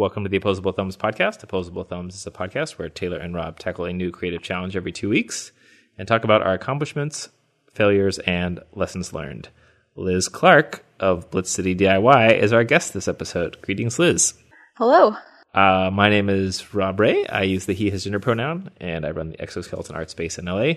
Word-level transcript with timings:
Welcome 0.00 0.24
to 0.24 0.30
the 0.30 0.38
Opposable 0.38 0.72
Thumbs 0.72 0.96
podcast. 0.96 1.42
Opposable 1.42 1.84
Thumbs 1.84 2.14
is 2.14 2.26
a 2.26 2.30
podcast 2.30 2.78
where 2.78 2.88
Taylor 2.88 3.18
and 3.18 3.34
Rob 3.34 3.58
tackle 3.58 3.84
a 3.84 3.92
new 3.92 4.10
creative 4.10 4.40
challenge 4.40 4.74
every 4.74 4.92
two 4.92 5.10
weeks 5.10 5.52
and 5.98 6.08
talk 6.08 6.24
about 6.24 6.40
our 6.40 6.54
accomplishments, 6.54 7.28
failures, 7.74 8.18
and 8.20 8.60
lessons 8.72 9.12
learned. 9.12 9.50
Liz 9.96 10.26
Clark 10.26 10.86
of 11.00 11.30
Blitz 11.30 11.50
City 11.50 11.74
DIY 11.74 12.32
is 12.38 12.50
our 12.50 12.64
guest 12.64 12.94
this 12.94 13.08
episode. 13.08 13.60
Greetings, 13.60 13.98
Liz. 13.98 14.32
Hello. 14.78 15.16
Uh, 15.52 15.90
my 15.92 16.08
name 16.08 16.30
is 16.30 16.72
Rob 16.72 16.98
Ray. 16.98 17.26
I 17.26 17.42
use 17.42 17.66
the 17.66 17.74
he, 17.74 17.90
his 17.90 18.04
gender 18.04 18.20
pronoun, 18.20 18.70
and 18.80 19.04
I 19.04 19.10
run 19.10 19.28
the 19.28 19.42
Exoskeleton 19.42 19.94
Art 19.94 20.08
Space 20.08 20.38
in 20.38 20.46
LA. 20.46 20.76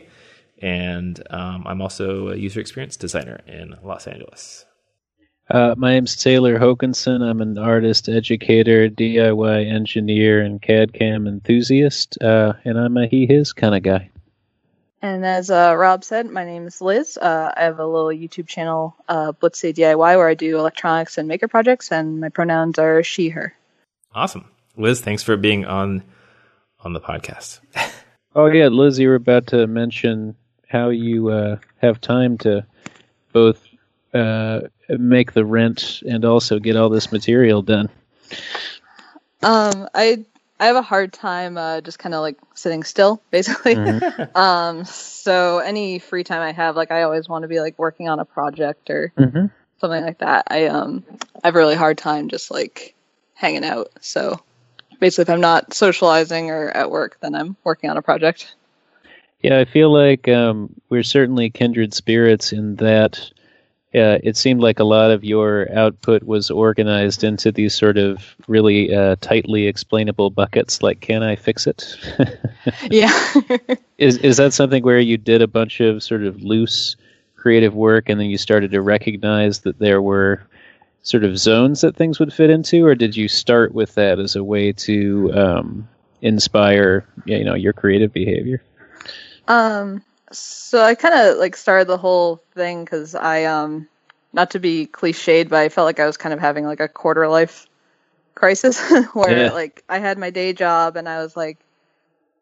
And 0.61 1.23
um, 1.29 1.63
I'm 1.65 1.81
also 1.81 2.27
a 2.27 2.35
user 2.35 2.59
experience 2.59 2.97
designer 2.97 3.39
in 3.47 3.73
Los 3.85 4.05
Angeles. 4.05 4.65
Uh, 5.49 5.75
my 5.77 5.93
name's 5.93 6.15
Taylor 6.15 6.57
Hokanson. 6.57 7.21
I'm 7.21 7.41
an 7.41 7.57
artist, 7.57 8.07
educator, 8.07 8.89
DIY 8.89 9.71
engineer, 9.71 10.41
and 10.41 10.61
CAD 10.61 10.93
CAM 10.93 11.27
enthusiast. 11.27 12.17
Uh, 12.21 12.53
and 12.63 12.77
I'm 12.77 12.95
a 12.97 13.07
he 13.07 13.25
his 13.25 13.51
kind 13.53 13.75
of 13.75 13.83
guy. 13.83 14.09
And 15.01 15.25
as 15.25 15.51
uh, 15.51 15.75
Rob 15.77 16.05
said, 16.05 16.29
my 16.29 16.45
name 16.45 16.65
is 16.65 16.79
Liz. 16.79 17.17
Uh, 17.17 17.51
I 17.55 17.63
have 17.63 17.79
a 17.79 17.85
little 17.85 18.07
YouTube 18.07 18.47
channel, 18.47 18.95
uh, 19.09 19.33
Blitz 19.33 19.59
City 19.59 19.81
DIY, 19.81 19.97
where 19.97 20.29
I 20.29 20.33
do 20.33 20.57
electronics 20.57 21.17
and 21.17 21.27
maker 21.27 21.49
projects, 21.49 21.91
and 21.91 22.21
my 22.21 22.29
pronouns 22.29 22.79
are 22.79 23.03
she, 23.03 23.27
her. 23.29 23.53
Awesome. 24.15 24.45
Liz, 24.77 25.01
thanks 25.01 25.21
for 25.21 25.35
being 25.35 25.65
on 25.65 26.03
on 26.79 26.93
the 26.93 27.01
podcast. 27.01 27.59
oh, 28.35 28.45
yeah, 28.45 28.67
Liz, 28.67 28.97
you 28.97 29.09
were 29.09 29.15
about 29.15 29.47
to 29.47 29.67
mention 29.67 30.35
how 30.69 30.89
you 30.89 31.29
uh, 31.29 31.57
have 31.81 31.99
time 31.99 32.37
to 32.39 32.65
both 33.33 33.62
uh, 34.13 34.61
make 34.89 35.33
the 35.33 35.45
rent 35.45 36.01
and 36.07 36.25
also 36.25 36.59
get 36.59 36.75
all 36.75 36.89
this 36.89 37.11
material 37.11 37.61
done? 37.61 37.89
Um, 39.41 39.87
I 39.93 40.25
I 40.59 40.67
have 40.67 40.75
a 40.75 40.81
hard 40.81 41.11
time 41.11 41.57
uh, 41.57 41.81
just 41.81 41.99
kind 41.99 42.15
of 42.15 42.21
like 42.21 42.37
sitting 42.53 42.83
still, 42.83 43.21
basically. 43.31 43.75
Mm-hmm. 43.75 44.37
um, 44.37 44.85
so 44.85 45.59
any 45.59 45.99
free 45.99 46.23
time 46.23 46.41
I 46.41 46.51
have, 46.51 46.75
like 46.75 46.91
I 46.91 47.03
always 47.03 47.27
want 47.27 47.43
to 47.43 47.47
be 47.47 47.59
like 47.59 47.77
working 47.77 48.07
on 48.07 48.19
a 48.19 48.25
project 48.25 48.89
or 48.89 49.11
mm-hmm. 49.17 49.47
something 49.79 50.03
like 50.03 50.19
that. 50.19 50.47
I 50.49 50.67
um 50.67 51.03
I 51.43 51.47
have 51.47 51.55
a 51.55 51.57
really 51.57 51.75
hard 51.75 51.97
time 51.97 52.29
just 52.29 52.51
like 52.51 52.95
hanging 53.33 53.65
out. 53.65 53.91
So 53.99 54.39
basically, 54.99 55.23
if 55.23 55.29
I'm 55.29 55.41
not 55.41 55.73
socializing 55.73 56.49
or 56.49 56.69
at 56.69 56.89
work, 56.89 57.17
then 57.21 57.35
I'm 57.35 57.57
working 57.63 57.89
on 57.89 57.97
a 57.97 58.01
project. 58.01 58.55
Yeah, 59.41 59.59
I 59.59 59.65
feel 59.65 59.91
like 59.91 60.29
um, 60.29 60.73
we're 60.87 61.03
certainly 61.03 61.49
kindred 61.49 61.93
spirits 61.93 62.53
in 62.53 62.77
that 62.77 63.29
uh, 63.95 64.17
it 64.23 64.35
seemed 64.35 64.59
like 64.59 64.79
a 64.79 64.83
lot 64.83 65.11
of 65.11 65.23
your 65.23 65.71
output 65.71 66.23
was 66.23 66.49
organized 66.49 67.23
into 67.23 67.51
these 67.51 67.75
sort 67.75 67.97
of 67.97 68.35
really 68.47 68.93
uh, 68.93 69.15
tightly 69.21 69.67
explainable 69.67 70.31
buckets. 70.31 70.81
Like, 70.81 70.99
can 70.99 71.21
I 71.21 71.35
fix 71.35 71.67
it? 71.67 71.95
yeah. 72.89 73.11
is 73.99 74.17
is 74.17 74.37
that 74.37 74.53
something 74.53 74.83
where 74.83 74.99
you 74.99 75.17
did 75.17 75.43
a 75.43 75.47
bunch 75.47 75.79
of 75.79 76.01
sort 76.01 76.23
of 76.23 76.41
loose 76.41 76.95
creative 77.35 77.75
work, 77.75 78.09
and 78.09 78.19
then 78.19 78.31
you 78.31 78.37
started 78.37 78.71
to 78.71 78.81
recognize 78.81 79.59
that 79.59 79.77
there 79.77 80.01
were 80.01 80.41
sort 81.03 81.23
of 81.23 81.37
zones 81.37 81.81
that 81.81 81.95
things 81.95 82.19
would 82.19 82.33
fit 82.33 82.49
into, 82.49 82.85
or 82.85 82.95
did 82.95 83.15
you 83.15 83.27
start 83.27 83.75
with 83.75 83.93
that 83.95 84.17
as 84.17 84.35
a 84.35 84.43
way 84.43 84.71
to 84.71 85.31
um, 85.33 85.87
inspire, 86.21 87.05
you 87.25 87.43
know, 87.43 87.53
your 87.53 87.73
creative 87.73 88.11
behavior? 88.11 88.63
Um 89.47 90.01
so 90.33 90.81
I 90.81 90.95
kind 90.95 91.13
of 91.13 91.37
like 91.37 91.55
started 91.55 91.87
the 91.87 91.97
whole 91.97 92.41
thing 92.55 92.83
because 92.83 93.15
I 93.15 93.45
um 93.45 93.87
not 94.33 94.51
to 94.51 94.59
be 94.59 94.87
cliched, 94.87 95.49
but 95.49 95.59
I 95.59 95.69
felt 95.69 95.85
like 95.85 95.99
I 95.99 96.05
was 96.05 96.17
kind 96.17 96.33
of 96.33 96.39
having 96.39 96.65
like 96.65 96.79
a 96.79 96.87
quarter 96.87 97.27
life 97.27 97.67
crisis 98.35 98.81
where 99.13 99.45
yeah. 99.45 99.51
like 99.51 99.83
I 99.87 99.99
had 99.99 100.17
my 100.17 100.31
day 100.31 100.53
job 100.53 100.97
and 100.97 101.07
I 101.07 101.19
was 101.19 101.37
like 101.37 101.59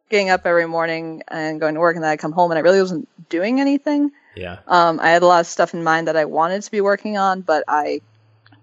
getting 0.09 0.29
up 0.29 0.45
every 0.45 0.67
morning 0.67 1.23
and 1.27 1.59
going 1.59 1.75
to 1.75 1.79
work 1.79 1.95
and 1.95 2.03
then 2.03 2.11
I 2.11 2.17
come 2.17 2.31
home 2.31 2.51
and 2.51 2.57
I 2.57 2.61
really 2.61 2.81
wasn't 2.81 3.07
doing 3.29 3.59
anything. 3.59 4.11
Yeah. 4.35 4.59
Um, 4.67 4.99
I 5.01 5.09
had 5.09 5.23
a 5.23 5.25
lot 5.25 5.41
of 5.41 5.47
stuff 5.47 5.73
in 5.73 5.83
mind 5.83 6.07
that 6.07 6.15
I 6.15 6.25
wanted 6.25 6.61
to 6.63 6.71
be 6.71 6.81
working 6.81 7.17
on, 7.17 7.41
but 7.41 7.63
I 7.67 8.01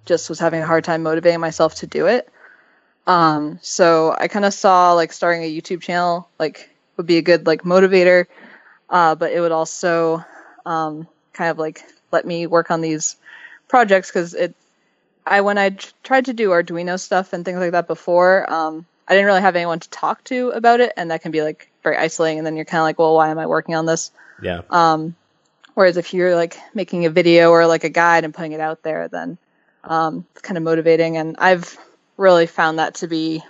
just 0.07 0.31
was 0.31 0.39
having 0.39 0.63
a 0.63 0.67
hard 0.67 0.85
time 0.85 1.03
motivating 1.03 1.41
myself 1.41 1.77
to 1.77 1.87
do 1.87 2.07
it. 2.07 2.29
Um, 3.07 3.59
so 3.63 4.15
I 4.19 4.29
kind 4.29 4.45
of 4.45 4.55
saw 4.55 4.93
like 4.93 5.13
starting 5.13 5.43
a 5.43 5.55
YouTube 5.61 5.83
channel 5.83 6.29
like 6.39 6.71
would 6.97 7.07
be 7.07 7.19
a 7.19 7.23
good 7.23 7.47
like 7.47 7.63
motivator 7.63 8.27
uh, 8.91 9.15
but 9.15 9.33
it 9.33 9.41
would 9.41 9.53
also 9.53 10.25
um, 10.67 11.07
kind 11.33 11.51
of 11.51 11.59
like 11.59 11.83
let 12.11 12.27
me 12.27 12.47
work 12.47 12.71
on 12.71 12.81
these 12.81 13.17
projects 13.69 14.11
because 14.11 14.35
it. 14.35 14.55
I 15.27 15.43
when 15.43 15.59
I 15.59 15.77
tried 16.03 16.25
to 16.27 16.33
do 16.33 16.51
Arduino 16.51 16.99
stuff 16.99 17.35
and 17.35 17.45
things 17.45 17.59
like 17.59 17.73
that 17.73 17.87
before, 17.87 18.51
um, 18.51 18.87
I 19.07 19.15
didn't 19.15 19.27
really 19.27 19.43
have 19.43 19.57
anyone 19.57 19.81
to 19.81 19.91
talk 19.91 20.25
to 20.25 20.51
about 20.51 20.81
it, 20.81 20.93
and 20.97 21.11
that 21.11 21.23
can 21.23 21.33
be 21.33 21.43
like 21.43 21.71
very 21.83 21.97
isolating. 21.97 22.39
And 22.39 22.47
then 22.47 22.57
you're 22.57 22.65
kind 22.65 22.81
of 22.81 22.85
like, 22.85 22.99
well, 22.99 23.15
why 23.15 23.29
am 23.29 23.39
I 23.39 23.47
working 23.47 23.75
on 23.75 23.85
this? 23.85 24.11
Yeah. 24.43 24.63
Um, 24.71 25.17
whereas 25.75 25.97
if 25.97 26.15
you're 26.15 26.35
like 26.35 26.59
making 26.75 27.05
a 27.07 27.11
video 27.11 27.51
or 27.51 27.67
like 27.67 27.85
a 27.85 27.89
guide 27.91 28.25
and 28.25 28.35
putting 28.35 28.53
it 28.53 28.61
out 28.61 28.83
there, 28.83 29.09
then 29.09 29.39
um, 29.85 30.27
it's 30.33 30.43
kind 30.43 30.57
of 30.57 30.65
motivating. 30.65 31.17
And 31.17 31.37
I've 31.39 31.77
really 32.17 32.47
found 32.47 32.79
that 32.79 32.97
to 32.97 33.07
be 33.07 33.43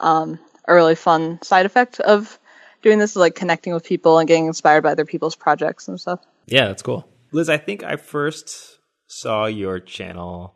um, 0.00 0.38
a 0.66 0.74
really 0.74 0.94
fun 0.94 1.40
side 1.42 1.66
effect 1.66 2.00
of 2.00 2.38
doing 2.84 2.98
this 3.00 3.12
is 3.12 3.16
like 3.16 3.34
connecting 3.34 3.72
with 3.72 3.82
people 3.82 4.18
and 4.18 4.28
getting 4.28 4.46
inspired 4.46 4.82
by 4.82 4.92
other 4.92 5.04
people's 5.04 5.34
projects 5.34 5.88
and 5.88 6.00
stuff. 6.00 6.20
Yeah, 6.46 6.68
that's 6.68 6.82
cool. 6.82 7.08
Liz, 7.32 7.48
I 7.48 7.56
think 7.56 7.82
I 7.82 7.96
first 7.96 8.78
saw 9.08 9.46
your 9.46 9.80
channel 9.80 10.54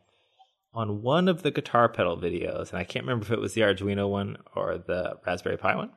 on 0.72 1.02
one 1.02 1.26
of 1.26 1.42
the 1.42 1.50
guitar 1.50 1.88
pedal 1.88 2.16
videos, 2.16 2.70
and 2.70 2.78
I 2.78 2.84
can't 2.84 3.04
remember 3.04 3.24
if 3.24 3.32
it 3.32 3.40
was 3.40 3.54
the 3.54 3.62
Arduino 3.62 4.08
one 4.08 4.36
or 4.54 4.78
the 4.78 5.18
Raspberry 5.26 5.56
Pi 5.56 5.74
one. 5.74 5.90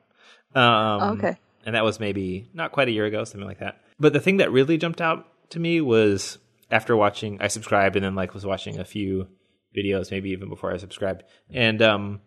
Um, 0.54 1.02
oh, 1.02 1.12
okay. 1.18 1.36
And 1.64 1.76
that 1.76 1.84
was 1.84 2.00
maybe 2.00 2.48
not 2.52 2.72
quite 2.72 2.88
a 2.88 2.90
year 2.90 3.04
ago, 3.04 3.22
something 3.22 3.46
like 3.46 3.60
that. 3.60 3.80
But 4.00 4.12
the 4.12 4.20
thing 4.20 4.38
that 4.38 4.50
really 4.50 4.78
jumped 4.78 5.00
out 5.00 5.28
to 5.50 5.60
me 5.60 5.80
was 5.80 6.38
after 6.70 6.96
watching, 6.96 7.40
I 7.40 7.48
subscribed 7.48 7.94
and 7.94 8.04
then 8.04 8.14
like 8.14 8.34
was 8.34 8.46
watching 8.46 8.80
a 8.80 8.84
few 8.84 9.28
videos, 9.76 10.10
maybe 10.10 10.30
even 10.30 10.48
before 10.48 10.72
I 10.72 10.78
subscribed, 10.78 11.22
and 11.50 11.80
um, 11.82 12.20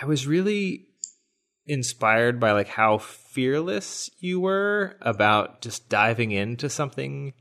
I 0.00 0.06
was 0.06 0.26
really 0.26 0.88
inspired 1.66 2.40
by 2.40 2.52
like 2.52 2.68
how 2.68 2.98
fearless 2.98 4.10
you 4.18 4.40
were 4.40 4.96
about 5.00 5.60
just 5.60 5.88
diving 5.88 6.32
into 6.32 6.68
something 6.68 7.32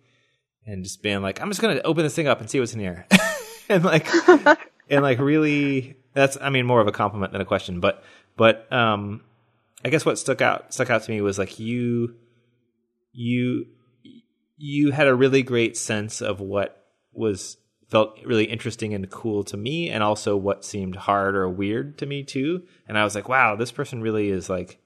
and 0.65 0.83
just 0.83 1.01
being 1.01 1.21
like, 1.21 1.41
I'm 1.41 1.49
just 1.49 1.61
gonna 1.61 1.81
open 1.83 2.03
this 2.03 2.15
thing 2.15 2.27
up 2.27 2.39
and 2.39 2.49
see 2.49 2.59
what's 2.59 2.73
in 2.73 2.79
here, 2.79 3.07
and 3.69 3.83
like, 3.83 4.07
and 4.89 5.01
like 5.03 5.19
really, 5.19 5.97
that's 6.13 6.37
I 6.39 6.49
mean 6.49 6.65
more 6.65 6.81
of 6.81 6.87
a 6.87 6.91
compliment 6.91 7.31
than 7.31 7.41
a 7.41 7.45
question, 7.45 7.79
but 7.79 8.03
but 8.37 8.71
um, 8.71 9.21
I 9.83 9.89
guess 9.89 10.05
what 10.05 10.19
stuck 10.19 10.41
out 10.41 10.73
stuck 10.73 10.89
out 10.89 11.03
to 11.03 11.11
me 11.11 11.21
was 11.21 11.37
like 11.37 11.59
you 11.59 12.15
you 13.13 13.65
you 14.57 14.91
had 14.91 15.07
a 15.07 15.15
really 15.15 15.41
great 15.41 15.75
sense 15.75 16.21
of 16.21 16.39
what 16.39 16.85
was 17.13 17.57
felt 17.91 18.17
really 18.25 18.45
interesting 18.45 18.93
and 18.93 19.09
cool 19.09 19.43
to 19.43 19.57
me 19.57 19.89
and 19.89 20.01
also 20.01 20.37
what 20.37 20.63
seemed 20.63 20.95
hard 20.95 21.35
or 21.35 21.49
weird 21.49 21.97
to 21.97 22.05
me 22.05 22.23
too. 22.23 22.63
And 22.87 22.97
i 22.97 23.03
was 23.03 23.13
like 23.13 23.29
wow 23.29 23.55
this 23.55 23.71
person 23.71 24.01
really 24.01 24.29
is 24.29 24.49
like 24.49 24.79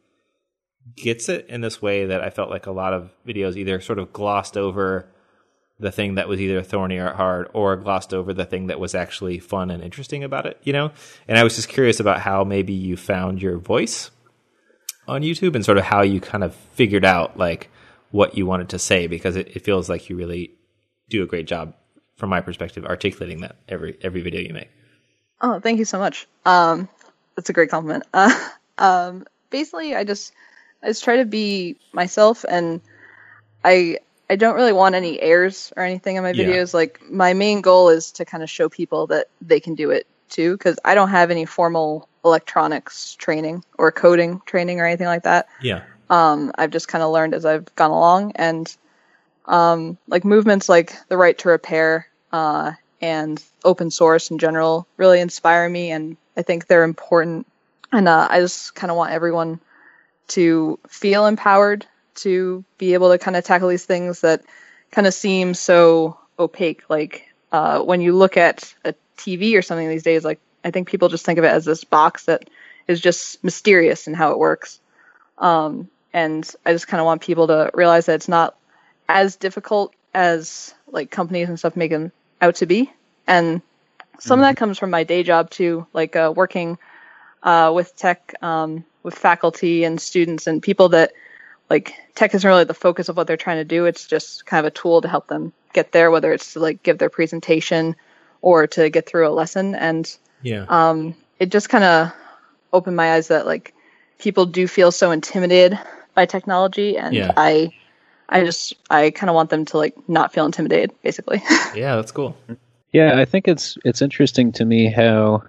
gets 0.96 1.30
it 1.30 1.48
in 1.48 1.62
this 1.62 1.82
way 1.82 2.06
that 2.06 2.22
i 2.22 2.30
felt 2.30 2.50
like 2.50 2.66
a 2.66 2.72
lot 2.72 2.94
of 2.94 3.12
videos 3.26 3.56
either 3.56 3.80
sort 3.80 4.00
of 4.00 4.12
glossed 4.12 4.58
over 4.58 5.12
the 5.80 5.92
thing 5.92 6.16
that 6.16 6.28
was 6.28 6.40
either 6.40 6.62
thorny 6.62 6.98
or 6.98 7.12
hard 7.12 7.50
or 7.54 7.76
glossed 7.76 8.14
over 8.14 8.34
the 8.34 8.46
thing 8.46 8.68
that 8.68 8.80
was 8.80 8.94
actually 8.94 9.40
fun 9.40 9.72
and 9.72 9.84
interesting 9.84 10.24
about 10.24 10.46
it 10.46 10.60
you 10.64 10.74
know? 10.74 10.92
And 11.28 11.38
i 11.38 11.44
was 11.44 11.56
just 11.56 11.70
curious 11.70 12.00
about 12.00 12.20
how 12.20 12.44
maybe 12.44 12.74
you 12.74 12.98
found 12.98 13.42
your 13.42 13.58
voice 13.58 14.12
on 15.08 15.22
youtube 15.22 15.56
and 15.56 15.66
sort 15.66 15.78
of 15.78 15.86
how 15.86 16.02
you 16.02 16.22
kind 16.22 16.44
of 16.44 16.54
figured 16.56 17.06
out 17.06 17.38
like 17.38 17.70
what 18.12 18.38
you 18.38 18.46
wanted 18.46 18.70
to 18.70 18.80
say 18.80 19.08
because 19.08 19.36
it, 19.36 19.56
it 19.56 19.64
feels 19.64 19.90
like 19.90 20.10
you 20.10 20.16
really 20.16 20.52
do 21.10 21.24
a 21.24 21.28
great 21.28 21.48
job 21.48 21.74
from 22.16 22.30
my 22.30 22.42
perspective, 22.42 22.86
articulating 22.86 23.42
that 23.42 23.58
every 23.68 23.98
every 24.02 24.22
video 24.22 24.42
you 24.42 24.54
make. 24.54 24.70
Oh, 25.42 25.60
thank 25.60 25.80
you 25.80 25.86
so 25.86 26.00
much. 26.00 26.28
Um, 26.46 26.88
that's 27.36 27.50
a 27.50 27.54
great 27.54 27.70
compliment. 27.70 28.04
Uh, 28.14 28.50
um, 28.78 29.26
basically, 29.50 29.96
I 29.96 30.04
just 30.04 30.34
I 30.84 30.88
just 30.88 31.04
try 31.04 31.18
to 31.18 31.26
be 31.26 31.78
myself, 31.94 32.44
and 32.48 32.82
I 33.64 34.00
I 34.30 34.36
don't 34.36 34.56
really 34.56 34.74
want 34.74 34.96
any 34.96 35.22
airs 35.22 35.72
or 35.78 35.84
anything 35.84 36.16
in 36.16 36.24
my 36.24 36.34
videos. 36.34 36.74
Yeah. 36.74 36.78
Like 36.78 37.02
my 37.10 37.34
main 37.34 37.62
goal 37.62 37.90
is 37.90 38.12
to 38.14 38.26
kind 38.26 38.44
of 38.44 38.50
show 38.50 38.70
people 38.70 39.08
that 39.08 39.28
they 39.42 39.60
can 39.60 39.76
do 39.76 39.92
it 39.92 40.08
too, 40.30 40.54
because 40.58 40.78
I 40.84 40.96
don't 40.96 41.10
have 41.10 41.32
any 41.32 41.46
formal 41.46 42.10
electronics 42.24 43.16
training 43.16 43.64
or 43.78 43.92
coding 43.92 44.42
training 44.46 44.80
or 44.80 44.86
anything 44.86 45.08
like 45.08 45.24
that. 45.24 45.48
Yeah. 45.62 45.84
Um, 46.10 46.52
I've 46.58 46.72
just 46.72 46.88
kind 46.88 47.04
of 47.04 47.12
learned 47.12 47.34
as 47.34 47.46
I've 47.46 47.74
gone 47.76 47.92
along, 47.92 48.34
and 48.36 48.76
um, 49.48 49.98
like 50.08 50.26
movements 50.26 50.70
like 50.70 50.96
the 51.08 51.18
right 51.18 51.38
to 51.40 51.50
repair 51.50 52.08
uh, 52.32 52.74
and 53.02 53.44
open 53.64 53.92
source 53.92 54.32
in 54.32 54.38
general 54.38 54.88
really 54.98 55.20
inspire 55.20 55.70
me, 55.70 55.92
and 55.92 56.18
I 56.36 56.42
think 56.42 56.68
they're 56.68 56.84
important. 56.84 57.48
And 57.92 58.08
uh, 58.08 58.28
I 58.30 58.40
just 58.40 58.76
kind 58.76 58.92
of 58.92 58.98
want 58.98 59.12
everyone 59.12 59.60
to 60.30 60.80
feel 60.88 61.28
empowered 61.28 61.86
to 62.16 62.64
be 62.78 62.94
able 62.94 63.12
to 63.12 63.18
kind 63.18 63.38
of 63.38 63.44
tackle 63.44 63.70
these 63.70 63.86
things 63.86 64.22
that 64.22 64.42
kind 64.92 65.08
of 65.08 65.14
seem 65.14 65.54
so 65.54 66.18
opaque. 66.40 66.84
Like 66.90 67.28
uh, 67.52 67.82
when 67.82 68.02
you 68.02 68.16
look 68.16 68.38
at 68.38 68.74
a 68.84 68.96
TV 69.18 69.58
or 69.58 69.62
something 69.62 69.88
these 69.88 70.04
days, 70.04 70.26
like 70.26 70.40
I 70.64 70.72
think 70.72 70.88
people 70.88 71.10
just 71.10 71.26
think 71.26 71.40
of 71.40 71.46
it 71.46 71.50
as 71.50 71.66
this 71.66 71.84
box 71.84 72.26
that 72.26 72.50
is 72.88 73.02
just 73.02 73.44
mysterious 73.44 74.08
in 74.08 74.14
how 74.14 74.32
it 74.32 74.40
works. 74.40 74.80
Um, 75.38 75.90
and 76.14 76.50
I 76.66 76.72
just 76.72 76.88
kind 76.88 77.02
of 77.02 77.06
want 77.06 77.22
people 77.22 77.48
to 77.48 77.72
realize 77.74 78.06
that 78.06 78.16
it's 78.16 78.30
not 78.30 78.56
as 79.08 79.36
difficult 79.36 79.94
as 80.14 80.74
like 80.88 81.12
companies 81.12 81.50
and 81.50 81.60
stuff 81.60 81.76
make 81.76 81.92
them 81.92 82.12
out 82.42 82.56
to 82.56 82.66
be. 82.66 82.92
And 83.28 83.62
some 84.20 84.40
of 84.40 84.46
that 84.46 84.58
comes 84.58 84.80
from 84.80 84.90
my 84.90 85.04
day 85.04 85.24
job 85.24 85.50
too, 85.50 85.86
like 85.94 86.16
uh, 86.16 86.32
working 86.36 86.78
uh, 87.44 87.72
with 87.76 87.96
tech, 87.96 88.34
um, 88.42 88.86
with 89.04 89.16
faculty 89.16 89.84
and 89.84 90.00
students 90.00 90.48
and 90.48 90.64
people 90.64 90.90
that 90.90 91.12
like 91.70 91.94
tech 92.16 92.34
isn't 92.34 92.48
really 92.48 92.64
the 92.64 92.74
focus 92.74 93.10
of 93.10 93.18
what 93.18 93.28
they're 93.28 93.38
trying 93.38 93.58
to 93.58 93.66
do. 93.66 93.86
It's 93.86 94.08
just 94.08 94.46
kind 94.46 94.66
of 94.66 94.72
a 94.72 94.76
tool 94.76 95.02
to 95.02 95.08
help 95.08 95.28
them 95.28 95.52
get 95.74 95.92
there, 95.92 96.12
whether 96.12 96.32
it's 96.32 96.54
to 96.54 96.60
like 96.60 96.82
give 96.84 96.98
their 96.98 97.10
presentation 97.10 97.96
or 98.42 98.68
to 98.68 98.90
get 98.90 99.08
through 99.08 99.28
a 99.28 99.30
lesson. 99.30 99.76
And 99.76 100.16
Yeah. 100.42 100.66
um, 100.70 101.16
it 101.40 101.52
just 101.52 101.70
kind 101.70 101.84
of 101.84 102.14
opened 102.72 102.96
my 102.96 103.14
eyes 103.14 103.28
that 103.28 103.46
like 103.46 103.74
people 104.20 104.46
do 104.46 104.68
feel 104.68 104.92
so 104.92 105.12
intimidated 105.12 105.78
by 106.14 106.26
technology, 106.26 106.98
and 106.98 107.16
Yeah. 107.16 107.34
I, 107.36 107.74
I 108.30 108.44
just 108.44 108.74
I 108.90 109.12
kind 109.12 109.30
of 109.30 109.36
want 109.36 109.50
them 109.50 109.66
to 109.66 109.78
like 109.78 109.96
not 110.10 110.34
feel 110.34 110.46
intimidated, 110.46 110.92
basically. 111.04 111.42
yeah, 111.76 111.96
that's 111.96 112.12
cool. 112.12 112.36
Yeah, 112.92 113.20
I 113.20 113.26
think 113.26 113.48
it's 113.48 113.78
it's 113.86 114.02
interesting 114.02 114.52
to 114.54 114.66
me 114.66 114.88
how 114.88 115.44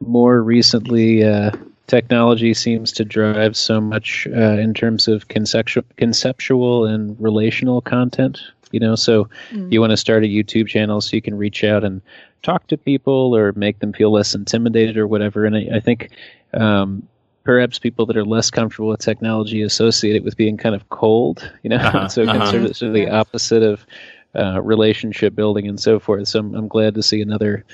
more 0.00 0.42
recently 0.42 1.24
uh, 1.24 1.52
technology 1.86 2.54
seems 2.54 2.92
to 2.92 3.04
drive 3.04 3.56
so 3.56 3.80
much 3.80 4.26
uh, 4.34 4.58
in 4.58 4.74
terms 4.74 5.08
of 5.08 5.28
conceptual, 5.28 5.84
conceptual 5.96 6.84
and 6.84 7.18
relational 7.20 7.80
content. 7.80 8.40
You 8.72 8.80
know, 8.80 8.96
so 8.96 9.28
you 9.52 9.80
want 9.80 9.92
to 9.92 9.96
start 9.96 10.24
a 10.24 10.26
YouTube 10.26 10.66
channel 10.66 11.00
so 11.00 11.14
you 11.14 11.22
can 11.22 11.36
reach 11.36 11.62
out 11.62 11.84
and 11.84 12.02
talk 12.42 12.66
to 12.66 12.76
people 12.76 13.34
or 13.34 13.52
make 13.52 13.78
them 13.78 13.92
feel 13.92 14.10
less 14.10 14.34
intimidated 14.34 14.96
or 14.96 15.06
whatever. 15.06 15.44
And 15.44 15.56
I, 15.56 15.76
I 15.76 15.80
think 15.80 16.10
um, 16.52 17.06
perhaps 17.46 17.78
people 17.78 18.04
that 18.06 18.16
are 18.16 18.24
less 18.24 18.50
comfortable 18.50 18.88
with 18.88 19.00
technology 19.00 19.62
associate 19.62 20.16
it 20.16 20.24
with 20.24 20.36
being 20.36 20.56
kind 20.56 20.74
of 20.74 20.88
cold. 20.90 21.50
You 21.62 21.70
know, 21.70 21.76
Uh-huh, 21.76 22.08
so 22.14 22.24
uh-huh. 22.24 22.32
consider 22.38 22.74
sort 22.74 22.88
of 22.88 22.94
the 22.94 23.08
opposite 23.08 23.62
of 23.62 23.86
uh, 24.34 24.60
relationship 24.60 25.34
building 25.34 25.66
and 25.66 25.80
so 25.80 25.98
forth. 25.98 26.28
So 26.28 26.40
I'm, 26.40 26.54
I'm 26.54 26.68
glad 26.68 26.96
to 26.96 27.02
see 27.02 27.22
another 27.22 27.64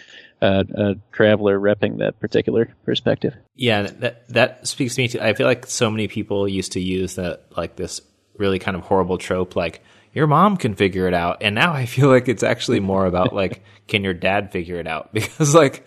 uh, 0.42 0.64
uh, 0.76 0.94
traveler 1.10 1.58
repping 1.58 1.98
that 1.98 2.20
particular 2.20 2.69
perspective. 2.84 3.34
Yeah, 3.56 3.82
that 3.82 4.28
that 4.28 4.66
speaks 4.66 4.94
to 4.96 5.02
me 5.02 5.08
too. 5.08 5.20
I 5.20 5.32
feel 5.34 5.46
like 5.46 5.66
so 5.66 5.90
many 5.90 6.06
people 6.06 6.46
used 6.46 6.72
to 6.72 6.80
use 6.80 7.14
that 7.16 7.46
like 7.56 7.76
this 7.76 8.00
really 8.36 8.58
kind 8.58 8.76
of 8.76 8.82
horrible 8.82 9.18
trope, 9.18 9.56
like 9.56 9.82
your 10.14 10.26
mom 10.26 10.56
can 10.56 10.75
figure 10.75 11.06
it 11.08 11.14
out, 11.14 11.38
and 11.40 11.54
now 11.54 11.72
I 11.72 11.86
feel 11.86 12.08
like 12.08 12.28
it's 12.28 12.42
actually 12.42 12.80
more 12.80 13.06
about 13.06 13.32
like 13.32 13.62
can 13.88 14.04
your 14.04 14.14
dad 14.14 14.52
figure 14.52 14.78
it 14.78 14.86
out? 14.86 15.10
Because 15.14 15.54
like 15.54 15.86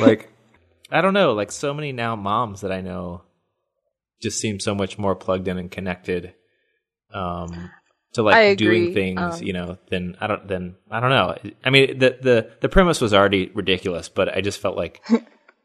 like 0.00 0.31
I 0.92 1.00
don't 1.00 1.14
know, 1.14 1.32
like 1.32 1.50
so 1.50 1.72
many 1.74 1.92
now 1.92 2.16
moms 2.16 2.60
that 2.60 2.72
I 2.72 2.80
know 2.80 3.22
just 4.20 4.38
seem 4.40 4.60
so 4.60 4.74
much 4.74 4.98
more 4.98 5.16
plugged 5.16 5.48
in 5.48 5.58
and 5.58 5.70
connected 5.70 6.34
um 7.12 7.70
to 8.14 8.22
like 8.22 8.58
doing 8.58 8.92
things, 8.92 9.40
Um, 9.40 9.42
you 9.46 9.52
know, 9.54 9.78
than 9.88 10.16
I 10.20 10.26
don't 10.26 10.46
then 10.46 10.76
I 10.90 11.00
don't 11.00 11.10
know. 11.10 11.36
I 11.64 11.70
mean 11.70 11.98
the 11.98 12.18
the 12.20 12.50
the 12.60 12.68
premise 12.68 13.00
was 13.00 13.14
already 13.14 13.50
ridiculous, 13.54 14.08
but 14.08 14.28
I 14.36 14.42
just 14.42 14.60
felt 14.60 14.76
like 14.76 15.00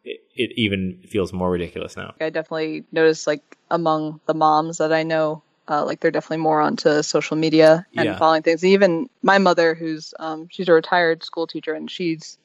it, 0.04 0.22
it 0.36 0.52
even 0.56 1.04
feels 1.10 1.34
more 1.34 1.52
ridiculous 1.52 1.98
now. 1.98 2.14
I 2.22 2.30
definitely 2.30 2.86
noticed 2.92 3.28
like 3.28 3.58
among 3.70 4.22
the 4.28 4.34
moms 4.34 4.78
that 4.78 4.94
I 4.94 5.04
know, 5.04 5.44
uh, 5.68 5.84
like 5.86 6.00
they're 6.00 6.12
definitely 6.12 6.38
more 6.38 6.62
onto 6.62 7.02
social 7.04 7.36
media 7.36 7.86
and 7.98 8.06
Yeah. 8.06 8.18
following 8.18 8.44
things. 8.44 8.64
Even 8.64 9.10
my 9.22 9.38
mother, 9.38 9.76
who's 9.76 10.14
um, 10.20 10.48
she's 10.50 10.70
a 10.70 10.74
retired 10.74 11.24
school 11.24 11.48
teacher, 11.48 11.74
and 11.74 11.92
she's 11.92 12.38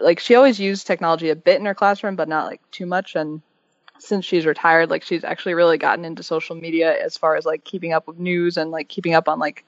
like 0.00 0.20
she 0.20 0.34
always 0.34 0.58
used 0.58 0.86
technology 0.86 1.30
a 1.30 1.36
bit 1.36 1.60
in 1.60 1.66
her 1.66 1.74
classroom, 1.74 2.16
but 2.16 2.28
not 2.28 2.46
like 2.46 2.60
too 2.70 2.86
much. 2.86 3.14
And 3.16 3.42
since 3.98 4.24
she's 4.24 4.46
retired, 4.46 4.90
like 4.90 5.02
she's 5.02 5.24
actually 5.24 5.54
really 5.54 5.78
gotten 5.78 6.04
into 6.04 6.22
social 6.22 6.56
media 6.56 6.94
as 7.02 7.16
far 7.16 7.36
as 7.36 7.44
like 7.44 7.64
keeping 7.64 7.92
up 7.92 8.06
with 8.06 8.18
news 8.18 8.56
and 8.56 8.70
like 8.70 8.88
keeping 8.88 9.14
up 9.14 9.28
on 9.28 9.38
like 9.38 9.64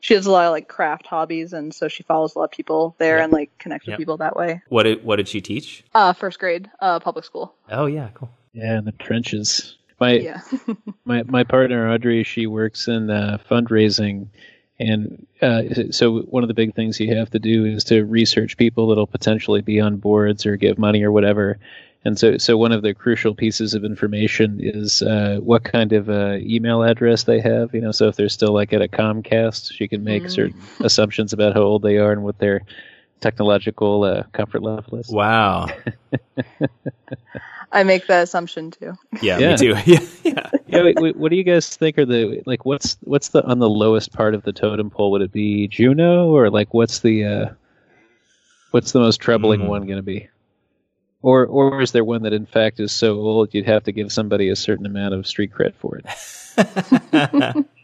she 0.00 0.14
has 0.14 0.26
a 0.26 0.30
lot 0.30 0.46
of 0.46 0.52
like 0.52 0.68
craft 0.68 1.06
hobbies, 1.06 1.52
and 1.52 1.74
so 1.74 1.88
she 1.88 2.02
follows 2.02 2.34
a 2.34 2.38
lot 2.38 2.44
of 2.44 2.50
people 2.50 2.94
there 2.98 3.16
Yep. 3.16 3.24
and 3.24 3.32
like 3.32 3.50
connects 3.58 3.86
with 3.86 3.96
people 3.96 4.18
that 4.18 4.36
way. 4.36 4.62
What 4.68 4.84
did 4.84 5.04
what 5.04 5.16
did 5.16 5.26
she 5.26 5.40
teach? 5.40 5.84
Uh, 5.94 6.12
first 6.12 6.38
grade, 6.38 6.70
uh, 6.80 7.00
public 7.00 7.24
school. 7.24 7.54
Oh 7.70 7.86
yeah, 7.86 8.10
cool. 8.14 8.30
Yeah, 8.52 8.78
in 8.78 8.84
the 8.84 8.92
trenches. 8.92 9.76
My 9.98 10.12
Yeah. 10.12 10.40
my 11.04 11.22
my 11.24 11.44
partner 11.44 11.90
Audrey, 11.90 12.24
she 12.24 12.46
works 12.46 12.88
in 12.88 13.10
uh, 13.10 13.38
fundraising, 13.50 14.28
and 14.78 15.26
uh, 15.40 15.62
so 15.90 16.20
one 16.20 16.42
of 16.44 16.48
the 16.48 16.54
big 16.54 16.74
things 16.74 17.00
you 17.00 17.14
have 17.16 17.30
to 17.30 17.38
do 17.38 17.64
is 17.64 17.84
to 17.84 18.04
research 18.04 18.56
people 18.56 18.88
that'll 18.88 19.06
potentially 19.06 19.62
be 19.62 19.80
on 19.80 19.96
boards 19.96 20.44
or 20.44 20.56
give 20.56 20.78
money 20.78 21.02
or 21.02 21.12
whatever. 21.12 21.58
And 22.04 22.16
so, 22.18 22.38
so 22.38 22.56
one 22.56 22.70
of 22.70 22.82
the 22.82 22.94
crucial 22.94 23.34
pieces 23.34 23.74
of 23.74 23.84
information 23.84 24.60
is 24.62 25.02
uh, 25.02 25.38
what 25.42 25.64
kind 25.64 25.92
of 25.92 26.08
uh, 26.08 26.36
email 26.36 26.84
address 26.84 27.24
they 27.24 27.40
have. 27.40 27.74
You 27.74 27.80
know, 27.80 27.90
so 27.90 28.06
if 28.06 28.16
they're 28.16 28.28
still 28.28 28.52
like 28.52 28.72
at 28.72 28.82
a 28.82 28.86
Comcast, 28.86 29.72
she 29.72 29.88
can 29.88 30.04
make 30.04 30.30
certain 30.30 30.60
assumptions 30.80 31.32
about 31.32 31.54
how 31.54 31.62
old 31.62 31.82
they 31.82 31.96
are 31.96 32.12
and 32.12 32.22
what 32.22 32.38
their 32.38 32.62
technological 33.20 34.04
uh, 34.04 34.22
comfort 34.32 34.62
level 34.62 34.98
is. 34.98 35.08
Wow. 35.08 35.68
I 37.72 37.82
make 37.82 38.06
that 38.06 38.22
assumption 38.22 38.70
too. 38.70 38.94
Yeah, 39.22 39.38
Yeah. 39.38 39.50
me 39.52 39.56
too. 39.56 39.74
yeah, 39.86 40.00
yeah. 40.24 40.50
yeah, 40.66 40.82
wait, 40.84 41.00
wait, 41.00 41.16
what 41.16 41.30
do 41.30 41.36
you 41.36 41.42
guys 41.44 41.74
think 41.76 41.98
are 41.98 42.06
the 42.06 42.42
like? 42.46 42.64
What's 42.64 42.96
what's 43.02 43.28
the 43.30 43.44
on 43.44 43.58
the 43.58 43.68
lowest 43.68 44.12
part 44.12 44.34
of 44.34 44.42
the 44.42 44.52
totem 44.52 44.90
pole? 44.90 45.10
Would 45.12 45.22
it 45.22 45.32
be 45.32 45.66
Juno 45.68 46.28
or 46.28 46.50
like 46.50 46.72
what's 46.72 47.00
the 47.00 47.24
uh, 47.24 47.46
what's 48.70 48.92
the 48.92 49.00
most 49.00 49.20
troubling 49.20 49.62
Hmm. 49.62 49.66
one 49.68 49.86
going 49.86 49.96
to 49.98 50.02
be? 50.02 50.28
Or 51.22 51.46
or 51.46 51.82
is 51.82 51.90
there 51.92 52.04
one 52.04 52.22
that 52.22 52.32
in 52.32 52.46
fact 52.46 52.78
is 52.78 52.92
so 52.92 53.14
old 53.16 53.52
you'd 53.52 53.66
have 53.66 53.84
to 53.84 53.92
give 53.92 54.12
somebody 54.12 54.48
a 54.48 54.56
certain 54.56 54.86
amount 54.86 55.14
of 55.14 55.26
street 55.26 55.50
cred 55.52 55.74
for 55.74 55.98
it? 55.98 57.66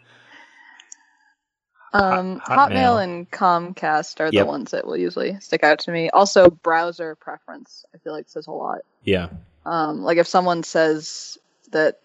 Um, 1.95 2.39
Hot- 2.39 2.71
Hotmail. 2.71 2.75
Hotmail 2.75 3.05
and 3.05 3.31
Comcast 3.31 4.21
are 4.21 4.31
Yep. 4.33 4.33
the 4.33 4.47
ones 4.47 4.71
that 4.71 4.87
will 4.87 4.97
usually 4.97 5.39
stick 5.41 5.63
out 5.63 5.79
to 5.81 5.91
me. 5.93 6.09
Also, 6.11 6.49
browser 6.51 7.15
preference, 7.17 7.85
I 7.95 7.99
feel 7.99 8.13
like 8.13 8.29
says 8.29 8.47
a 8.47 8.51
lot. 8.53 8.81
yeah. 9.05 9.29
Um, 9.65 10.03
like 10.03 10.19
if 10.19 10.27
someone 10.27 10.63
says 10.65 11.39
that 11.71 12.01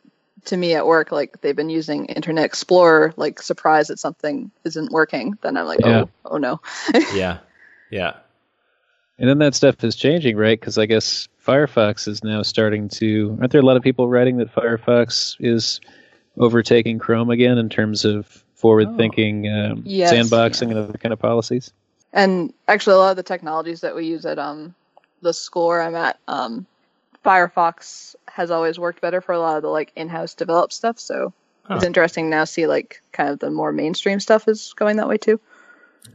to 0.45 0.55
me 0.57 0.75
at 0.75 0.85
work, 0.85 1.11
like 1.11 1.41
they've 1.41 1.55
been 1.55 1.69
using 1.71 2.05
Internet 2.05 2.45
Explorer, 2.45 3.13
like 3.17 3.41
surprised 3.41 3.89
that 3.89 3.97
something 3.99 4.51
isn't 4.63 4.91
working, 4.91 5.37
then 5.41 5.57
I'm 5.57 5.65
like, 5.65 5.79
Yeah. 5.79 6.03
oh, 6.03 6.09
oh 6.25 6.37
no. 6.37 6.61
Yeah. 7.15 7.39
Yeah. 7.89 8.13
And 9.17 9.27
then 9.27 9.39
that 9.39 9.55
stuff 9.55 9.83
is 9.83 9.95
changing, 9.95 10.37
right? 10.37 10.59
Because 10.59 10.77
I 10.77 10.85
guess 10.85 11.27
Firefox 11.43 12.07
is 12.07 12.23
now 12.23 12.43
starting 12.43 12.87
to. 12.89 13.35
Aren't 13.39 13.51
there 13.51 13.61
a 13.61 13.65
lot 13.65 13.75
of 13.77 13.81
people 13.81 14.07
writing 14.07 14.37
that 14.37 14.53
Firefox 14.53 15.35
is 15.39 15.81
overtaking 16.37 16.99
Chrome 16.99 17.31
again 17.31 17.57
in 17.57 17.69
terms 17.69 18.05
of 18.05 18.43
forward-thinking 18.57 19.47
um, 19.49 19.83
Yes, 19.85 20.13
sandboxing 20.13 20.69
and 20.69 20.77
other 20.77 20.97
kind 20.97 21.13
of 21.13 21.19
policies? 21.19 21.71
And 22.13 22.53
actually, 22.67 22.95
a 22.95 22.99
lot 22.99 23.11
of 23.11 23.17
the 23.17 23.23
technologies 23.23 23.81
that 23.81 23.95
we 23.95 24.05
use 24.05 24.25
at 24.25 24.37
um, 24.37 24.75
the 25.21 25.33
school 25.33 25.67
where 25.67 25.81
I'm 25.81 25.95
at, 25.95 26.19
um, 26.27 26.65
Firefox 27.25 28.15
has 28.27 28.51
always 28.51 28.77
worked 28.77 29.01
better 29.01 29.21
for 29.21 29.31
a 29.31 29.39
lot 29.39 29.57
of 29.57 29.63
the 29.63 29.69
like 29.69 29.91
in-house 29.95 30.33
developed 30.33 30.73
stuff. 30.73 30.99
So 30.99 31.33
it's 31.69 31.83
interesting 31.83 32.29
now 32.29 32.43
to 32.43 32.45
see 32.45 32.67
like 32.67 33.01
kind 33.11 33.29
of 33.29 33.39
the 33.39 33.49
more 33.51 33.71
mainstream 33.71 34.19
stuff 34.19 34.47
is 34.47 34.73
going 34.75 34.97
that 34.97 35.09
way 35.09 35.17
too. 35.17 35.39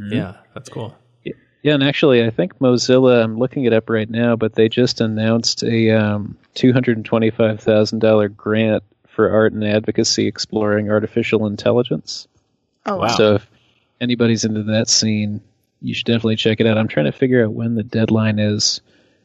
Yeah. 0.00 0.36
That's 0.54 0.68
cool. 0.68 0.96
Yeah, 1.62 1.74
and 1.74 1.84
actually, 1.84 2.24
I 2.24 2.30
think 2.30 2.58
Mozilla. 2.58 3.22
I'm 3.22 3.38
looking 3.38 3.64
it 3.64 3.72
up 3.72 3.88
right 3.88 4.10
now, 4.10 4.34
but 4.34 4.54
they 4.54 4.68
just 4.68 5.00
announced 5.00 5.62
a 5.62 5.90
um, 5.90 6.36
two 6.54 6.72
hundred 6.72 6.96
and 6.96 7.06
twenty-five 7.06 7.60
thousand 7.60 8.00
dollar 8.00 8.28
grant 8.28 8.82
for 9.06 9.30
art 9.30 9.52
and 9.52 9.62
advocacy 9.62 10.26
exploring 10.26 10.90
artificial 10.90 11.46
intelligence. 11.46 12.26
Oh 12.86 12.96
Wow. 12.98 13.08
So 13.08 13.34
if 13.36 13.46
anybody's 14.00 14.44
into 14.44 14.62
that 14.64 14.88
scene, 14.88 15.40
you 15.80 15.94
should 15.94 16.06
definitely 16.06 16.36
check 16.36 16.60
it 16.60 16.66
out. 16.66 16.78
I'm 16.78 16.88
trying 16.88 17.06
to 17.06 17.12
figure 17.12 17.44
out 17.44 17.52
when 17.52 17.74
the 17.74 17.82
deadline 17.82 18.38
is, 18.38 18.80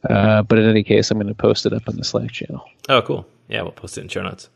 uh, 0.09 0.41
but 0.43 0.59
in 0.59 0.69
any 0.69 0.83
case, 0.83 1.11
I'm 1.11 1.17
going 1.17 1.27
to 1.27 1.33
post 1.35 1.65
it 1.65 1.73
up 1.73 1.87
on 1.87 1.95
the 1.97 2.03
Slack 2.03 2.31
channel. 2.31 2.63
Oh, 2.89 3.01
cool. 3.01 3.27
Yeah, 3.47 3.61
we'll 3.61 3.71
post 3.71 3.97
it 3.97 4.01
in 4.01 4.07
show 4.07 4.23
notes. 4.23 4.49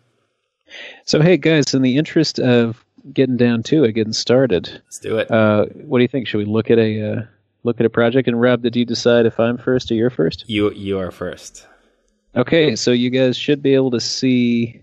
So 1.06 1.22
hey, 1.22 1.38
guys, 1.38 1.74
in 1.74 1.82
the 1.82 1.98
interest 1.98 2.40
of 2.40 2.84
getting 3.14 3.38
down 3.38 3.64
to 3.64 3.84
it, 3.84 3.92
getting 3.94 4.14
started, 4.14 4.70
Let's 4.86 5.00
do 5.00 5.18
it. 5.18 5.30
uh, 5.30 5.66
what 5.66 5.98
do 6.00 6.04
you 6.04 6.08
think? 6.08 6.28
Should 6.28 6.38
we 6.38 6.46
look 6.46 6.70
at 6.72 6.78
a 6.80 7.12
uh, 7.12 7.22
look 7.64 7.80
at 7.80 7.86
a 7.86 7.90
project? 7.90 8.28
And 8.28 8.40
Rob, 8.40 8.62
did 8.62 8.76
you 8.76 8.86
decide 8.86 9.26
if 9.26 9.40
I'm 9.40 9.58
first 9.58 9.92
or 9.92 9.96
you're 9.96 10.10
first? 10.10 10.46
you 10.50 10.72
you 10.72 10.98
are 11.00 11.12
first. 11.12 11.68
Okay, 12.36 12.76
so 12.78 12.92
you 12.92 13.10
guys 13.10 13.36
should 13.36 13.62
be 13.62 13.74
able 13.76 13.92
to 13.92 14.00
see 14.00 14.82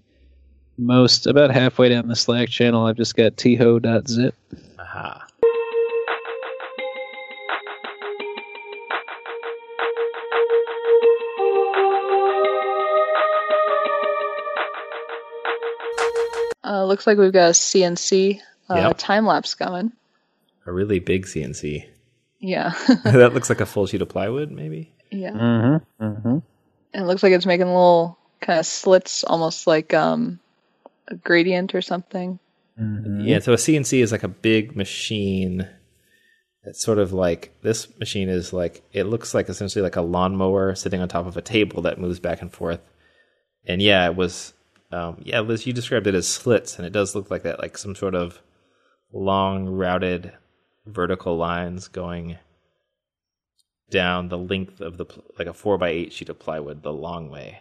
most 0.79 1.27
about 1.27 1.51
halfway 1.51 1.89
down 1.89 2.09
the 2.09 2.17
Slack 2.17 2.49
channel. 2.49 2.87
I've 2.87 2.97
just 2.97 3.17
got 3.17 3.37
tho.zip. 3.37 4.35
Aha. 4.79 5.27
Uh, 16.65 16.85
looks 16.85 17.07
like 17.07 17.17
we've 17.19 17.33
got 17.33 17.49
a 17.49 17.53
CNC 17.53 18.41
uh, 18.69 18.75
Yep. 18.75 18.99
time 18.99 19.27
lapse 19.27 19.55
going. 19.55 19.93
A 20.67 20.73
really 20.73 20.99
big 20.99 21.25
CNC. 21.25 21.87
Yeah. 22.41 22.75
that 23.05 23.33
looks 23.33 23.49
like 23.49 23.61
a 23.61 23.67
full 23.67 23.87
sheet 23.87 24.03
of 24.03 24.09
plywood, 24.09 24.51
maybe. 24.51 24.93
Yeah. 25.11 25.31
Mm-hmm. 25.31 26.05
Mm-hmm. 26.05 26.29
And 26.29 27.05
it 27.05 27.07
looks 27.07 27.23
like 27.23 27.33
it's 27.33 27.47
making 27.47 27.67
little 27.69 28.19
kind 28.41 28.59
of 28.59 28.67
slits, 28.67 29.25
almost 29.25 29.67
like 29.67 29.95
um, 29.95 30.41
a 31.09 31.17
gradient 31.17 31.75
or 31.75 31.83
something. 31.83 32.39
mm-hmm. 32.81 33.21
Yeah, 33.23 33.41
so 33.41 33.53
a 33.53 33.57
CNC 33.57 34.03
is 34.03 34.13
like 34.13 34.23
a 34.23 34.29
big 34.29 34.77
machine. 34.77 35.69
It's 36.65 36.83
sort 36.83 36.99
of 36.99 37.13
like 37.13 37.55
this 37.63 37.89
machine 37.99 38.29
is 38.29 38.53
like 38.53 38.83
it 38.93 39.05
looks 39.05 39.35
like 39.35 39.49
essentially 39.49 39.83
like 39.83 39.97
a 39.97 40.03
lawnmower 40.03 40.75
sitting 40.75 41.01
on 41.01 41.09
top 41.09 41.27
of 41.27 41.37
a 41.37 41.43
table 41.43 41.83
that 41.83 42.01
moves 42.01 42.21
back 42.21 42.43
and 42.43 42.53
forth. 42.53 42.81
And 43.67 43.83
yeah, 43.83 44.07
it 44.07 44.17
was 44.17 44.55
um, 44.91 45.21
yeah, 45.23 45.41
Liz, 45.41 45.67
you 45.67 45.73
described 45.73 46.07
it 46.07 46.15
as 46.15 46.27
slits, 46.27 46.79
and 46.79 46.87
it 46.87 46.93
does 46.93 47.15
look 47.15 47.31
like 47.31 47.43
that, 47.43 47.61
like 47.61 47.77
some 47.77 47.95
sort 47.95 48.15
of 48.15 48.41
long 49.13 49.67
routed 49.67 50.33
vertical 50.87 51.37
lines 51.37 51.89
going 51.89 52.39
down 53.91 54.29
the 54.29 54.39
length 54.39 54.81
of 54.81 54.97
the 54.97 55.07
like 55.39 55.47
a 55.47 55.55
four 55.55 55.79
by 55.79 55.89
eight 55.89 56.13
sheet 56.13 56.29
of 56.29 56.39
plywood 56.39 56.83
the 56.83 56.93
long 56.93 57.31
way. 57.31 57.61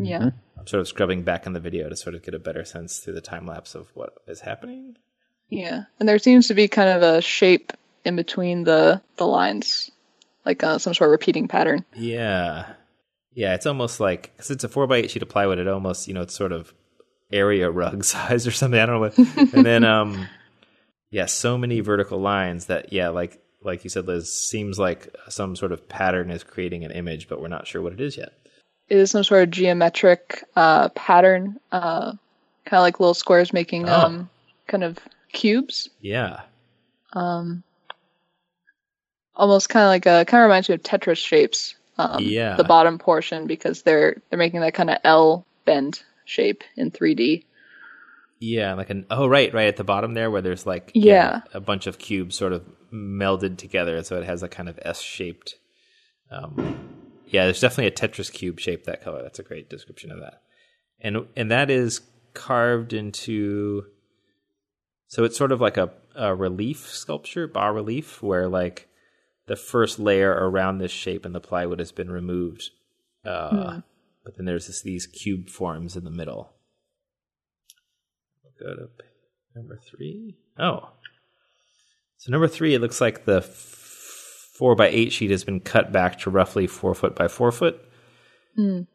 Yeah. 0.00 0.30
I'm 0.58 0.66
sort 0.66 0.80
of 0.80 0.88
scrubbing 0.88 1.22
back 1.22 1.46
in 1.46 1.52
the 1.52 1.60
video 1.60 1.88
to 1.88 1.96
sort 1.96 2.14
of 2.14 2.22
get 2.22 2.34
a 2.34 2.38
better 2.38 2.64
sense 2.64 2.98
through 2.98 3.14
the 3.14 3.20
time 3.20 3.46
lapse 3.46 3.74
of 3.74 3.88
what 3.94 4.14
is 4.26 4.40
happening. 4.40 4.96
Yeah. 5.48 5.84
And 5.98 6.08
there 6.08 6.18
seems 6.18 6.48
to 6.48 6.54
be 6.54 6.68
kind 6.68 6.88
of 6.88 7.02
a 7.02 7.20
shape 7.20 7.72
in 8.04 8.16
between 8.16 8.64
the, 8.64 9.02
the 9.16 9.26
lines, 9.26 9.90
like 10.44 10.62
uh, 10.62 10.78
some 10.78 10.94
sort 10.94 11.08
of 11.08 11.12
repeating 11.12 11.48
pattern. 11.48 11.84
Yeah. 11.94 12.74
Yeah, 13.34 13.54
it's 13.54 13.66
almost 13.66 13.98
like, 13.98 14.32
because 14.36 14.50
it's 14.50 14.64
a 14.64 14.68
4 14.68 14.86
by 14.86 14.98
8 14.98 15.10
sheet 15.10 15.22
of 15.22 15.28
plywood, 15.28 15.58
it 15.58 15.68
almost, 15.68 16.06
you 16.06 16.14
know, 16.14 16.22
it's 16.22 16.34
sort 16.34 16.52
of 16.52 16.72
area 17.32 17.70
rug 17.70 18.04
size 18.04 18.46
or 18.46 18.50
something. 18.50 18.78
I 18.78 18.86
don't 18.86 18.96
know 18.96 19.00
what. 19.00 19.52
and 19.54 19.64
then, 19.66 19.84
um, 19.84 20.28
yeah, 21.10 21.26
so 21.26 21.58
many 21.58 21.80
vertical 21.80 22.20
lines 22.20 22.66
that, 22.66 22.92
yeah, 22.92 23.08
like, 23.08 23.42
like 23.62 23.84
you 23.84 23.90
said, 23.90 24.06
Liz, 24.06 24.32
seems 24.32 24.78
like 24.78 25.14
some 25.28 25.56
sort 25.56 25.72
of 25.72 25.88
pattern 25.88 26.30
is 26.30 26.42
creating 26.44 26.84
an 26.84 26.90
image, 26.90 27.28
but 27.28 27.40
we're 27.40 27.48
not 27.48 27.66
sure 27.66 27.80
what 27.80 27.92
it 27.92 28.00
is 28.00 28.16
yet. 28.16 28.32
It 28.92 28.98
is 28.98 29.10
some 29.12 29.24
sort 29.24 29.44
of 29.44 29.50
geometric 29.50 30.44
uh, 30.54 30.90
pattern, 30.90 31.58
uh, 31.72 32.12
kind 32.66 32.78
of 32.78 32.82
like 32.82 33.00
little 33.00 33.14
squares 33.14 33.50
making 33.50 33.88
Oh. 33.88 33.92
um, 34.00 34.28
kind 34.66 34.84
of 34.84 34.98
cubes. 35.32 35.88
Yeah. 36.02 36.42
Um, 37.14 37.62
almost 39.34 39.70
kind 39.70 39.84
of 39.84 39.88
like 39.88 40.04
a 40.04 40.26
kind 40.30 40.42
of 40.42 40.46
reminds 40.48 40.68
me 40.68 40.74
of 40.74 40.82
Tetris 40.82 41.16
shapes. 41.16 41.74
Um, 41.96 42.22
Yeah. 42.22 42.56
The 42.56 42.64
bottom 42.64 42.98
portion 42.98 43.46
because 43.46 43.80
they're 43.80 44.20
they're 44.28 44.38
making 44.38 44.60
that 44.60 44.74
kind 44.74 44.90
of 44.90 44.98
L 45.04 45.46
bend 45.64 46.02
shape 46.26 46.62
in 46.76 46.90
3D. 46.90 47.44
Yeah, 48.40 48.74
like 48.74 48.90
an 48.90 49.06
oh 49.10 49.26
right, 49.26 49.54
right 49.54 49.68
at 49.68 49.76
the 49.76 49.84
bottom 49.84 50.12
there 50.12 50.30
where 50.30 50.42
there's 50.42 50.66
like 50.66 50.90
Yeah. 50.92 51.40
a 51.54 51.60
bunch 51.60 51.86
of 51.86 51.96
cubes 51.96 52.36
sort 52.36 52.52
of 52.52 52.62
melded 52.92 53.56
together, 53.56 54.02
so 54.02 54.18
it 54.20 54.26
has 54.26 54.42
a 54.42 54.48
kind 54.48 54.68
of 54.68 54.78
S 54.82 55.00
shaped. 55.00 55.54
Um, 56.30 56.78
yeah, 57.32 57.44
there's 57.44 57.60
definitely 57.60 57.86
a 57.86 57.90
Tetris 57.90 58.32
cube 58.32 58.60
shape 58.60 58.84
that 58.84 59.02
color. 59.02 59.22
That's 59.22 59.38
a 59.38 59.44
great 59.44 59.70
description 59.70 60.12
of 60.12 60.20
that, 60.20 60.42
and 61.00 61.26
and 61.36 61.50
that 61.50 61.70
is 61.70 62.00
carved 62.34 62.92
into. 62.92 63.84
So 65.08 65.24
it's 65.24 65.36
sort 65.36 65.52
of 65.52 65.60
like 65.60 65.76
a, 65.76 65.90
a 66.14 66.34
relief 66.34 66.88
sculpture, 66.88 67.46
bas 67.46 67.74
relief, 67.74 68.22
where 68.22 68.48
like 68.48 68.88
the 69.46 69.56
first 69.56 69.98
layer 69.98 70.30
around 70.30 70.78
this 70.78 70.90
shape 70.90 71.26
in 71.26 71.32
the 71.32 71.40
plywood 71.40 71.80
has 71.80 71.92
been 71.92 72.10
removed, 72.10 72.70
uh, 73.24 73.80
but 74.24 74.36
then 74.36 74.46
there's 74.46 74.68
this, 74.68 74.82
these 74.82 75.06
cube 75.06 75.48
forms 75.48 75.96
in 75.96 76.04
the 76.04 76.10
middle. 76.10 76.52
Go 78.58 78.74
to 78.74 78.88
number 79.54 79.78
three. 79.90 80.36
Oh, 80.58 80.90
so 82.22 82.30
number 82.30 82.46
three, 82.46 82.74
it 82.74 82.80
looks 82.80 83.00
like 83.00 83.24
the 83.24 83.40
four 84.52 84.76
by 84.76 84.88
eight 84.88 85.12
sheet 85.12 85.30
has 85.30 85.44
been 85.44 85.60
cut 85.60 85.90
back 85.92 86.18
to 86.20 86.30
roughly 86.30 86.66
four 86.66 86.94
foot 86.94 87.16
by 87.16 87.26
four 87.28 87.50
foot. 87.50 87.80
Mm. 88.58 88.86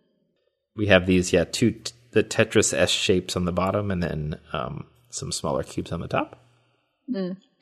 We 0.75 0.87
have 0.87 1.05
these, 1.07 1.33
yeah, 1.33 1.43
two 1.43 1.71
t- 1.71 1.91
the 2.11 2.23
Tetris 2.23 2.73
S 2.73 2.89
shapes 2.91 3.35
on 3.35 3.45
the 3.45 3.51
bottom, 3.51 3.91
and 3.91 4.01
then 4.01 4.39
um, 4.53 4.85
some 5.09 5.31
smaller 5.31 5.63
cubes 5.63 5.91
on 5.91 5.99
the 6.01 6.07
top. 6.07 6.39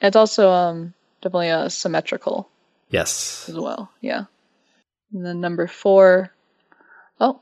It's 0.02 0.16
also 0.16 0.50
um, 0.52 0.94
definitely 1.22 1.50
uh, 1.50 1.70
symmetrical 1.70 2.50
Yes. 2.90 3.48
as 3.50 3.56
well. 3.56 3.90
Yeah. 4.02 4.26
And 5.14 5.26
then 5.26 5.40
number 5.42 5.68
four, 5.68 6.32
oh, 7.22 7.40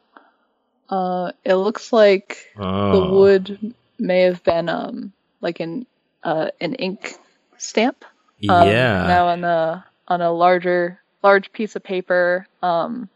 uh, 0.89 1.31
it 1.43 1.55
looks 1.55 1.91
like 1.91 2.51
the 2.55 2.63
Oh. 2.63 3.17
wood 3.19 3.73
may 3.99 4.21
have 4.21 4.43
been 4.43 4.69
um 4.69 5.13
like 5.41 5.59
an 5.59 5.85
uh 6.23 6.49
an 6.59 6.75
ink 6.75 7.15
stamp. 7.57 8.03
Um, 8.49 8.67
yeah. 8.67 9.07
Now 9.07 9.27
on 9.27 9.43
a 9.43 9.85
on 10.07 10.21
a 10.21 10.31
larger 10.31 10.99
large 11.21 11.51
piece 11.53 11.75
of 11.75 11.83
paper, 11.83 12.47
um, 12.61 13.09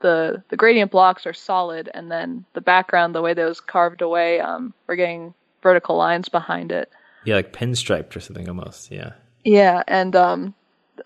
the 0.00 0.42
the 0.48 0.56
gradient 0.56 0.90
blocks 0.90 1.26
are 1.26 1.32
solid, 1.34 1.90
and 1.92 2.10
then 2.10 2.44
the 2.54 2.60
background, 2.60 3.14
the 3.14 3.22
way 3.22 3.34
those 3.34 3.60
carved 3.60 4.02
away, 4.02 4.40
um, 4.40 4.72
we're 4.86 4.96
getting 4.96 5.34
vertical 5.62 5.96
lines 5.96 6.28
behind 6.28 6.72
it. 6.72 6.90
yeah, 7.24 7.34
like 7.36 7.52
pinstriped 7.52 8.16
or 8.16 8.20
something 8.20 8.48
almost. 8.48 8.90
Yeah. 8.90 9.12
Yeah, 9.44 9.82
and 9.86 10.14
um, 10.16 10.54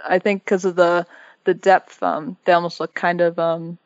I 0.08 0.18
think 0.20 0.44
because 0.44 0.64
of 0.64 0.76
the 0.76 1.06
the 1.44 1.54
depth, 1.54 2.02
um, 2.02 2.36
they 2.44 2.52
almost 2.52 2.80
look 2.80 2.94
kind 2.94 3.20
of 3.20 3.38
um 3.38 3.78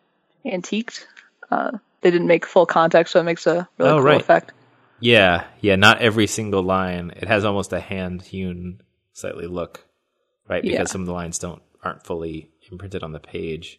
antiqued. 0.44 1.06
Uh, 1.50 1.72
they 2.02 2.10
didn't 2.10 2.26
make 2.28 2.46
full 2.46 2.66
contact, 2.66 3.08
so 3.08 3.18
it 3.20 3.24
makes 3.24 3.46
a 3.46 3.66
really 3.78 3.90
Oh, 3.90 3.96
cool 3.96 4.04
right. 4.04 4.20
effect. 4.20 4.52
Yeah, 5.00 5.44
yeah, 5.60 5.76
not 5.76 6.00
every 6.00 6.26
single 6.26 6.62
line. 6.62 7.12
It 7.16 7.28
has 7.28 7.44
almost 7.44 7.72
a 7.72 7.80
hand 7.80 8.22
hewn 8.22 8.80
slightly 9.12 9.46
look, 9.46 9.84
right? 10.48 10.62
Because 10.62 10.78
Yeah. 10.78 10.84
some 10.84 11.02
of 11.02 11.06
the 11.06 11.12
lines 11.12 11.38
don't 11.38 11.62
aren't 11.82 12.04
fully 12.04 12.50
imprinted 12.70 13.02
on 13.02 13.12
the 13.12 13.20
page. 13.20 13.78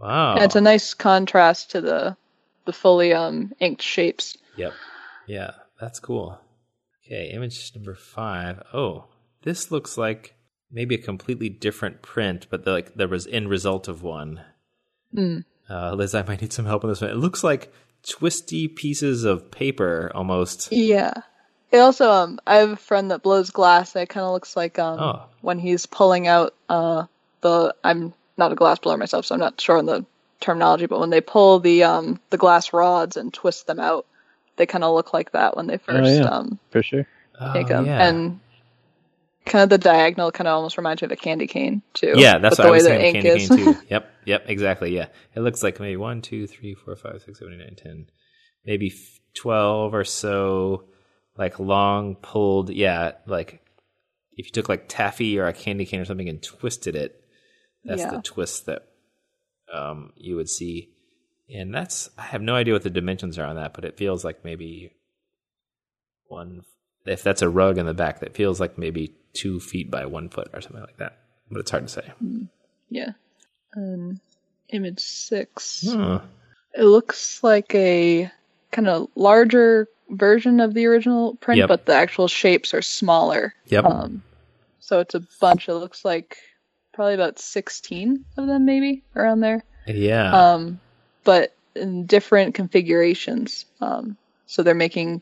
Wow. 0.00 0.34
And 0.34 0.44
it's 0.44 0.56
a 0.56 0.60
nice 0.60 0.94
contrast 0.94 1.70
to 1.72 1.80
the 1.80 2.16
the 2.64 2.72
fully 2.72 3.12
um 3.12 3.52
inked 3.60 3.82
shapes. 3.82 4.36
Yep. 4.56 4.72
Yeah, 5.26 5.52
that's 5.80 6.00
cool. 6.00 6.38
Okay, 7.04 7.30
image 7.30 7.72
number 7.74 7.94
five. 7.94 8.62
Oh, 8.74 9.04
this 9.42 9.70
looks 9.70 9.96
like 9.96 10.34
maybe 10.70 10.96
a 10.96 10.98
completely 10.98 11.48
different 11.48 12.02
print, 12.02 12.46
but 12.50 12.64
the, 12.64 12.72
like 12.72 12.94
there 12.94 13.08
was 13.08 13.26
end 13.28 13.48
result 13.48 13.86
of 13.88 14.02
one. 14.02 14.40
Mm. 15.14 15.44
Uh, 15.70 15.94
Liz, 15.94 16.14
I 16.14 16.22
might 16.22 16.40
need 16.40 16.52
some 16.52 16.66
help 16.66 16.84
on 16.84 16.90
this 16.90 17.00
one. 17.00 17.10
It 17.10 17.16
looks 17.16 17.42
like 17.44 17.72
twisty 18.08 18.68
pieces 18.68 19.24
of 19.24 19.50
paper 19.50 20.10
almost. 20.14 20.72
Yeah. 20.72 21.12
It 21.72 21.78
also 21.78 22.10
um 22.10 22.38
I 22.46 22.56
have 22.56 22.70
a 22.70 22.76
friend 22.76 23.10
that 23.10 23.22
blows 23.22 23.50
glass 23.50 23.94
and 23.94 24.02
it 24.02 24.08
kinda 24.08 24.30
looks 24.30 24.56
like 24.56 24.78
um 24.78 24.98
Oh. 25.00 25.22
when 25.40 25.58
he's 25.58 25.86
pulling 25.86 26.26
out 26.28 26.54
uh 26.68 27.04
the 27.40 27.74
I'm 27.84 28.14
not 28.36 28.52
a 28.52 28.56
glass 28.56 28.78
blower 28.78 28.96
myself, 28.96 29.26
so 29.26 29.34
I'm 29.34 29.40
not 29.40 29.60
sure 29.60 29.78
on 29.78 29.86
the 29.86 30.04
terminology, 30.40 30.86
but 30.86 31.00
when 31.00 31.10
they 31.10 31.20
pull 31.20 31.58
the 31.60 31.84
um 31.84 32.20
the 32.30 32.36
glass 32.38 32.72
rods 32.72 33.16
and 33.16 33.32
twist 33.32 33.66
them 33.66 33.80
out, 33.80 34.06
they 34.56 34.66
kinda 34.66 34.88
look 34.90 35.12
like 35.12 35.32
that 35.32 35.56
when 35.56 35.66
they 35.66 35.78
first 35.78 36.12
yeah. 36.20 36.24
um 36.26 36.58
for 36.70 36.82
sure. 36.82 37.06
Oh, 37.40 37.52
take 37.52 37.68
them. 37.68 37.84
yeah. 37.86 38.08
And 38.08 38.40
kind 39.44 39.62
of 39.62 39.68
the 39.68 39.78
diagonal 39.78 40.32
kind 40.32 40.48
of 40.48 40.54
almost 40.54 40.76
reminds 40.76 41.02
me 41.02 41.06
of 41.06 41.12
a 41.12 41.16
candy 41.16 41.46
cane 41.46 41.82
too. 41.94 42.14
Yeah, 42.16 42.38
that's 42.38 42.58
what 42.58 42.64
I 42.64 42.66
the 42.68 42.72
way 42.72 42.76
was 42.78 42.84
the 42.84 42.90
thinking. 42.90 43.16
ink 43.16 43.24
Candy 43.24 43.42
is. 43.42 43.48
cane 43.48 43.74
too. 43.74 43.80
Yep, 43.90 44.10
yep, 44.24 44.44
exactly. 44.48 44.94
Yeah, 44.94 45.06
it 45.34 45.40
looks 45.40 45.62
like 45.62 45.78
maybe 45.78 45.96
one, 45.96 46.22
two, 46.22 46.46
three, 46.46 46.74
four, 46.74 46.96
five, 46.96 47.22
six, 47.22 47.38
seven, 47.38 47.54
eight, 47.54 47.58
nine, 47.64 47.76
ten, 47.76 48.06
maybe 48.64 48.88
f- 48.88 49.20
twelve 49.34 49.94
or 49.94 50.02
so, 50.04 50.84
like 51.38 51.58
long 51.58 52.16
pulled. 52.16 52.70
Yeah, 52.70 53.12
like 53.26 53.62
if 54.36 54.46
you 54.46 54.52
took 54.52 54.68
like 54.68 54.84
taffy 54.88 55.38
or 55.38 55.46
a 55.46 55.52
candy 55.52 55.84
cane 55.86 56.00
or 56.00 56.04
something 56.04 56.28
and 56.28 56.42
twisted 56.42 56.94
it, 56.96 57.20
that's 57.84 58.02
Yeah. 58.02 58.10
the 58.10 58.22
twist 58.22 58.66
that 58.66 58.82
um, 59.72 60.12
you 60.16 60.36
would 60.36 60.48
see. 60.48 60.90
And 61.54 61.74
that's 61.74 62.10
I 62.18 62.22
have 62.22 62.42
no 62.42 62.54
idea 62.54 62.74
what 62.74 62.82
the 62.82 62.90
dimensions 62.90 63.38
are 63.38 63.46
on 63.46 63.56
that, 63.56 63.72
but 63.74 63.84
it 63.84 63.96
feels 63.96 64.24
like 64.24 64.44
maybe 64.44 64.92
one. 66.28 66.62
If 67.04 67.22
that's 67.22 67.42
a 67.42 67.48
rug 67.48 67.78
in 67.78 67.86
the 67.86 67.94
back, 67.94 68.20
that 68.20 68.34
feels 68.34 68.58
like 68.58 68.78
maybe 68.78 69.14
two 69.32 69.60
feet 69.60 69.90
by 69.92 70.06
one 70.06 70.28
foot 70.28 70.48
or 70.52 70.60
something 70.60 70.80
like 70.80 70.96
that. 70.96 71.18
But 71.50 71.60
it's 71.60 71.70
hard 71.70 71.86
to 71.86 71.92
say. 71.92 72.12
yeah. 72.90 73.10
Um, 73.76 74.20
image 74.70 74.98
six. 74.98 75.86
Huh. 75.88 76.22
It 76.74 76.82
looks 76.82 77.44
like 77.44 77.72
a 77.76 78.30
kind 78.72 78.88
of 78.88 79.08
larger 79.14 79.86
version 80.10 80.60
of 80.60 80.74
the 80.74 80.86
original 80.86 81.34
print, 81.36 81.58
Yep. 81.58 81.68
but 81.68 81.86
the 81.86 81.94
actual 81.94 82.28
shapes 82.28 82.72
are 82.74 82.82
smaller. 82.82 83.54
Yep. 83.66 83.84
Um, 83.84 84.22
so 84.80 85.00
it's 85.00 85.14
a 85.14 85.22
bunch. 85.40 85.68
It 85.68 85.74
looks 85.74 86.04
like 86.04 86.38
probably 86.92 87.14
about 87.14 87.38
16 87.38 88.24
of 88.36 88.46
them, 88.46 88.64
maybe 88.64 89.02
around 89.16 89.40
there. 89.40 89.64
yeah. 89.86 90.32
Um, 90.52 90.80
but 91.24 91.54
in 91.74 92.06
different 92.06 92.54
configurations. 92.54 93.66
Um, 93.80 94.16
so 94.46 94.62
they're 94.62 94.74
making 94.74 95.20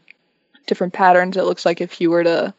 different 0.66 0.92
patterns. 0.92 1.36
It 1.36 1.44
looks 1.44 1.64
like 1.66 1.80
if 1.80 2.00
you 2.00 2.10
were 2.10 2.24
to 2.24 2.54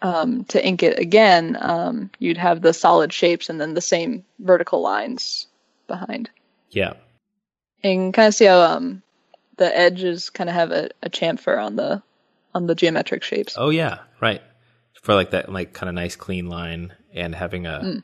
um, 0.00 0.44
to 0.46 0.66
ink 0.66 0.82
it 0.82 0.98
again, 0.98 1.56
um, 1.60 2.10
you'd 2.18 2.36
have 2.38 2.60
the 2.60 2.72
solid 2.72 3.12
shapes 3.12 3.48
and 3.48 3.60
then 3.60 3.74
the 3.74 3.80
same 3.80 4.24
vertical 4.40 4.80
lines 4.80 5.46
behind. 5.86 6.28
yeah. 6.70 6.94
And 7.84 8.12
kind 8.14 8.28
of 8.28 8.34
see 8.34 8.44
how 8.46 8.60
um, 8.60 9.02
the 9.56 9.76
edges 9.76 10.30
kind 10.30 10.48
of 10.50 10.54
have 10.54 10.70
a, 10.70 10.90
a 11.02 11.10
chamfer 11.10 11.62
on 11.62 11.76
the 11.76 12.02
on 12.54 12.66
the 12.66 12.74
geometric 12.74 13.22
shapes. 13.22 13.54
Oh 13.56 13.70
yeah. 13.70 13.98
Right. 14.20 14.42
For 15.02 15.14
like 15.14 15.30
that, 15.32 15.50
like 15.52 15.72
kind 15.72 15.88
of 15.88 15.94
nice 15.94 16.14
clean 16.14 16.46
line, 16.46 16.92
and 17.12 17.34
having 17.34 17.66
a 17.66 18.02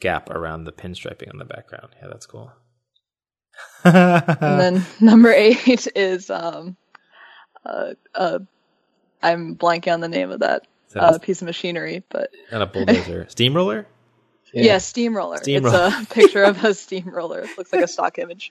gap 0.00 0.30
around 0.30 0.64
the 0.64 0.72
pinstriping 0.72 1.30
on 1.30 1.38
the 1.38 1.44
background. 1.44 1.94
Yeah, 2.02 2.08
that's 2.08 2.26
cool. 2.26 2.50
and 3.84 4.34
then 4.40 4.86
number 5.00 5.30
eight 5.32 5.86
is 5.94 6.28
um, 6.30 6.76
uh, 7.64 7.94
uh, 8.14 8.40
I'm 9.22 9.56
blanking 9.56 9.92
on 9.92 10.00
the 10.00 10.08
name 10.08 10.30
of 10.32 10.40
that 10.40 10.66
Is 10.88 10.94
that 10.94 11.02
uh, 11.04 11.18
piece 11.18 11.40
of 11.40 11.46
machinery, 11.46 12.02
but 12.08 12.30
not 12.50 12.62
a 12.62 12.66
bulldozer, 12.66 13.26
steamroller. 13.30 13.86
yeah, 14.52 14.78
steamroller. 14.78 15.36
Steamroller. 15.38 15.90
It's 15.92 16.10
a 16.10 16.14
picture 16.14 16.42
of 16.42 16.64
a 16.64 16.74
steamroller. 16.74 17.40
It 17.40 17.56
looks 17.56 17.72
like 17.72 17.82
a 17.82 17.88
stock 17.88 18.18
image. 18.18 18.50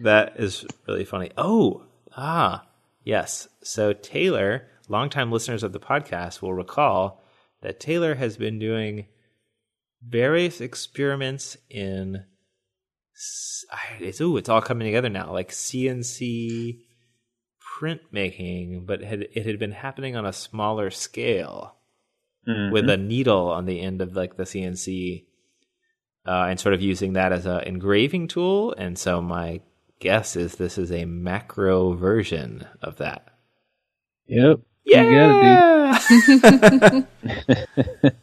That 0.00 0.34
is 0.38 0.64
really 0.86 1.04
funny. 1.04 1.30
Oh, 1.36 1.84
ah, 2.16 2.66
yes. 3.04 3.48
So 3.62 3.92
Taylor, 3.92 4.68
longtime 4.88 5.30
listeners 5.30 5.62
of 5.62 5.72
the 5.72 5.80
podcast 5.80 6.42
will 6.42 6.54
recall 6.54 7.22
that 7.62 7.80
Taylor 7.80 8.14
has 8.14 8.36
been 8.36 8.58
doing 8.58 9.06
various 10.06 10.60
experiments 10.60 11.56
in. 11.70 12.24
It's 14.00 14.20
ooh, 14.20 14.36
it's 14.36 14.48
all 14.48 14.62
coming 14.62 14.86
together 14.86 15.08
now, 15.08 15.32
like 15.32 15.50
CNC 15.50 16.80
printmaking, 17.80 18.86
but 18.86 19.02
it 19.02 19.06
had, 19.06 19.26
it 19.32 19.46
had 19.46 19.58
been 19.58 19.72
happening 19.72 20.16
on 20.16 20.26
a 20.26 20.32
smaller 20.32 20.90
scale 20.90 21.76
with 22.72 22.90
a 22.90 22.96
needle 22.96 23.50
on 23.50 23.66
the 23.66 23.80
end 23.80 24.00
of 24.00 24.16
like 24.16 24.36
the 24.36 24.42
CNC, 24.42 25.26
uh, 26.26 26.46
and 26.48 26.58
sort 26.58 26.74
of 26.74 26.82
using 26.82 27.12
that 27.12 27.32
as 27.32 27.46
an 27.46 27.60
engraving 27.62 28.26
tool. 28.26 28.74
And 28.76 28.98
so 28.98 29.22
my 29.22 29.60
guess 30.02 30.34
is 30.34 30.56
this 30.56 30.78
is 30.78 30.90
a 30.90 31.04
macro 31.04 31.92
version 31.92 32.66
of 32.82 32.96
that. 32.96 33.28
Yep. 34.26 34.58
You 34.84 34.94
got 34.96 35.94
it, 36.02 37.06
dude. 38.02 38.12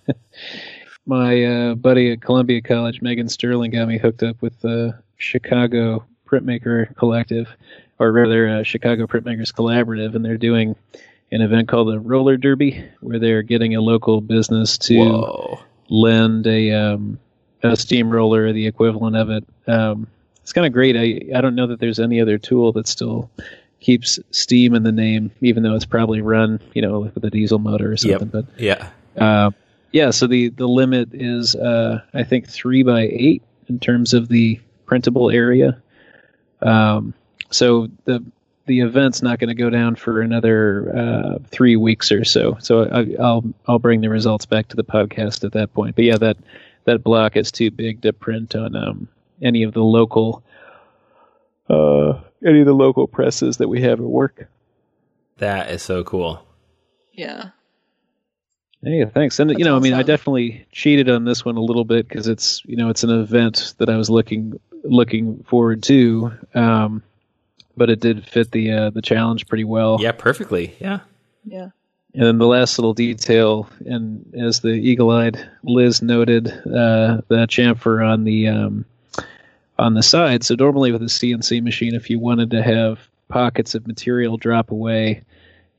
My 1.05 1.43
uh, 1.45 1.75
buddy 1.75 2.11
at 2.11 2.21
Columbia 2.21 2.61
College, 2.61 3.01
Megan 3.01 3.29
Sterling, 3.29 3.71
got 3.71 3.87
me 3.87 3.97
hooked 3.97 4.23
up 4.23 4.41
with 4.41 4.59
the 4.59 4.99
Chicago 5.15 6.05
Printmaker 6.27 6.93
Collective, 6.97 7.47
or 7.97 8.11
rather, 8.11 8.49
uh, 8.49 8.63
Chicago 8.63 9.07
Printmakers 9.07 9.53
Collaborative, 9.53 10.15
and 10.15 10.25
they're 10.25 10.37
doing 10.37 10.75
an 11.31 11.39
event 11.41 11.69
called 11.69 11.87
the 11.87 11.99
Roller 11.99 12.35
Derby, 12.35 12.83
where 12.99 13.19
they're 13.19 13.41
getting 13.41 13.75
a 13.75 13.81
local 13.81 14.19
business 14.19 14.77
to 14.79 14.97
Whoa. 14.97 15.59
lend 15.87 16.45
a 16.45 16.71
um, 16.73 17.19
a 17.63 17.77
steamroller 17.77 18.51
the 18.51 18.67
equivalent 18.67 19.15
of 19.15 19.29
it. 19.29 19.45
Um, 19.65 20.07
it's 20.49 20.53
kind 20.55 20.65
of 20.65 20.73
great. 20.73 20.97
I 20.97 21.37
I 21.37 21.41
don't 21.41 21.53
know 21.53 21.67
that 21.67 21.79
there's 21.79 21.99
any 21.99 22.19
other 22.19 22.39
tool 22.39 22.71
that 22.71 22.87
still 22.87 23.29
keeps 23.81 24.17
steam 24.31 24.73
in 24.73 24.81
the 24.81 24.91
name, 24.91 25.29
even 25.41 25.61
though 25.61 25.75
it's 25.75 25.85
probably 25.85 26.21
run, 26.21 26.59
you 26.73 26.81
know, 26.81 27.01
with 27.01 27.23
a 27.23 27.29
diesel 27.29 27.59
motor 27.59 27.89
or 27.91 27.95
Yep. 28.01 28.19
something. 28.19 28.47
Yeah. 28.57 28.89
But 29.13 29.21
uh, 29.23 29.51
yeah, 29.91 30.09
so 30.09 30.25
the 30.25 30.49
the 30.49 30.67
limit 30.67 31.09
is 31.13 31.55
uh, 31.55 32.01
I 32.15 32.23
think 32.23 32.47
three 32.49 32.81
by 32.81 33.01
eight 33.11 33.43
in 33.67 33.79
terms 33.79 34.15
of 34.15 34.27
the 34.27 34.59
printable 34.87 35.29
area. 35.29 35.79
Um, 36.63 37.13
so 37.51 37.87
the 38.05 38.23
the 38.65 38.79
event's 38.81 39.21
not 39.21 39.37
going 39.37 39.49
to 39.49 39.53
go 39.55 39.69
down 39.69 39.95
for 39.97 40.19
another 40.21 40.91
uh, 40.97 41.37
three 41.51 41.75
weeks 41.75 42.11
or 42.11 42.23
so. 42.23 42.57
So 42.59 42.85
I, 42.89 43.21
I'll 43.23 43.43
I'll 43.67 43.77
bring 43.79 44.01
the 44.01 44.09
results 44.09 44.47
back 44.47 44.67
to 44.69 44.75
the 44.75 44.83
podcast 44.83 45.43
at 45.43 45.51
that 45.51 45.73
point. 45.75 45.95
But 45.95 46.05
yeah, 46.05 46.17
that 46.17 46.37
that 46.85 47.03
block 47.03 47.37
is 47.37 47.51
too 47.51 47.69
big 47.69 48.01
to 48.01 48.13
print 48.13 48.55
on 48.55 48.75
um, 48.75 49.07
any 49.41 49.63
of 49.63 49.73
the 49.73 49.83
local 49.83 50.43
uh, 51.69 52.19
any 52.45 52.61
of 52.61 52.65
the 52.65 52.73
local 52.73 53.07
presses 53.07 53.57
that 53.57 53.67
we 53.67 53.81
have 53.81 53.99
at 53.99 54.05
work. 54.05 54.49
That 55.37 55.71
is 55.71 55.81
so 55.81 56.03
cool. 56.03 56.45
Yeah. 57.13 57.49
Hey, 58.83 59.05
thanks. 59.05 59.39
And 59.39 59.51
you 59.51 59.57
That's 59.57 59.65
know, 59.65 59.75
I 59.75 59.79
mean, 59.79 59.93
I 59.93 60.03
definitely 60.03 60.65
cheated 60.71 61.09
on 61.09 61.25
this 61.25 61.43
one 61.43 61.57
a 61.57 61.61
little 61.61 61.83
bit 61.83 62.07
because 62.07 62.27
it's 62.27 62.63
you 62.65 62.77
know 62.77 62.89
it's 62.89 63.03
an 63.03 63.09
event 63.09 63.73
that 63.77 63.89
I 63.89 63.97
was 63.97 64.09
looking 64.09 64.59
looking 64.83 65.43
forward 65.43 65.83
to, 65.83 66.31
um, 66.55 67.03
but 67.75 67.89
it 67.89 67.99
did 67.99 68.25
fit 68.25 68.51
the 68.51 68.71
uh, 68.71 68.89
the 68.89 69.01
challenge 69.01 69.47
pretty 69.47 69.65
well. 69.65 69.97
Yeah, 69.99 70.13
perfectly. 70.13 70.75
Yeah. 70.79 70.99
Yeah. 71.45 71.69
And 72.13 72.23
then 72.23 72.37
the 72.39 72.47
last 72.47 72.79
little 72.79 72.95
detail, 72.95 73.69
and 73.85 74.33
as 74.33 74.61
the 74.61 74.69
eagle-eyed 74.69 75.47
Liz 75.61 76.01
noted, 76.01 76.47
uh, 76.47 77.21
the 77.27 77.45
chamfer 77.47 78.03
on 78.03 78.23
the 78.23 78.47
um, 78.47 78.85
on 79.79 79.93
the 79.93 80.03
side. 80.03 80.43
So 80.43 80.55
normally 80.55 80.91
with 80.91 81.01
a 81.01 81.05
CNC 81.05 81.63
machine, 81.63 81.95
if 81.95 82.09
you 82.09 82.19
wanted 82.19 82.51
to 82.51 82.61
have 82.61 82.99
pockets 83.29 83.75
of 83.75 83.87
material 83.87 84.37
drop 84.37 84.71
away, 84.71 85.23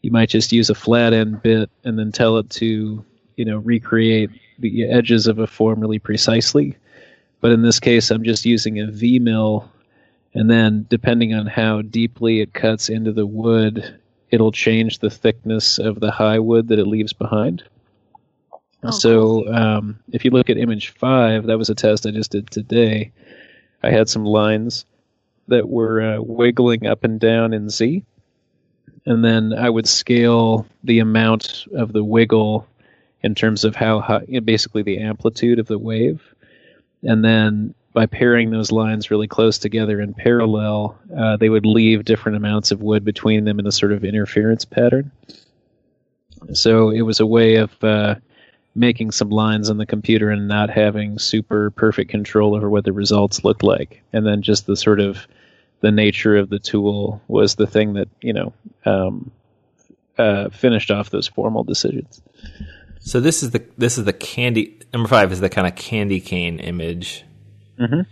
you 0.00 0.10
might 0.10 0.30
just 0.30 0.52
use 0.52 0.70
a 0.70 0.74
flat 0.74 1.12
end 1.12 1.42
bit 1.42 1.70
and 1.84 1.98
then 1.98 2.10
tell 2.10 2.38
it 2.38 2.48
to 2.50 3.04
you 3.36 3.44
know 3.44 3.58
recreate 3.58 4.30
the 4.58 4.90
edges 4.90 5.26
of 5.26 5.38
a 5.38 5.46
form 5.46 5.80
really 5.80 5.98
precisely. 5.98 6.76
But 7.40 7.52
in 7.52 7.62
this 7.62 7.80
case, 7.80 8.10
I'm 8.10 8.24
just 8.24 8.44
using 8.44 8.80
a 8.80 8.90
V 8.90 9.18
mill, 9.18 9.70
and 10.34 10.50
then 10.50 10.86
depending 10.88 11.34
on 11.34 11.46
how 11.46 11.82
deeply 11.82 12.40
it 12.40 12.52
cuts 12.52 12.88
into 12.88 13.12
the 13.12 13.26
wood, 13.26 13.98
it'll 14.30 14.52
change 14.52 14.98
the 14.98 15.10
thickness 15.10 15.78
of 15.78 16.00
the 16.00 16.10
high 16.10 16.38
wood 16.38 16.68
that 16.68 16.78
it 16.78 16.86
leaves 16.86 17.12
behind. 17.12 17.62
Oh, 18.82 18.90
so 18.90 19.52
um, 19.52 19.98
if 20.10 20.24
you 20.24 20.30
look 20.30 20.48
at 20.48 20.56
image 20.56 20.90
five, 20.90 21.46
that 21.46 21.58
was 21.58 21.68
a 21.68 21.74
test 21.74 22.06
I 22.06 22.12
just 22.12 22.30
did 22.30 22.50
today. 22.50 23.12
I 23.82 23.90
had 23.90 24.08
some 24.08 24.24
lines 24.24 24.84
that 25.48 25.68
were 25.68 26.00
uh, 26.00 26.20
wiggling 26.20 26.86
up 26.86 27.04
and 27.04 27.18
down 27.18 27.52
in 27.52 27.70
Z, 27.70 28.04
and 29.06 29.24
then 29.24 29.52
I 29.52 29.68
would 29.68 29.88
scale 29.88 30.66
the 30.84 31.00
amount 31.00 31.66
of 31.74 31.92
the 31.92 32.04
wiggle 32.04 32.66
in 33.22 33.34
terms 33.34 33.64
of 33.64 33.74
how 33.74 34.00
high, 34.00 34.24
basically 34.44 34.82
the 34.82 34.98
amplitude 34.98 35.58
of 35.58 35.66
the 35.66 35.78
wave, 35.78 36.22
and 37.02 37.24
then 37.24 37.74
by 37.92 38.06
pairing 38.06 38.50
those 38.50 38.70
lines 38.70 39.10
really 39.10 39.26
close 39.26 39.58
together 39.58 40.00
in 40.00 40.14
parallel, 40.14 40.96
uh, 41.16 41.36
they 41.36 41.48
would 41.48 41.66
leave 41.66 42.04
different 42.04 42.36
amounts 42.36 42.70
of 42.70 42.82
wood 42.82 43.04
between 43.04 43.44
them 43.44 43.58
in 43.58 43.66
a 43.66 43.72
sort 43.72 43.92
of 43.92 44.04
interference 44.04 44.64
pattern. 44.64 45.10
So 46.52 46.90
it 46.90 47.02
was 47.02 47.20
a 47.20 47.26
way 47.26 47.56
of 47.56 47.72
uh, 47.82 48.14
making 48.74 49.10
some 49.10 49.30
lines 49.30 49.68
on 49.68 49.78
the 49.78 49.86
computer 49.86 50.30
and 50.30 50.46
not 50.46 50.70
having 50.70 51.18
super 51.18 51.70
perfect 51.70 52.10
control 52.10 52.54
over 52.54 52.70
what 52.70 52.84
the 52.84 52.92
results 52.92 53.44
looked 53.44 53.62
like. 53.62 54.02
And 54.12 54.26
then 54.26 54.42
just 54.42 54.66
the 54.66 54.76
sort 54.76 55.00
of 55.00 55.26
the 55.80 55.90
nature 55.90 56.36
of 56.36 56.48
the 56.50 56.58
tool 56.58 57.20
was 57.26 57.54
the 57.54 57.66
thing 57.66 57.94
that 57.94 58.08
you 58.20 58.32
know 58.32 58.52
um, 58.84 59.30
uh, 60.18 60.50
finished 60.50 60.90
off 60.90 61.10
those 61.10 61.26
formal 61.26 61.64
decisions. 61.64 62.22
So 63.00 63.20
this 63.20 63.42
is 63.42 63.50
the 63.50 63.64
this 63.78 63.98
is 63.98 64.04
the 64.04 64.12
candy 64.12 64.78
number 64.92 65.08
five 65.08 65.32
is 65.32 65.40
the 65.40 65.48
kind 65.48 65.66
of 65.66 65.74
candy 65.74 66.20
cane 66.20 66.58
image. 66.58 67.24
Mhm. 67.78 68.06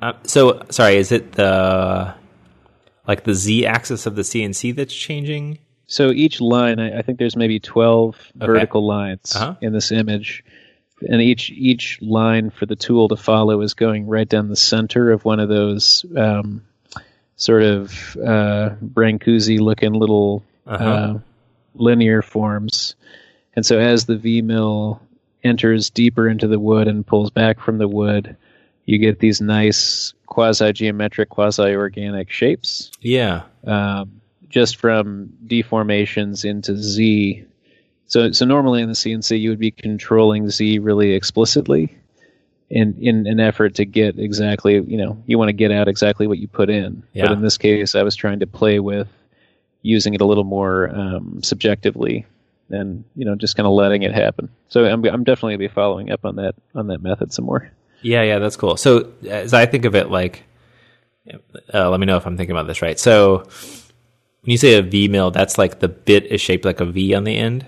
Uh, 0.00 0.12
so 0.22 0.62
sorry, 0.70 0.96
is 0.96 1.12
it 1.12 1.32
the 1.32 2.14
like 3.06 3.24
the 3.24 3.34
z 3.34 3.66
axis 3.66 4.06
of 4.06 4.16
the 4.16 4.22
CNC 4.22 4.74
that's 4.74 4.94
changing? 4.94 5.58
So 5.90 6.10
each 6.12 6.40
line, 6.40 6.78
I, 6.78 6.98
I 6.98 7.02
think 7.02 7.18
there's 7.18 7.34
maybe 7.36 7.58
12 7.58 8.16
vertical 8.36 8.86
lines 8.86 9.34
Uh-huh. 9.34 9.56
in 9.60 9.72
this 9.72 9.90
image, 9.90 10.44
and 11.02 11.20
each 11.20 11.50
each 11.50 11.98
line 12.00 12.50
for 12.50 12.64
the 12.66 12.76
tool 12.76 13.08
to 13.08 13.16
follow 13.16 13.60
is 13.62 13.74
going 13.74 14.06
right 14.06 14.28
down 14.28 14.48
the 14.48 14.56
center 14.56 15.10
of 15.10 15.24
one 15.24 15.40
of 15.40 15.48
those 15.48 16.04
um, 16.16 16.62
sort 17.36 17.62
of 17.64 18.16
uh, 18.16 18.70
Brancusi 18.84 19.58
looking 19.58 19.92
little 19.92 20.42
Uh-huh. 20.66 20.84
uh, 20.84 21.18
linear 21.74 22.22
forms. 22.22 22.94
And 23.56 23.66
so 23.66 23.78
as 23.80 24.04
the 24.06 24.16
V 24.16 24.42
mill 24.42 25.00
enters 25.42 25.90
deeper 25.90 26.28
into 26.28 26.46
the 26.46 26.60
wood 26.60 26.86
and 26.86 27.04
pulls 27.04 27.30
back 27.30 27.58
from 27.60 27.78
the 27.78 27.88
wood, 27.88 28.36
you 28.84 28.98
get 28.98 29.18
these 29.18 29.40
nice 29.40 30.14
quasi 30.26 30.72
geometric, 30.72 31.30
quasi 31.30 31.74
organic 31.74 32.30
shapes 32.30 32.92
Yeah. 33.00 33.42
um, 33.66 34.19
just 34.50 34.76
from 34.76 35.32
deformations 35.46 36.44
into 36.44 36.76
Z. 36.76 37.44
So, 38.06 38.32
so 38.32 38.44
normally 38.44 38.82
in 38.82 38.88
the 38.88 38.94
CNC, 38.94 39.40
you 39.40 39.50
would 39.50 39.58
be 39.58 39.70
controlling 39.70 40.50
Z 40.50 40.80
really 40.80 41.12
explicitly 41.12 41.96
in, 42.68 42.96
in 43.00 43.26
an 43.26 43.40
effort 43.40 43.76
to 43.76 43.84
get 43.84 44.18
exactly, 44.18 44.74
you 44.74 44.98
know, 44.98 45.22
you 45.26 45.38
want 45.38 45.48
to 45.48 45.54
get 45.54 45.70
out 45.70 45.88
exactly 45.88 46.26
what 46.26 46.38
you 46.38 46.48
put 46.48 46.68
in. 46.68 47.04
Yeah. 47.12 47.26
But 47.26 47.32
in 47.32 47.42
this 47.42 47.56
case, 47.56 47.94
I 47.94 48.02
was 48.02 48.16
trying 48.16 48.40
to 48.40 48.46
play 48.46 48.80
with 48.80 49.08
using 49.82 50.14
it 50.14 50.20
a 50.20 50.26
little 50.26 50.44
more 50.44 50.90
um, 50.94 51.42
subjectively 51.42 52.26
and, 52.68 53.04
you 53.14 53.24
know, 53.24 53.36
just 53.36 53.56
kind 53.56 53.66
of 53.66 53.72
letting 53.72 54.02
it 54.02 54.12
happen. 54.12 54.48
So 54.68 54.84
I'm, 54.84 55.04
I'm 55.04 55.24
definitely 55.24 55.52
going 55.52 55.68
to 55.68 55.68
be 55.68 55.74
following 55.74 56.10
up 56.10 56.24
on 56.24 56.36
that, 56.36 56.54
on 56.74 56.88
that 56.88 57.02
method 57.02 57.32
some 57.32 57.44
more. 57.44 57.70
Yeah, 58.02 58.22
yeah, 58.22 58.38
that's 58.38 58.56
cool. 58.56 58.76
So 58.76 59.12
as 59.28 59.54
I 59.54 59.66
think 59.66 59.84
of 59.84 59.94
it, 59.94 60.10
like, 60.10 60.44
uh, 61.72 61.90
let 61.90 62.00
me 62.00 62.06
know 62.06 62.16
if 62.16 62.26
I'm 62.26 62.36
thinking 62.36 62.56
about 62.56 62.66
this 62.66 62.82
right. 62.82 62.98
So 62.98 63.48
when 64.42 64.52
you 64.52 64.58
say 64.58 64.74
a 64.74 64.82
V 64.82 65.08
mill, 65.08 65.30
that's 65.30 65.58
like 65.58 65.80
the 65.80 65.88
bit 65.88 66.26
is 66.26 66.40
shaped 66.40 66.64
like 66.64 66.80
a 66.80 66.86
V 66.86 67.14
on 67.14 67.24
the 67.24 67.36
end. 67.36 67.66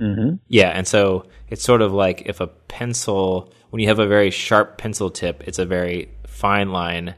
Mm-hmm. 0.00 0.36
Yeah, 0.48 0.70
and 0.70 0.86
so 0.86 1.26
it's 1.48 1.62
sort 1.62 1.82
of 1.82 1.92
like 1.92 2.22
if 2.26 2.40
a 2.40 2.46
pencil, 2.46 3.52
when 3.70 3.80
you 3.80 3.88
have 3.88 3.98
a 3.98 4.06
very 4.06 4.30
sharp 4.30 4.78
pencil 4.78 5.10
tip, 5.10 5.42
it's 5.46 5.58
a 5.58 5.66
very 5.66 6.10
fine 6.26 6.70
line, 6.70 7.14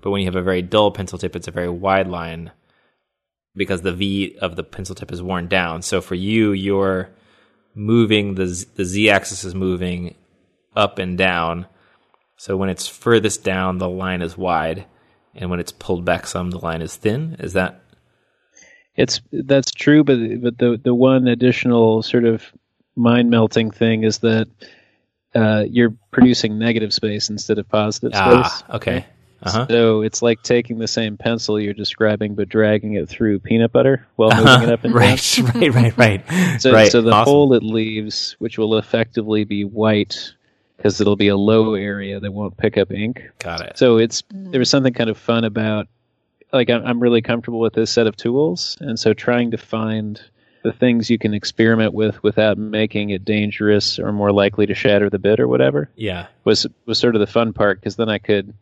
but 0.00 0.10
when 0.10 0.20
you 0.20 0.26
have 0.26 0.36
a 0.36 0.42
very 0.42 0.62
dull 0.62 0.90
pencil 0.90 1.18
tip, 1.18 1.34
it's 1.34 1.48
a 1.48 1.52
very 1.52 1.68
wide 1.68 2.08
line 2.08 2.52
because 3.56 3.82
the 3.82 3.92
V 3.92 4.36
of 4.40 4.56
the 4.56 4.64
pencil 4.64 4.94
tip 4.94 5.12
is 5.12 5.22
worn 5.22 5.48
down. 5.48 5.82
So 5.82 6.00
for 6.00 6.14
you, 6.14 6.52
you're 6.52 7.10
moving 7.74 8.34
the 8.34 8.46
Z- 8.46 8.68
the 8.76 8.84
Z 8.84 9.10
axis 9.10 9.44
is 9.44 9.54
moving 9.54 10.14
up 10.76 10.98
and 10.98 11.16
down. 11.16 11.66
So 12.36 12.56
when 12.56 12.68
it's 12.68 12.88
furthest 12.88 13.44
down, 13.44 13.78
the 13.78 13.88
line 13.88 14.22
is 14.22 14.36
wide, 14.36 14.86
and 15.34 15.50
when 15.50 15.60
it's 15.60 15.72
pulled 15.72 16.04
back 16.04 16.26
some, 16.26 16.50
the 16.50 16.58
line 16.58 16.82
is 16.82 16.96
thin. 16.96 17.36
Is 17.38 17.52
that 17.54 17.83
It's 18.96 19.20
that's 19.32 19.70
true, 19.70 20.04
but 20.04 20.18
but 20.40 20.58
the 20.58 20.80
the 20.82 20.94
one 20.94 21.26
additional 21.28 22.02
sort 22.02 22.24
of 22.24 22.44
mind 22.96 23.28
melting 23.30 23.70
thing 23.70 24.04
is 24.04 24.18
that 24.18 24.48
uh, 25.34 25.64
you're 25.68 25.94
producing 26.12 26.58
negative 26.58 26.92
space 26.92 27.28
instead 27.28 27.58
of 27.58 27.68
positive 27.68 28.12
ah 28.14 28.44
space. 28.44 28.62
okay? 28.76 29.06
Uh 29.42 29.50
huh. 29.50 29.66
So 29.68 30.00
it's 30.02 30.22
like 30.22 30.42
taking 30.42 30.78
the 30.78 30.88
same 30.88 31.16
pencil 31.18 31.60
you're 31.60 31.74
describing, 31.74 32.34
but 32.34 32.48
dragging 32.48 32.94
it 32.94 33.08
through 33.08 33.40
peanut 33.40 33.72
butter 33.72 34.06
while 34.16 34.30
moving 34.30 34.68
it 34.68 34.72
up 34.72 34.84
and 34.84 34.94
down. 34.94 35.00
right, 35.02 35.38
right, 35.54 35.74
right, 35.74 35.98
right, 35.98 36.60
So, 36.62 36.72
right. 36.72 36.90
so 36.90 37.02
the 37.02 37.10
awesome. 37.10 37.30
hole 37.30 37.52
it 37.54 37.62
leaves, 37.62 38.36
which 38.38 38.56
will 38.56 38.78
effectively 38.78 39.44
be 39.44 39.64
white, 39.64 40.32
because 40.78 40.98
it'll 41.00 41.16
be 41.16 41.28
a 41.28 41.36
low 41.36 41.74
area 41.74 42.20
that 42.20 42.32
won't 42.32 42.56
pick 42.56 42.78
up 42.78 42.90
ink. 42.90 43.22
Got 43.40 43.60
it. 43.62 43.76
So 43.76 43.98
it's 43.98 44.22
there 44.30 44.60
was 44.60 44.70
something 44.70 44.94
kind 44.94 45.10
of 45.10 45.18
fun 45.18 45.44
about, 45.44 45.88
like 46.54 46.70
I'm, 46.70 46.84
I'm 46.86 47.00
really 47.00 47.20
comfortable 47.22 47.60
with 47.60 47.74
this 47.74 47.90
set 47.90 48.06
of 48.06 48.16
tools, 48.16 48.78
and 48.80 48.98
so 48.98 49.12
trying 49.12 49.50
to 49.50 49.58
find 49.58 50.20
the 50.62 50.72
things 50.72 51.10
you 51.10 51.18
can 51.18 51.34
experiment 51.34 51.92
with 51.92 52.22
without 52.22 52.56
making 52.56 53.10
it 53.10 53.22
dangerous 53.24 53.98
or 53.98 54.12
more 54.12 54.32
likely 54.32 54.64
to 54.64 54.74
shatter 54.74 55.10
the 55.10 55.18
bit 55.18 55.38
or 55.38 55.46
whatever 55.46 55.90
Yeah. 55.94 56.28
was 56.44 56.66
was 56.86 56.98
sort 56.98 57.14
of 57.16 57.20
the 57.20 57.26
fun 57.26 57.52
part 57.52 57.78
because 57.78 57.96
then 57.96 58.08
I 58.08 58.16
could, 58.16 58.54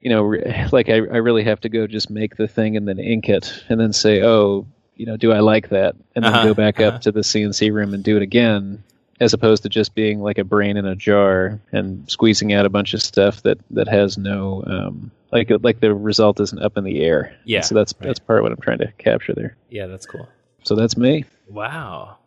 you 0.00 0.10
know, 0.10 0.22
re- 0.22 0.66
like 0.72 0.88
I, 0.88 0.94
I 0.94 1.18
really 1.18 1.44
have 1.44 1.60
to 1.60 1.68
go 1.68 1.86
just 1.86 2.10
make 2.10 2.36
the 2.36 2.48
thing 2.48 2.76
and 2.76 2.88
then 2.88 2.98
ink 2.98 3.28
it 3.28 3.62
and 3.68 3.78
then 3.78 3.92
say, 3.92 4.22
oh, 4.22 4.66
you 4.96 5.06
know, 5.06 5.16
do 5.16 5.30
I 5.32 5.38
like 5.40 5.68
that? 5.68 5.94
And 6.16 6.24
then 6.24 6.32
Uh-huh, 6.34 6.44
go 6.48 6.54
back 6.54 6.80
uh-huh. 6.80 6.88
up 6.96 7.00
to 7.02 7.12
the 7.12 7.20
CNC 7.20 7.72
room 7.72 7.94
and 7.94 8.02
do 8.02 8.16
it 8.16 8.22
again, 8.22 8.82
as 9.20 9.32
opposed 9.32 9.62
to 9.62 9.68
just 9.68 9.94
being 9.94 10.20
like 10.20 10.38
a 10.38 10.44
brain 10.44 10.76
in 10.76 10.86
a 10.86 10.96
jar 10.96 11.60
and 11.70 12.10
squeezing 12.10 12.52
out 12.52 12.66
a 12.66 12.70
bunch 12.70 12.94
of 12.94 13.02
stuff 13.02 13.42
that 13.42 13.58
that 13.70 13.86
has 13.86 14.18
no, 14.18 14.64
um, 14.66 15.10
like 15.32 15.50
like 15.62 15.80
the 15.80 15.94
result 15.94 16.40
isn't 16.40 16.60
up 16.62 16.76
in 16.76 16.84
the 16.84 17.02
air. 17.02 17.36
Yeah, 17.44 17.60
So 17.62 17.74
that's 17.74 17.94
right. 18.00 18.06
that's 18.08 18.18
part 18.18 18.38
of 18.40 18.42
what 18.44 18.52
I'm 18.52 18.60
trying 18.60 18.78
to 18.78 18.92
capture 18.98 19.34
there. 19.34 19.56
Yeah, 19.68 19.86
that's 19.86 20.06
cool. 20.06 20.28
So 20.64 20.74
that's 20.74 20.96
me. 20.96 21.24
Wow. 21.48 22.18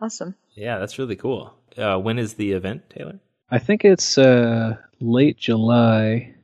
Awesome. 0.00 0.34
Yeah, 0.54 0.78
that's 0.78 0.98
really 0.98 1.16
cool. 1.16 1.54
Uh, 1.76 1.98
when 1.98 2.18
is 2.18 2.34
the 2.34 2.52
event, 2.52 2.88
Taylor? 2.90 3.18
I 3.50 3.58
think 3.58 3.84
it's 3.84 4.18
uh, 4.18 4.76
late 5.00 5.36
July. 5.36 6.34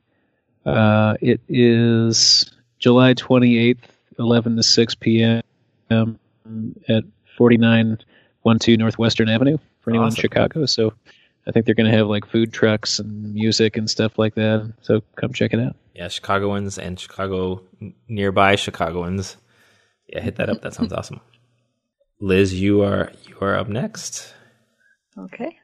Uh, 0.65 1.15
it 1.21 1.41
is 1.49 2.51
July 2.79 3.13
28th, 3.13 3.77
11 4.19 4.55
to 4.55 4.63
6 4.63 4.95
p.m. 4.95 5.41
at 5.89 7.03
4912 7.37 8.77
Northwestern 8.79 9.29
Avenue 9.29 9.57
for 9.81 9.89
anyone 9.91 10.07
Awesome. 10.07 10.17
in 10.17 10.21
Chicago. 10.21 10.65
So 10.65 10.93
I 11.47 11.51
think 11.51 11.65
they're 11.65 11.75
going 11.75 11.91
to 11.91 11.97
have 11.97 12.07
like 12.07 12.25
food 12.25 12.53
trucks 12.53 12.99
and 12.99 13.33
music 13.33 13.77
and 13.77 13.89
stuff 13.89 14.17
like 14.17 14.35
that. 14.35 14.71
So 14.81 15.01
come 15.15 15.33
check 15.33 15.53
it 15.53 15.59
out. 15.59 15.75
Yeah, 15.93 16.07
Chicagoans 16.07 16.77
and 16.79 16.99
Chicago 16.99 17.61
nearby 18.07 18.55
Chicagoans. 18.55 19.37
Yeah, 20.07 20.21
hit 20.21 20.37
that 20.37 20.49
up. 20.49 20.61
That 20.61 20.73
sounds 20.73 20.91
awesome. 20.93 21.21
Liz, 22.19 22.53
you 22.59 22.81
are 22.81 23.11
you 23.27 23.37
are 23.41 23.55
up 23.55 23.67
next. 23.67 24.33
Okay. 25.17 25.57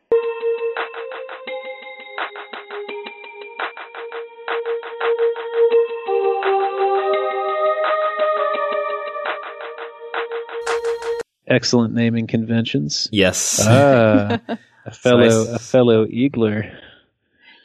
Excellent 11.47 11.95
naming 11.95 12.27
conventions. 12.27 13.09
Yes. 13.11 13.59
Ah, 13.67 14.39
a 14.85 14.91
fellow, 14.93 15.45
Nice. 15.45 15.47
a 15.55 15.59
fellow 15.59 16.05
eagler. 16.05 16.77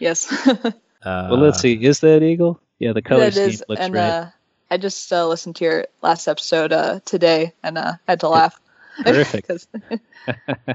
Yes. 0.01 0.33
Uh, 1.05 1.29
Well, 1.31 1.41
let's 1.41 1.61
see. 1.61 1.75
Is 1.75 2.01
that 2.01 2.23
eagle? 2.23 2.61
Yeah, 2.79 2.93
the 2.93 3.03
color 3.03 3.25
That 3.27 3.35
scheme 3.35 3.49
is, 3.51 3.65
looks 3.69 3.81
and 3.81 3.95
right. 3.95 4.01
uh, 4.03 4.27
I 4.71 4.77
just 4.79 5.13
uh, 5.13 5.27
listened 5.29 5.57
to 5.57 5.65
your 5.65 5.87
last 6.03 6.27
episode 6.29 6.73
uh, 6.73 7.01
today 7.05 7.53
and 7.63 7.77
uh, 7.79 7.93
had 8.09 8.21
to 8.21 8.29
laugh. 8.29 8.59
Terrific. 9.05 9.47
'Cause- 9.49 9.69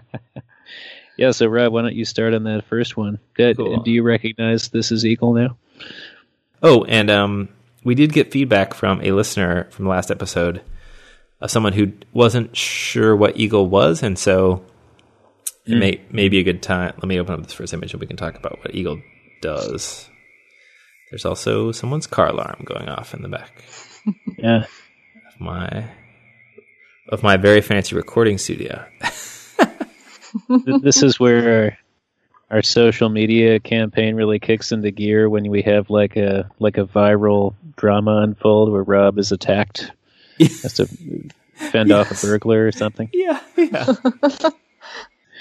Yeah, 1.18 1.32
so 1.32 1.48
Rob, 1.48 1.74
why 1.74 1.82
don't 1.82 1.96
you 1.96 2.06
start 2.06 2.34
on 2.34 2.44
that 2.46 2.64
first 2.66 2.96
one? 2.96 3.20
Did, 3.36 3.58
Cool. 3.58 3.82
Do 3.82 3.92
you 3.92 4.04
recognize 4.04 4.70
this 4.70 4.90
is 4.90 5.06
Eagle 5.06 5.34
now? 5.34 5.58
Oh, 6.64 6.86
and 6.86 7.10
um, 7.12 7.50
we 7.84 7.94
did 7.94 8.14
get 8.14 8.32
feedback 8.32 8.74
from 8.74 9.02
a 9.02 9.12
listener 9.12 9.66
from 9.72 9.84
the 9.84 9.92
last 9.92 10.12
episode 10.12 10.62
of 11.42 11.52
someone 11.52 11.74
who 11.74 11.92
wasn't 12.14 12.56
sure 12.56 13.14
what 13.18 13.38
Eagle 13.38 13.68
was, 13.68 14.02
and 14.02 14.18
so 14.18 14.64
it 15.66 15.76
may 15.78 16.00
may 16.10 16.30
be 16.30 16.40
a 16.40 16.44
good 16.44 16.62
time. 16.62 16.94
Let 16.96 17.06
me 17.06 17.20
open 17.20 17.34
up 17.34 17.44
this 17.44 17.52
first 17.54 17.74
image, 17.74 17.92
and 17.94 18.00
we 18.00 18.08
can 18.08 18.16
talk 18.18 18.36
about 18.36 18.60
what 18.60 18.74
Eagle 18.74 19.02
does. 19.42 20.10
There's 21.12 21.26
also 21.26 21.72
someone's 21.72 22.08
car 22.08 22.28
alarm 22.28 22.62
going 22.66 22.88
off 22.90 23.14
in 23.14 23.22
the 23.24 23.30
back 23.30 23.64
Yeah. 24.38 24.66
of 25.28 25.40
my 25.40 25.86
of 27.10 27.24
my 27.24 27.38
very 27.38 27.62
fancy 27.62 27.96
recording 27.96 28.38
studio. 28.38 28.86
This 30.84 31.02
is 31.02 31.20
where 31.20 31.80
our, 32.52 32.62
social 32.62 33.10
media 33.10 33.60
campaign 33.60 34.14
really 34.16 34.38
kicks 34.38 34.72
into 34.72 34.92
gear 34.92 35.28
when 35.28 35.50
we 35.50 35.64
have 35.64 35.90
like 35.90 36.16
a 36.18 36.52
like 36.60 36.78
a 36.78 36.86
viral 36.86 37.56
drama 37.78 38.18
unfold 38.18 38.72
where 38.72 38.84
Rob 38.84 39.18
is 39.18 39.32
attacked, 39.32 39.92
has 40.40 40.74
to 40.76 40.86
fend 41.72 41.92
off 41.92 42.12
a 42.12 42.26
burglar 42.28 42.68
or 42.68 42.72
something. 42.72 43.10
yeah, 43.12 43.40
yeah. 43.58 43.94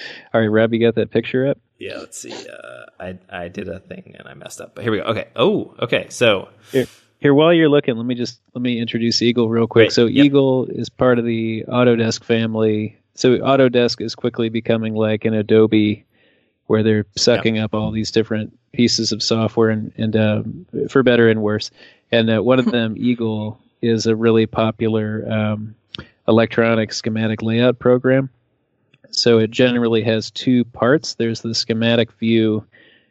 All 0.34 0.40
right, 0.40 0.46
Rob, 0.46 0.72
you 0.72 0.80
got 0.80 0.94
that 0.96 1.10
picture 1.10 1.46
up? 1.46 1.58
Yeah, 1.78 1.98
let's 1.98 2.18
see. 2.18 2.32
Uh, 2.32 2.86
I 2.98 3.18
I 3.30 3.48
did 3.48 3.68
a 3.68 3.80
thing 3.80 4.16
and 4.18 4.28
I 4.28 4.34
messed 4.34 4.60
up, 4.60 4.74
but 4.74 4.82
here 4.82 4.92
we 4.92 4.98
go. 4.98 5.04
Okay. 5.04 5.28
Oh, 5.36 5.74
okay. 5.78 6.06
So 6.10 6.48
Here, 6.72 6.86
here, 7.20 7.34
while 7.34 7.52
you're 7.52 7.68
looking, 7.68 7.96
let 7.96 8.06
me 8.06 8.14
just 8.14 8.40
let 8.54 8.62
me 8.62 8.80
introduce 8.80 9.22
Eagle 9.22 9.48
real 9.48 9.66
quick. 9.66 9.90
So 9.92 10.06
yep. 10.06 10.26
Eagle 10.26 10.66
is 10.66 10.88
part 10.88 11.18
of 11.18 11.24
the 11.24 11.64
Autodesk 11.68 12.24
family. 12.24 12.98
So 13.14 13.38
Autodesk 13.38 14.00
is 14.00 14.14
quickly 14.14 14.48
becoming 14.48 14.94
like 14.94 15.24
an 15.24 15.34
Adobe, 15.34 16.04
where 16.66 16.82
they're 16.82 17.06
sucking 17.16 17.58
up 17.58 17.74
all 17.74 17.90
these 17.90 18.10
different 18.10 18.58
pieces 18.72 19.12
of 19.12 19.22
software 19.22 19.70
and 19.70 19.92
and 19.96 20.16
um, 20.16 20.66
for 20.88 21.02
better 21.02 21.28
and 21.28 21.42
worse. 21.42 21.70
And 22.10 22.30
uh, 22.30 22.42
one 22.42 22.58
of 22.58 22.64
them, 22.70 22.94
Eagle, 22.96 23.60
is 23.82 24.06
a 24.06 24.16
really 24.16 24.46
popular 24.46 25.24
um, 25.30 25.74
electronic 26.26 26.92
schematic 26.92 27.42
layout 27.42 27.78
program. 27.78 28.30
So 29.10 29.38
it 29.38 29.50
generally 29.50 30.02
has 30.02 30.30
two 30.30 30.64
parts. 30.64 31.14
There's 31.14 31.40
the 31.40 31.54
schematic 31.54 32.12
view, 32.12 32.64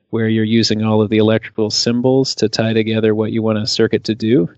where 0.09 0.29
you're 0.29 0.43
using 0.43 0.83
all 0.83 1.01
of 1.01 1.09
the 1.09 1.17
electrical 1.17 1.69
symbols 1.69 2.35
to 2.35 2.49
tie 2.49 2.73
together 2.73 3.13
what 3.13 3.31
you 3.31 3.41
want 3.41 3.57
a 3.57 3.67
circuit 3.67 4.05
to 4.05 4.15
do. 4.15 4.49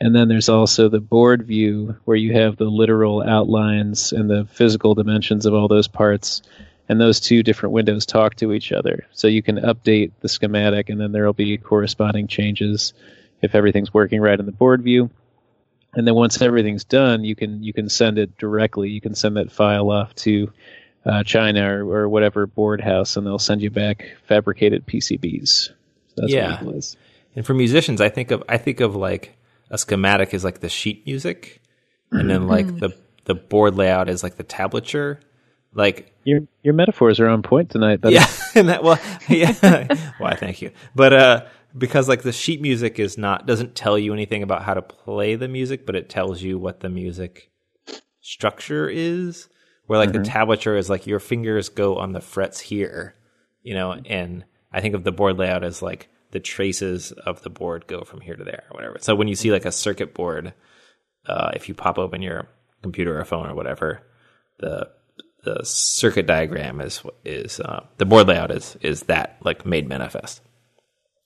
And 0.00 0.14
then 0.14 0.28
there's 0.28 0.48
also 0.48 0.88
the 0.88 1.00
board 1.00 1.46
view 1.46 1.96
where 2.04 2.16
you 2.16 2.32
have 2.32 2.56
the 2.56 2.64
literal 2.64 3.22
outlines 3.22 4.12
and 4.12 4.28
the 4.28 4.46
physical 4.50 4.94
dimensions 4.94 5.46
of 5.46 5.54
all 5.54 5.68
those 5.68 5.88
parts. 5.88 6.42
And 6.88 7.00
those 7.00 7.18
two 7.18 7.42
different 7.42 7.72
windows 7.72 8.04
talk 8.04 8.34
to 8.36 8.52
each 8.52 8.70
other. 8.70 9.06
So 9.12 9.26
you 9.26 9.42
can 9.42 9.56
update 9.56 10.12
the 10.20 10.28
schematic 10.28 10.90
and 10.90 11.00
then 11.00 11.12
there 11.12 11.24
will 11.24 11.32
be 11.32 11.56
corresponding 11.56 12.26
changes 12.26 12.92
if 13.40 13.54
everything's 13.54 13.94
working 13.94 14.20
right 14.20 14.38
in 14.38 14.46
the 14.46 14.52
board 14.52 14.82
view. 14.82 15.10
And 15.96 16.06
then 16.06 16.14
once 16.14 16.40
everything's 16.42 16.84
done, 16.84 17.24
you 17.24 17.34
can 17.36 17.62
you 17.62 17.72
can 17.72 17.88
send 17.88 18.18
it 18.18 18.36
directly. 18.38 18.90
You 18.90 19.00
can 19.00 19.14
send 19.14 19.36
that 19.36 19.52
file 19.52 19.90
off 19.90 20.14
to 20.16 20.52
uh, 21.06 21.22
China 21.22 21.84
or, 21.84 21.88
or 21.94 22.08
whatever 22.08 22.46
board 22.46 22.80
house, 22.80 23.16
and 23.16 23.26
they'll 23.26 23.38
send 23.38 23.62
you 23.62 23.70
back 23.70 24.04
fabricated 24.26 24.86
PCBs. 24.86 25.48
So 25.68 25.72
that's 26.16 26.32
Yeah. 26.32 26.52
what 26.52 26.62
Eagle 26.62 26.74
is. 26.78 26.96
And 27.36 27.44
for 27.46 27.54
musicians, 27.54 28.00
I 28.00 28.08
think 28.08 28.30
of 28.30 28.42
I 28.48 28.58
think 28.58 28.80
of 28.80 28.96
like 28.96 29.36
a 29.70 29.78
schematic 29.78 30.34
is 30.34 30.44
like 30.44 30.60
the 30.60 30.68
sheet 30.68 31.04
music, 31.06 31.60
and 32.10 32.28
then 32.30 32.46
like 32.46 32.66
the 32.78 32.96
the 33.24 33.34
board 33.34 33.74
layout 33.76 34.08
is 34.08 34.22
like 34.22 34.36
the 34.36 34.44
tablature. 34.44 35.18
Like 35.76 36.12
Your 36.24 36.40
your 36.62 36.74
metaphors 36.74 37.18
are 37.18 37.28
on 37.28 37.42
point 37.42 37.70
tonight. 37.70 38.00
Buddy. 38.00 38.14
yeah, 38.14 38.26
and 38.54 38.68
that 38.68 38.82
well 38.84 38.98
yeah. 39.28 39.86
Why? 40.18 40.34
Thank 40.36 40.62
you. 40.62 40.70
But 40.94 41.12
uh, 41.12 41.44
because 41.76 42.08
like 42.08 42.22
the 42.22 42.32
sheet 42.32 42.60
music 42.60 42.98
is 42.98 43.18
not 43.18 43.46
doesn't 43.46 43.74
tell 43.74 43.98
you 43.98 44.12
anything 44.12 44.42
about 44.42 44.62
how 44.62 44.74
to 44.74 44.82
play 44.82 45.34
the 45.34 45.48
music, 45.48 45.86
but 45.86 45.96
it 45.96 46.08
tells 46.08 46.42
you 46.42 46.58
what 46.58 46.80
the 46.80 46.88
music 46.88 47.50
structure 48.20 48.88
is. 48.88 49.48
Where 49.86 49.98
like 49.98 50.12
the 50.12 50.20
tablature 50.20 50.78
is 50.78 50.88
like 50.88 51.06
your 51.06 51.20
fingers 51.20 51.68
go 51.68 51.98
on 51.98 52.12
the 52.12 52.22
frets 52.22 52.58
here, 52.58 53.14
you 53.62 53.74
know, 53.74 53.92
and 53.92 54.44
I 54.72 54.80
think 54.80 54.94
of 54.94 55.04
the 55.04 55.12
board 55.12 55.36
layout 55.36 55.62
as 55.62 55.82
like 55.82 56.08
the 56.30 56.40
traces 56.40 57.12
of 57.12 57.42
the 57.42 57.50
board 57.50 57.86
go 57.86 58.02
from 58.02 58.22
here 58.22 58.34
to 58.34 58.44
there 58.44 58.64
or 58.70 58.76
whatever. 58.76 58.96
So 59.00 59.14
when 59.14 59.28
you 59.28 59.34
see 59.34 59.52
like 59.52 59.66
a 59.66 59.72
circuit 59.72 60.14
board, 60.14 60.54
uh, 61.26 61.50
if 61.54 61.68
you 61.68 61.74
pop 61.74 61.98
open 61.98 62.22
your 62.22 62.48
computer 62.82 63.20
or 63.20 63.24
phone 63.26 63.46
or 63.46 63.54
whatever, 63.54 64.00
the 64.58 64.88
the 65.44 65.60
circuit 65.64 66.26
diagram 66.26 66.80
is 66.80 67.02
is 67.24 67.60
uh, 67.60 67.84
the 67.98 68.06
board 68.06 68.26
layout 68.26 68.50
is 68.50 68.76
is 68.80 69.02
that 69.02 69.36
like 69.42 69.66
made 69.66 69.86
manifest. 69.86 70.40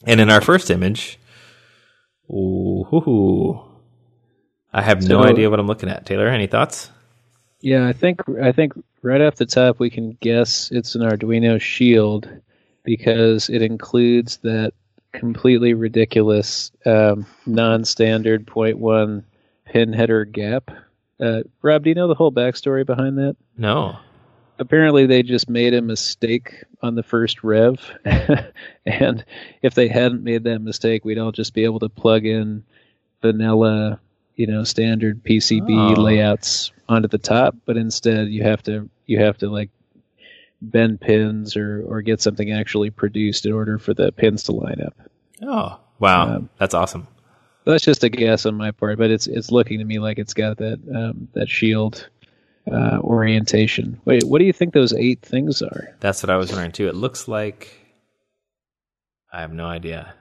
And 0.04 0.20
in 0.20 0.30
our 0.30 0.40
first 0.40 0.70
image, 0.70 1.18
ooh, 2.30 3.62
I 4.72 4.82
have 4.82 5.06
no 5.06 5.24
idea 5.24 5.50
what 5.50 5.58
I'm 5.58 5.66
looking 5.66 5.88
at. 5.88 6.06
Taylor, 6.06 6.28
any 6.28 6.46
thoughts? 6.46 6.90
Yeah, 7.60 7.88
I 7.88 7.92
think 7.92 8.22
I 8.40 8.52
think 8.52 8.72
right 9.02 9.20
off 9.20 9.36
the 9.36 9.46
top 9.46 9.80
we 9.80 9.90
can 9.90 10.16
guess 10.20 10.70
it's 10.70 10.94
an 10.94 11.02
Arduino 11.02 11.60
Shield, 11.60 12.28
because 12.84 13.50
it 13.50 13.60
includes 13.60 14.38
that 14.38 14.72
completely 15.12 15.74
ridiculous 15.74 16.70
um, 16.86 17.26
non-standard 17.44 18.46
0.1 18.46 19.24
pin 19.66 19.92
header 19.92 20.24
gap. 20.24 20.70
Uh, 21.20 21.42
Rob, 21.60 21.84
do 21.84 21.90
you 21.90 21.94
know 21.94 22.08
the 22.08 22.14
whole 22.14 22.32
backstory 22.32 22.86
behind 22.86 23.18
that? 23.18 23.36
No. 23.58 23.98
Apparently, 24.58 25.06
they 25.06 25.22
just 25.22 25.48
made 25.48 25.74
a 25.74 25.80
mistake 25.82 26.64
on 26.82 26.94
the 26.94 27.02
first 27.02 27.44
rev, 27.44 27.80
and 28.84 29.24
if 29.62 29.74
they 29.74 29.88
hadn't 29.88 30.24
made 30.24 30.44
that 30.44 30.58
mistake, 30.60 31.04
we'd 31.04 31.18
all 31.18 31.32
just 31.32 31.54
be 31.54 31.64
able 31.64 31.78
to 31.80 31.88
plug 31.88 32.26
in 32.26 32.64
vanilla, 33.22 34.00
you 34.36 34.46
know, 34.46 34.64
standard 34.64 35.22
PCB 35.22 35.96
Oh. 35.96 36.00
layouts 36.02 36.72
onto 36.88 37.08
the 37.08 37.18
top. 37.18 37.56
But 37.66 37.76
instead, 37.76 38.28
you 38.28 38.42
have 38.42 38.62
to 38.64 38.88
you 39.06 39.20
have 39.20 39.38
to 39.38 39.48
like 39.48 39.70
bend 40.60 41.00
pins 41.00 41.56
or 41.56 41.84
or 41.86 42.02
get 42.02 42.20
something 42.20 42.50
actually 42.52 42.90
produced 42.90 43.46
in 43.46 43.52
order 43.52 43.78
for 43.78 43.94
the 43.94 44.10
pins 44.12 44.44
to 44.44 44.52
line 44.52 44.80
up. 44.84 44.94
Oh, 45.42 45.78
wow. 46.00 46.36
Um, 46.36 46.48
That's 46.58 46.74
awesome. 46.74 47.06
That's 47.64 47.84
just 47.84 48.02
a 48.02 48.08
guess 48.08 48.46
on 48.46 48.54
my 48.56 48.70
part, 48.70 48.98
but 48.98 49.10
it's 49.10 49.26
it's 49.26 49.50
looking 49.52 49.78
to 49.78 49.84
me 49.84 49.98
like 49.98 50.18
it's 50.18 50.34
got 50.34 50.56
that 50.58 50.80
um, 50.94 51.28
that 51.34 51.48
shield 51.48 52.08
uh, 52.72 52.98
orientation. 53.00 54.00
Wait, 54.04 54.24
what 54.24 54.38
do 54.38 54.44
you 54.44 54.52
think 54.52 54.72
those 54.74 54.92
eight 54.92 55.22
things 55.22 55.62
are? 55.62 55.96
That's 56.00 56.22
what 56.22 56.30
I 56.30 56.36
was 56.36 56.50
wondering 56.50 56.72
too. 56.72 56.88
It 56.88 56.94
looks 56.94 57.28
like 57.28 57.68
I 59.32 59.40
have 59.40 59.52
no 59.52 59.66
idea. 59.66 60.14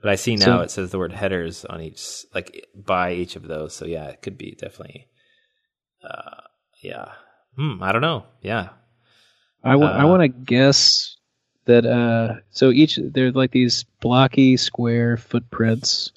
But 0.00 0.10
I 0.10 0.14
see 0.16 0.36
now 0.36 0.44
So- 0.58 0.60
it 0.60 0.70
says 0.70 0.90
the 0.90 0.98
word 0.98 1.12
headers 1.12 1.64
on 1.64 1.80
each 1.80 2.24
like 2.34 2.66
by 2.74 3.12
each 3.14 3.36
of 3.36 3.42
those. 3.48 3.74
So 3.74 3.86
yeah, 3.86 4.06
it 4.06 4.20
could 4.22 4.36
be 4.36 4.52
definitely 4.52 5.08
uh 6.02 6.40
yeah. 6.82 7.12
Hmm, 7.56 7.82
I 7.82 7.92
don't 7.92 8.02
know. 8.02 8.24
Yeah. 8.42 8.70
I 9.62 9.72
I 9.72 10.02
Uh, 10.02 10.08
want 10.08 10.20
to 10.22 10.28
guess 10.28 11.16
that 11.64 11.86
uh, 11.86 12.40
so 12.50 12.70
each 12.70 12.98
they're 13.02 13.32
like 13.32 13.52
these 13.52 13.84
blocky 14.00 14.58
square 14.58 15.16
footprints, 15.16 16.12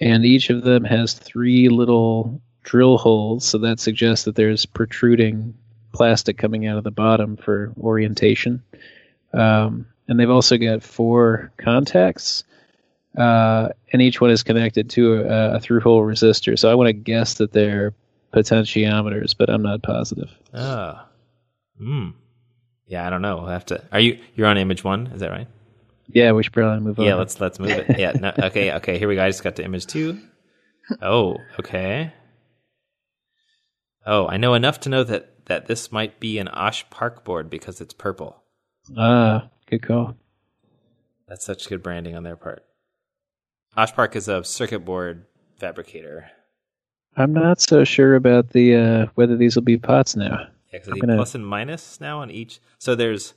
and 0.00 0.24
each 0.24 0.50
of 0.50 0.62
them 0.62 0.84
has 0.84 1.14
three 1.14 1.68
little 1.68 2.40
drill 2.64 2.98
holes. 2.98 3.44
So 3.44 3.58
that 3.58 3.78
suggests 3.78 4.24
that 4.24 4.34
there's 4.34 4.66
protruding 4.66 5.54
plastic 5.92 6.36
coming 6.36 6.66
out 6.66 6.76
of 6.76 6.84
the 6.84 6.90
bottom 6.90 7.36
for 7.36 7.72
orientation. 7.80 8.62
Um, 9.32 9.86
and 10.08 10.18
they've 10.18 10.30
also 10.30 10.58
got 10.58 10.82
four 10.82 11.52
contacts, 11.56 12.44
uh, 13.16 13.68
and 13.92 14.02
each 14.02 14.20
one 14.20 14.30
is 14.30 14.42
connected 14.42 14.90
to 14.90 15.22
a, 15.22 15.54
a 15.56 15.60
through-hole 15.60 16.02
resistor. 16.02 16.58
So 16.58 16.70
I 16.70 16.74
want 16.74 16.88
to 16.88 16.92
guess 16.92 17.34
that 17.34 17.52
they're 17.52 17.94
potentiometers, 18.34 19.34
but 19.36 19.48
I'm 19.48 19.62
not 19.62 19.82
positive. 19.82 20.30
Ah. 20.52 21.06
Hmm. 21.78 22.10
Yeah, 22.86 23.06
I 23.06 23.10
don't 23.10 23.22
know. 23.22 23.36
We'll 23.38 23.46
have 23.46 23.66
to 23.66 23.82
Are 23.92 24.00
you 24.00 24.18
you're 24.34 24.46
on 24.46 24.58
image 24.58 24.84
1, 24.84 25.08
is 25.08 25.20
that 25.20 25.30
right? 25.30 25.48
Yeah, 26.08 26.32
we 26.32 26.42
should 26.42 26.52
probably 26.52 26.80
move 26.84 26.98
on. 26.98 27.06
Yeah, 27.06 27.14
let's 27.14 27.40
let's 27.40 27.58
move 27.58 27.70
it. 27.70 27.98
Yeah, 27.98 28.12
no, 28.12 28.32
okay, 28.38 28.72
okay. 28.74 28.98
Here 28.98 29.08
we 29.08 29.14
go. 29.14 29.24
I 29.24 29.28
just 29.30 29.42
got 29.42 29.56
to 29.56 29.64
image 29.64 29.86
2. 29.86 30.20
Oh, 31.00 31.38
okay. 31.58 32.12
Oh, 34.06 34.26
I 34.28 34.36
know 34.36 34.54
enough 34.54 34.80
to 34.80 34.88
know 34.88 35.04
that 35.04 35.30
that 35.46 35.66
this 35.66 35.92
might 35.92 36.20
be 36.20 36.38
an 36.38 36.48
Osh 36.48 36.88
Park 36.90 37.24
board 37.24 37.50
because 37.50 37.80
it's 37.80 37.92
purple. 37.94 38.42
Ah, 38.96 39.48
good 39.68 39.82
call. 39.82 40.16
That's 41.28 41.44
such 41.44 41.68
good 41.68 41.82
branding 41.82 42.14
on 42.16 42.22
their 42.22 42.36
part. 42.36 42.64
Osh 43.76 43.92
Park 43.92 44.16
is 44.16 44.28
a 44.28 44.42
circuit 44.44 44.80
board 44.80 45.26
fabricator. 45.58 46.30
I'm 47.16 47.32
not 47.32 47.60
so 47.60 47.84
sure 47.84 48.14
about 48.14 48.50
the 48.50 48.74
uh, 48.76 49.06
whether 49.14 49.36
these 49.36 49.54
will 49.54 49.62
be 49.62 49.76
pots 49.78 50.16
now. 50.16 50.48
Yeah, 50.72 50.78
'cause 50.80 50.88
I'm 50.88 50.98
gonna- 50.98 51.16
plus 51.16 51.34
and 51.34 51.46
minus 51.46 52.00
now 52.00 52.20
on 52.20 52.30
each. 52.30 52.60
So 52.78 52.94
there's 52.94 53.34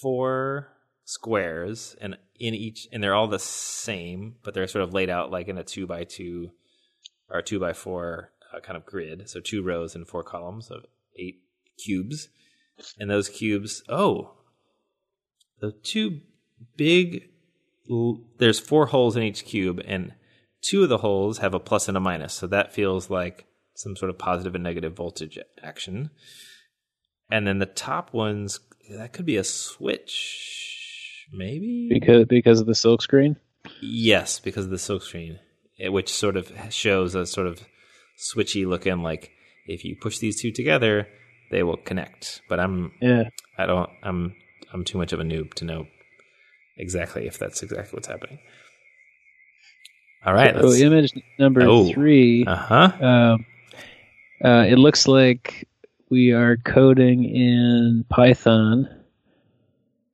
four 0.00 0.68
squares, 1.04 1.94
and 2.00 2.16
in 2.40 2.54
each, 2.54 2.88
and 2.92 3.02
they're 3.02 3.14
all 3.14 3.28
the 3.28 3.38
same, 3.38 4.36
but 4.42 4.54
they're 4.54 4.66
sort 4.66 4.82
of 4.84 4.94
laid 4.94 5.10
out 5.10 5.30
like 5.30 5.48
in 5.48 5.58
a 5.58 5.64
two 5.64 5.86
by 5.86 6.04
two 6.04 6.50
or 7.28 7.42
two 7.42 7.58
by 7.60 7.72
four 7.72 8.30
uh, 8.54 8.60
kind 8.60 8.76
of 8.76 8.86
grid. 8.86 9.28
So 9.28 9.40
two 9.40 9.62
rows 9.62 9.94
and 9.94 10.06
four 10.06 10.22
columns 10.22 10.70
of 10.70 10.84
eight 11.18 11.42
cubes, 11.84 12.28
and 12.98 13.10
those 13.10 13.28
cubes. 13.28 13.82
Oh, 13.88 14.32
the 15.60 15.72
two 15.72 16.20
big. 16.76 17.28
There's 18.38 18.60
four 18.60 18.86
holes 18.86 19.16
in 19.16 19.22
each 19.22 19.44
cube, 19.44 19.80
and 19.86 20.14
two 20.62 20.82
of 20.82 20.88
the 20.88 20.98
holes 20.98 21.38
have 21.38 21.54
a 21.54 21.60
plus 21.60 21.88
and 21.88 21.96
a 21.96 22.00
minus. 22.00 22.34
So 22.34 22.46
that 22.46 22.72
feels 22.72 23.10
like 23.10 23.46
some 23.74 23.96
sort 23.96 24.10
of 24.10 24.18
positive 24.18 24.54
and 24.54 24.64
negative 24.64 24.94
voltage 24.94 25.38
action. 25.62 26.10
And 27.30 27.46
then 27.46 27.58
the 27.58 27.66
top 27.66 28.12
ones, 28.12 28.60
that 28.90 29.12
could 29.12 29.26
be 29.26 29.36
a 29.36 29.44
switch, 29.44 31.26
maybe? 31.32 31.88
because 31.88 32.26
because 32.26 32.60
of 32.60 32.66
the 32.66 32.74
silk 32.74 33.02
screen. 33.02 33.36
Yes, 33.80 34.40
because 34.40 34.66
of 34.66 34.70
the 34.70 34.78
silk 34.78 35.02
screen, 35.02 35.38
eh, 35.80 35.88
which 35.88 36.12
sort 36.12 36.36
of 36.36 36.52
shows 36.70 37.14
a 37.14 37.26
sort 37.26 37.46
of 37.46 37.64
switchy 38.18 38.66
looking 38.66 39.02
like 39.02 39.30
if 39.66 39.84
you 39.84 39.96
push 40.00 40.18
these 40.18 40.40
two 40.40 40.50
together, 40.52 41.06
they 41.50 41.62
will 41.62 41.76
connect. 41.76 42.42
But 42.48 42.60
I'm 42.60 42.92
Yeah, 43.00 43.24
I 43.58 43.66
don't 43.66 43.90
I'm 44.02 44.34
I'm 44.72 44.84
too 44.84 44.98
much 44.98 45.12
of 45.12 45.20
a 45.20 45.24
noob 45.24 45.54
to 45.54 45.64
know 45.64 45.86
exactly 46.76 47.26
if 47.26 47.38
that's 47.38 47.62
exactly 47.62 47.96
what's 47.96 48.08
happening. 48.08 48.38
All 50.26 50.32
right, 50.34 50.54
So 50.58 50.72
image 50.72 51.12
number 51.38 51.62
Oh. 51.62 51.92
three. 51.92 52.44
uh 52.46 52.56
huh. 52.56 52.92
Um, 53.06 53.46
uh, 54.42 54.64
it 54.66 54.76
looks 54.76 55.06
like 55.06 55.68
we 56.10 56.32
are 56.32 56.56
coding 56.56 57.24
in 57.24 58.04
Python, 58.08 58.88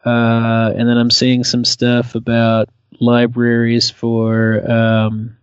uh, 0.04 0.72
and 0.76 0.88
then 0.88 0.96
I'm 0.98 1.10
seeing 1.10 1.44
some 1.44 1.64
stuff 1.64 2.14
about 2.16 2.68
libraries 3.00 3.90
for 3.90 4.68
um, 4.70 5.36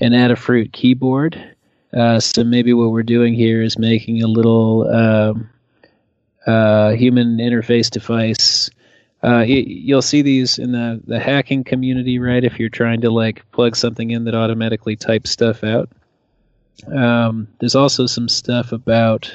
an 0.00 0.12
Adafruit 0.12 0.72
keyboard. 0.72 1.53
Uh, 1.94 2.18
so 2.18 2.42
maybe 2.42 2.72
what 2.72 2.90
we're 2.90 3.04
doing 3.04 3.34
here 3.34 3.62
is 3.62 3.78
making 3.78 4.22
a 4.22 4.26
little 4.26 4.88
um, 4.88 5.50
uh, 6.46 6.90
human 6.90 7.38
interface 7.38 7.88
device. 7.88 8.68
Uh, 9.22 9.44
you'll 9.46 10.02
see 10.02 10.22
these 10.22 10.58
in 10.58 10.72
the, 10.72 11.00
the 11.06 11.20
hacking 11.20 11.62
community, 11.64 12.18
right? 12.18 12.42
If 12.42 12.58
you're 12.58 12.68
trying 12.68 13.02
to 13.02 13.10
like 13.10 13.50
plug 13.52 13.76
something 13.76 14.10
in 14.10 14.24
that 14.24 14.34
automatically 14.34 14.96
types 14.96 15.30
stuff 15.30 15.62
out. 15.62 15.88
Um, 16.92 17.48
there's 17.60 17.76
also 17.76 18.06
some 18.06 18.28
stuff 18.28 18.72
about 18.72 19.34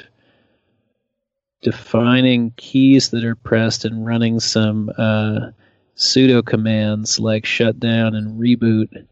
defining 1.62 2.52
keys 2.56 3.10
that 3.10 3.24
are 3.24 3.34
pressed 3.34 3.84
and 3.84 4.06
running 4.06 4.38
some 4.38 4.90
uh, 4.96 5.50
sudo 5.96 6.44
commands 6.44 7.18
like 7.18 7.46
shutdown 7.46 8.14
and 8.14 8.38
reboot. 8.38 9.06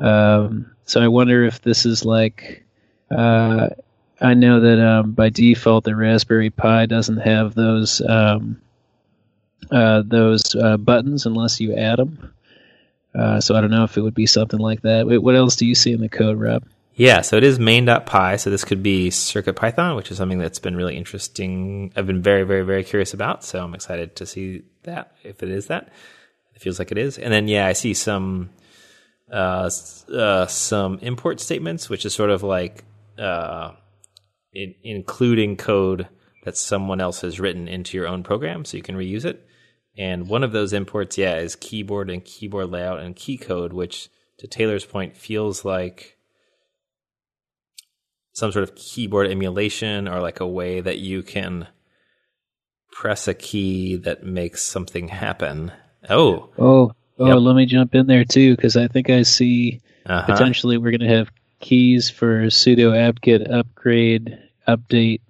Um, 0.00 0.70
so 0.84 1.00
I 1.00 1.08
wonder 1.08 1.44
if 1.44 1.60
this 1.60 1.84
is 1.84 2.04
like. 2.04 2.61
Uh, 3.12 3.70
I 4.20 4.34
know 4.34 4.60
that 4.60 4.80
um, 4.80 5.12
by 5.12 5.30
default 5.30 5.84
the 5.84 5.96
Raspberry 5.96 6.50
Pi 6.50 6.86
doesn't 6.86 7.18
have 7.18 7.54
those 7.54 8.00
um, 8.00 8.60
uh, 9.70 10.02
those 10.04 10.54
uh, 10.54 10.76
buttons 10.76 11.26
unless 11.26 11.60
you 11.60 11.74
add 11.74 11.98
them. 11.98 12.32
Uh, 13.14 13.40
so 13.40 13.54
I 13.54 13.60
don't 13.60 13.70
know 13.70 13.84
if 13.84 13.96
it 13.96 14.00
would 14.00 14.14
be 14.14 14.26
something 14.26 14.60
like 14.60 14.82
that. 14.82 15.06
Wait, 15.06 15.18
what 15.18 15.36
else 15.36 15.56
do 15.56 15.66
you 15.66 15.74
see 15.74 15.92
in 15.92 16.00
the 16.00 16.08
code, 16.08 16.38
Rob? 16.38 16.64
Yeah, 16.94 17.22
so 17.22 17.36
it 17.36 17.44
is 17.44 17.58
main.py. 17.58 18.38
So 18.38 18.50
this 18.50 18.64
could 18.64 18.82
be 18.82 19.10
Circuit 19.10 19.54
Python, 19.54 19.96
which 19.96 20.10
is 20.10 20.18
something 20.18 20.38
that's 20.38 20.58
been 20.58 20.76
really 20.76 20.96
interesting. 20.96 21.92
I've 21.96 22.06
been 22.06 22.22
very, 22.22 22.44
very, 22.44 22.62
very 22.62 22.84
curious 22.84 23.14
about. 23.14 23.44
So 23.44 23.62
I'm 23.62 23.74
excited 23.74 24.16
to 24.16 24.26
see 24.26 24.62
that 24.84 25.14
if 25.22 25.42
it 25.42 25.50
is 25.50 25.66
that. 25.66 25.88
It 26.54 26.60
feels 26.60 26.78
like 26.78 26.92
it 26.92 26.98
is. 26.98 27.18
And 27.18 27.32
then 27.32 27.48
yeah, 27.48 27.66
I 27.66 27.72
see 27.72 27.94
some 27.94 28.50
uh, 29.30 29.70
uh, 30.12 30.46
some 30.46 30.98
import 31.00 31.40
statements, 31.40 31.88
which 31.88 32.04
is 32.04 32.12
sort 32.14 32.30
of 32.30 32.42
like 32.42 32.84
uh, 33.18 33.72
in, 34.52 34.74
including 34.82 35.56
code 35.56 36.08
that 36.44 36.56
someone 36.56 37.00
else 37.00 37.20
has 37.20 37.38
written 37.40 37.68
into 37.68 37.96
your 37.96 38.08
own 38.08 38.22
program, 38.22 38.64
so 38.64 38.76
you 38.76 38.82
can 38.82 38.96
reuse 38.96 39.24
it. 39.24 39.46
And 39.96 40.28
one 40.28 40.42
of 40.42 40.52
those 40.52 40.72
imports, 40.72 41.18
yeah, 41.18 41.36
is 41.36 41.54
keyboard 41.56 42.10
and 42.10 42.24
keyboard 42.24 42.70
layout 42.70 43.00
and 43.00 43.14
key 43.14 43.36
code, 43.36 43.72
which 43.72 44.08
to 44.38 44.46
Taylor's 44.46 44.84
point 44.84 45.16
feels 45.16 45.64
like 45.64 46.16
some 48.32 48.50
sort 48.50 48.62
of 48.62 48.74
keyboard 48.74 49.30
emulation 49.30 50.08
or 50.08 50.20
like 50.20 50.40
a 50.40 50.46
way 50.46 50.80
that 50.80 50.98
you 50.98 51.22
can 51.22 51.68
press 52.90 53.28
a 53.28 53.34
key 53.34 53.96
that 53.96 54.24
makes 54.24 54.62
something 54.62 55.08
happen. 55.08 55.70
Oh, 56.08 56.50
Oh, 56.58 56.92
oh, 57.18 57.26
Yep. 57.26 57.38
let 57.40 57.56
me 57.56 57.66
jump 57.66 57.94
in 57.94 58.06
there 58.06 58.24
too 58.24 58.56
because 58.56 58.76
I 58.76 58.88
think 58.88 59.10
I 59.10 59.22
see 59.22 59.80
uh-huh. 60.06 60.26
potentially 60.26 60.78
we're 60.78 60.96
going 60.96 61.08
to 61.08 61.16
have 61.16 61.30
keys 61.62 62.10
for 62.10 62.42
sudo 62.46 62.94
apt-get 62.94 63.50
upgrade, 63.50 64.38
update, 64.68 65.22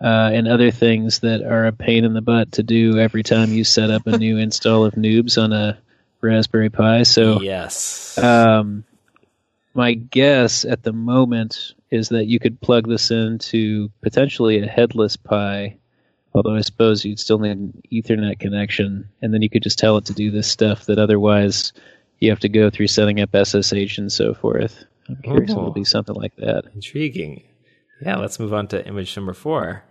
uh, 0.00 0.30
and 0.32 0.48
other 0.48 0.70
things 0.70 1.18
that 1.18 1.42
are 1.42 1.66
a 1.66 1.72
pain 1.72 2.04
in 2.04 2.14
the 2.14 2.22
butt 2.22 2.52
to 2.52 2.62
do 2.62 2.98
every 2.98 3.22
time 3.22 3.52
you 3.52 3.64
set 3.64 3.90
up 3.90 4.06
a 4.06 4.16
new 4.16 4.36
install 4.38 4.86
of 4.86 4.94
Noobs 4.94 5.42
on 5.42 5.52
a 5.52 5.78
Raspberry 6.22 6.70
Pi. 6.70 7.02
So, 7.02 7.42
yes. 7.42 8.16
um, 8.16 8.84
my 9.74 9.92
guess 9.92 10.64
at 10.64 10.82
the 10.82 10.94
moment 10.94 11.74
is 11.90 12.08
that 12.08 12.26
you 12.26 12.38
could 12.38 12.60
plug 12.62 12.88
this 12.88 13.10
into 13.10 13.90
potentially 14.00 14.62
a 14.62 14.66
headless 14.66 15.16
Pi 15.16 15.76
Although 16.36 16.54
I 16.54 16.60
suppose 16.60 17.02
you'd 17.02 17.18
still 17.18 17.38
need 17.38 17.52
an 17.52 17.82
Ethernet 17.90 18.38
connection, 18.38 19.08
and 19.22 19.32
then 19.32 19.40
you 19.40 19.48
could 19.48 19.62
just 19.62 19.78
tell 19.78 19.96
it 19.96 20.04
to 20.04 20.12
do 20.12 20.30
this 20.30 20.46
stuff 20.46 20.84
that 20.84 20.98
otherwise 20.98 21.72
you 22.20 22.28
have 22.28 22.40
to 22.40 22.50
go 22.50 22.68
through 22.68 22.88
setting 22.88 23.22
up 23.22 23.30
SSH 23.34 23.96
and 23.96 24.12
so 24.12 24.34
forth. 24.34 24.84
I'm 25.08 25.16
curious 25.22 25.50
if 25.50 25.56
Oh. 25.56 25.60
it'll 25.60 25.72
be 25.72 25.84
something 25.84 26.14
like 26.14 26.34
that. 26.36 26.64
Intriguing. 26.74 27.44
Yeah, 28.02 28.16
let's 28.16 28.38
move 28.38 28.52
on 28.52 28.68
to 28.68 28.86
image 28.86 29.16
number 29.16 29.32
four. 29.32 29.84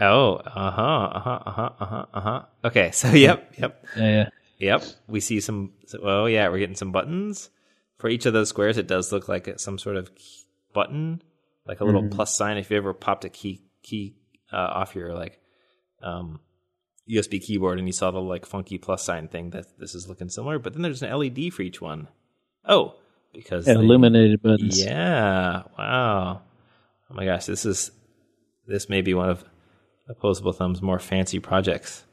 Oh, 0.00 0.34
uh 0.36 0.70
huh, 0.70 0.82
uh 1.12 1.20
huh, 1.20 1.38
uh 1.46 1.50
huh, 1.50 1.70
uh 1.78 1.84
huh, 1.86 2.06
uh 2.14 2.20
huh. 2.20 2.42
Okay, 2.64 2.90
so 2.92 3.08
yep, 3.10 3.52
yep, 3.58 3.84
Yeah, 3.96 4.28
yep. 4.58 4.82
We 5.06 5.20
see 5.20 5.40
some. 5.40 5.72
so- 5.86 6.00
Oh 6.02 6.26
yeah, 6.26 6.48
we're 6.48 6.58
getting 6.58 6.76
some 6.76 6.92
buttons 6.92 7.50
for 7.98 8.08
each 8.08 8.24
of 8.26 8.32
those 8.32 8.48
squares. 8.48 8.78
It 8.78 8.86
does 8.86 9.12
look 9.12 9.28
like 9.28 9.58
some 9.60 9.78
sort 9.78 9.96
of 9.96 10.10
button, 10.72 11.22
like 11.66 11.80
a 11.80 11.84
little 11.84 12.08
plus 12.08 12.34
sign. 12.34 12.56
If 12.56 12.70
you 12.70 12.76
ever 12.78 12.94
popped 12.94 13.24
a 13.26 13.28
key 13.28 13.62
key 13.82 14.16
uh, 14.52 14.56
off 14.56 14.94
your 14.94 15.12
like 15.14 15.38
um, 16.02 16.40
USB 17.10 17.42
keyboard 17.42 17.78
and 17.78 17.86
you 17.86 17.92
saw 17.92 18.10
the 18.10 18.20
like 18.22 18.46
funky 18.46 18.78
plus 18.78 19.04
sign 19.04 19.28
thing, 19.28 19.50
that 19.50 19.66
this 19.78 19.94
is 19.94 20.08
looking 20.08 20.30
similar. 20.30 20.58
But 20.58 20.72
then 20.72 20.80
there's 20.82 21.02
an 21.02 21.12
LED 21.12 21.52
for 21.52 21.60
each 21.62 21.80
one. 21.82 22.08
Oh, 22.64 22.94
because 23.32 23.64
they- 23.66 23.72
illuminated 23.72 24.42
buttons. 24.42 24.82
yeah. 24.82 25.62
Wow. 25.78 26.42
Oh 27.10 27.14
my 27.14 27.24
gosh, 27.24 27.46
this 27.46 27.64
is 27.66 27.90
this 28.66 28.88
may 28.88 29.00
be 29.02 29.14
one 29.14 29.28
of 29.30 29.44
Opposable 30.08 30.52
Thumb's 30.52 30.82
more 30.82 30.98
fancy 30.98 31.38
projects. 31.40 32.04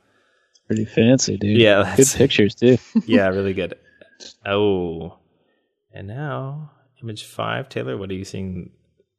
Pretty 0.68 0.86
fancy, 0.86 1.38
dude. 1.38 1.58
Yeah, 1.58 1.96
good 1.96 2.08
pictures 2.16 2.54
too. 2.56 2.78
Yeah, 3.06 3.28
really 3.30 3.54
good. 3.54 3.76
Oh. 4.46 5.18
And 5.94 6.08
now 6.08 6.72
image 7.04 7.24
5, 7.26 7.70
Taylor, 7.70 7.98
what 7.98 8.10
are 8.10 8.16
you 8.16 8.26
seeing 8.26 8.72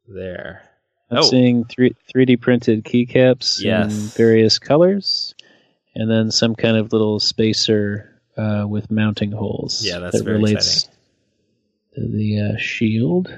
there? 0.09 0.63
I'm 1.11 1.19
Oh. 1.19 1.23
seeing 1.23 1.65
three 1.65 1.95
three 2.11 2.25
D 2.25 2.37
printed 2.37 2.85
keycaps 2.85 3.61
Yes. 3.63 3.93
in 3.93 4.09
various 4.17 4.59
colors, 4.59 5.35
and 5.95 6.11
then 6.11 6.31
some 6.33 6.55
kind 6.57 6.77
of 6.77 6.93
little 6.93 7.19
spacer 7.21 8.21
uh, 8.37 8.65
with 8.69 8.91
mounting 8.91 9.31
holes. 9.33 9.85
Yeah, 9.87 10.01
that's 10.01 10.19
that 10.19 10.25
very 10.25 10.37
relates 10.37 10.79
exciting. 10.85 10.98
To 12.01 12.09
the 12.09 12.41
uh, 12.55 12.59
shield. 12.59 13.29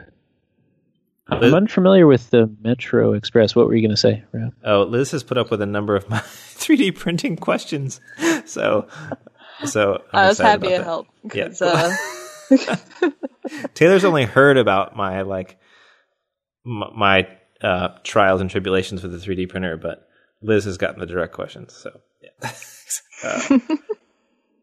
Liz- 1.31 1.53
I'm 1.53 1.55
unfamiliar 1.55 2.07
with 2.07 2.31
the 2.31 2.53
Metro 2.61 3.12
Express. 3.12 3.55
What 3.55 3.66
were 3.66 3.75
you 3.75 3.83
going 3.83 3.90
to 3.92 3.96
say, 3.96 4.25
Rob? 4.33 4.53
Oh, 4.64 4.83
Liz 4.83 5.12
has 5.12 5.23
put 5.23 5.38
up 5.38 5.51
with 5.51 5.62
a 5.62 5.66
number 5.66 5.94
of 5.94 6.09
my 6.11 6.18
3D 6.18 6.96
printing 6.96 7.37
questions. 7.37 8.01
So 8.46 8.88
so 9.64 10.03
I'm 10.12 10.25
I 10.25 10.29
was 10.29 10.38
happy 10.38 10.68
to 10.68 10.79
that. 10.79 10.85
help 10.85 11.07
Yeah. 11.33 11.49
uh, 11.61 11.94
Taylor's 13.75 14.05
only 14.05 14.25
heard 14.25 14.57
about 14.57 14.96
my 14.96 15.23
like 15.23 15.57
my 16.64 17.29
uh, 17.62 17.88
trials 18.03 18.40
and 18.40 18.51
tribulations 18.51 19.03
with 19.03 19.12
the 19.12 19.18
3D 19.18 19.49
printer, 19.49 19.77
but 19.77 20.09
Liz 20.42 20.64
has 20.64 20.79
gotten 20.79 20.99
the 20.99 21.07
direct 21.07 21.33
questions. 21.33 21.73
So 21.75 22.01
yeah. 22.23 22.51
uh, 23.23 23.59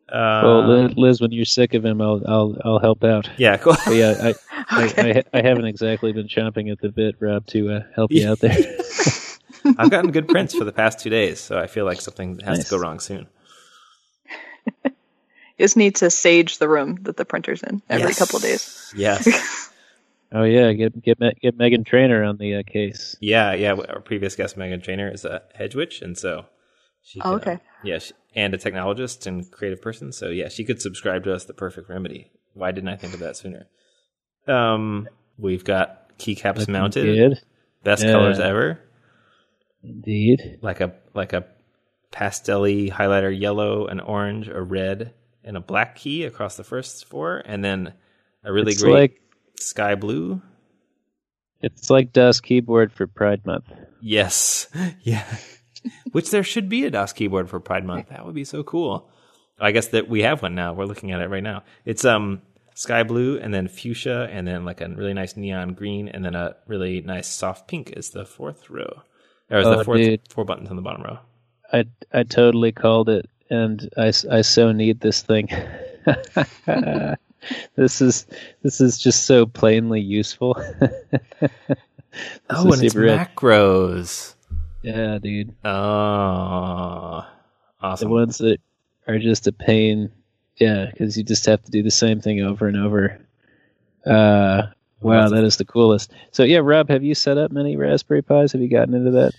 uh, 0.09 0.41
well, 0.43 0.67
Liz, 0.67 0.93
Liz, 0.97 1.21
when 1.21 1.31
you're 1.31 1.45
sick 1.45 1.73
of 1.73 1.83
him, 1.85 2.01
I'll 2.01 2.21
I'll 2.27 2.57
I'll 2.63 2.79
help 2.79 3.03
out. 3.03 3.29
yeah, 3.37 3.57
cool. 3.57 3.75
But 3.85 3.95
yeah, 3.95 4.15
I 4.21 4.33
I, 4.69 4.93
I, 4.97 5.23
I 5.39 5.41
haven't 5.41 5.65
exactly 5.65 6.11
been 6.13 6.27
chomping 6.27 6.71
at 6.71 6.79
the 6.79 6.89
bit, 6.89 7.15
Rob, 7.19 7.45
to 7.47 7.71
uh, 7.71 7.83
help 7.95 8.11
you 8.11 8.29
out 8.29 8.39
there. 8.39 8.55
I've 9.77 9.89
gotten 9.91 10.11
good 10.11 10.27
prints 10.29 10.53
for 10.55 10.63
the 10.63 10.71
past 10.71 10.99
two 10.99 11.09
days, 11.09 11.39
so 11.41 11.57
I 11.59 11.67
feel 11.67 11.83
like 11.85 11.99
something 11.99 12.39
has 12.39 12.59
Nice. 12.59 12.69
to 12.69 12.75
go 12.75 12.81
wrong 12.81 12.99
soon. 13.01 13.27
you 14.85 14.91
just 15.59 15.75
need 15.77 15.95
to 15.97 16.09
sage 16.09 16.57
the 16.59 16.69
room 16.69 16.99
that 17.03 17.17
the 17.17 17.25
printer's 17.25 17.63
in 17.63 17.81
every 17.89 18.07
Yes. 18.09 18.19
couple 18.19 18.37
of 18.37 18.43
days. 18.43 18.93
Yes. 18.95 19.69
oh 20.31 20.43
yeah, 20.43 20.71
get 20.73 21.01
get 21.01 21.19
Me- 21.19 21.33
get 21.41 21.57
Megan 21.57 21.83
Trainer 21.83 22.23
on 22.23 22.37
the 22.37 22.55
uh, 22.55 22.63
case. 22.63 23.17
yeah, 23.19 23.53
yeah. 23.53 23.73
Our 23.73 23.99
previous 23.99 24.35
guest, 24.35 24.55
Megan 24.57 24.79
Trainer, 24.81 25.09
is 25.11 25.25
a 25.25 25.41
hedge 25.55 25.75
witch, 25.75 26.01
and 26.01 26.17
so 26.17 26.45
she 27.07 27.21
Oh, 27.21 27.39
can, 27.39 27.53
okay. 27.53 27.59
yeah, 27.85 27.99
and 28.35 28.53
a 28.53 28.57
technologist 28.57 29.25
and 29.27 29.49
creative 29.49 29.81
person. 29.81 30.11
So 30.11 30.27
yeah, 30.27 30.49
she 30.49 30.65
could 30.65 30.81
subscribe 30.81 31.23
to 31.23 31.33
us 31.33 31.45
the 31.45 31.53
perfect 31.53 31.89
remedy. 31.89 32.31
Why 32.53 32.71
didn't 32.71 32.89
I 32.89 32.97
think 32.97 33.13
of 33.13 33.21
that 33.21 33.37
sooner? 33.37 33.67
Um, 34.45 35.07
we've 35.37 35.63
got 35.63 36.17
keycaps 36.17 36.57
Looking 36.59 36.73
mounted, 36.73 37.15
Good, 37.15 37.41
best 37.83 38.03
Yeah. 38.03 38.11
colors 38.11 38.39
ever, 38.39 38.79
indeed. 39.83 40.59
like 40.61 40.81
a 40.81 40.95
like 41.13 41.31
a 41.33 41.45
pastelly 42.11 42.91
highlighter, 42.91 43.37
yellow, 43.37 43.85
an 43.87 43.99
orange, 43.99 44.47
a 44.49 44.61
red, 44.61 45.13
and 45.43 45.55
a 45.55 45.61
black 45.61 45.95
key 45.95 46.23
across 46.25 46.57
the 46.57 46.63
first 46.63 47.05
four, 47.05 47.41
and 47.45 47.63
then 47.63 47.93
a 48.43 48.51
really 48.51 48.71
it's 48.73 48.81
great 48.83 48.93
like 48.93 49.21
sky 49.59 49.95
blue. 49.95 50.41
it's 51.61 51.89
like 51.89 52.11
DOS 52.13 52.39
keyboard 52.41 52.91
for 52.91 53.07
Pride 53.07 53.45
Month. 53.45 53.71
Yes. 54.01 54.67
Yeah. 55.01 55.25
Which 56.11 56.31
there 56.31 56.43
should 56.43 56.69
be 56.69 56.85
a 56.85 56.91
DOS 56.91 57.13
keyboard 57.13 57.49
for 57.49 57.59
Pride 57.59 57.85
Month. 57.85 58.09
That 58.09 58.25
would 58.25 58.35
be 58.35 58.45
so 58.45 58.63
cool. 58.63 59.09
I 59.59 59.71
guess 59.71 59.87
that 59.89 60.07
we 60.07 60.21
have 60.21 60.41
one 60.41 60.53
now. 60.55 60.73
We're 60.73 60.85
looking 60.85 61.11
at 61.11 61.21
it 61.21 61.29
right 61.29 61.43
now. 61.43 61.63
It's 61.85 62.05
um 62.05 62.41
sky 62.75 63.01
blue 63.03 63.39
and 63.39 63.51
then 63.53 63.67
fuchsia 63.67 64.29
and 64.31 64.47
then 64.47 64.63
like 64.65 64.81
a 64.81 64.87
really 64.89 65.13
nice 65.13 65.35
neon 65.35 65.73
green 65.73 66.07
and 66.07 66.23
then 66.23 66.35
a 66.35 66.55
really 66.67 67.01
nice 67.01 67.27
soft 67.27 67.67
pink 67.67 67.91
is 67.97 68.11
the 68.11 68.23
fourth 68.25 68.69
row. 68.69 69.01
Or 69.49 69.59
is 69.59 69.65
Oh, 69.65 69.77
the 69.77 69.83
fourth 69.83 69.97
dude. 69.97 70.21
four 70.29 70.45
buttons 70.45 70.69
on 70.69 70.75
the 70.75 70.81
bottom 70.83 71.01
row. 71.03 71.17
I 71.73 71.85
I 72.13 72.23
totally 72.23 72.71
called 72.71 73.09
it, 73.09 73.29
and 73.49 73.89
I, 73.97 74.07
I 74.31 74.41
so 74.41 74.71
need 74.71 74.99
this 75.01 75.21
thing. 75.21 75.49
this 77.75 78.01
is 78.01 78.25
this 78.63 78.79
is 78.81 78.97
just 78.97 79.25
so 79.25 79.45
plainly 79.45 80.01
useful. 80.01 80.61
Oh, 82.49 82.71
and 82.71 82.81
it's 82.81 82.95
rad. 82.95 83.29
macros. 83.35 84.33
Yeah, 84.87 85.17
dude. 85.21 85.53
Oh, 85.63 87.25
The 87.81 87.85
awesome. 87.87 88.09
ones 88.09 88.37
that 88.39 88.59
are 89.07 89.19
just 89.19 89.47
a 89.47 89.51
pain. 89.51 90.11
Yeah, 90.57 90.87
because 90.89 91.17
you 91.17 91.23
just 91.23 91.45
have 91.45 91.63
to 91.63 91.71
do 91.71 91.83
the 91.83 91.91
same 91.91 92.19
thing 92.21 92.41
over 92.41 92.67
and 92.67 92.77
over. 92.77 93.19
Uh, 94.05 94.63
wow, 95.01 95.29
that 95.29 95.43
is 95.43 95.57
the 95.57 95.65
coolest. 95.65 96.11
So 96.31 96.43
yeah, 96.43 96.59
Rob, 96.59 96.89
have 96.89 97.03
you 97.03 97.13
set 97.13 97.37
up 97.37 97.51
many 97.51 97.75
Raspberry 97.77 98.21
Pis? 98.23 98.53
Have 98.53 98.61
you 98.61 98.69
gotten 98.69 98.93
into 98.95 99.11
that? 99.11 99.33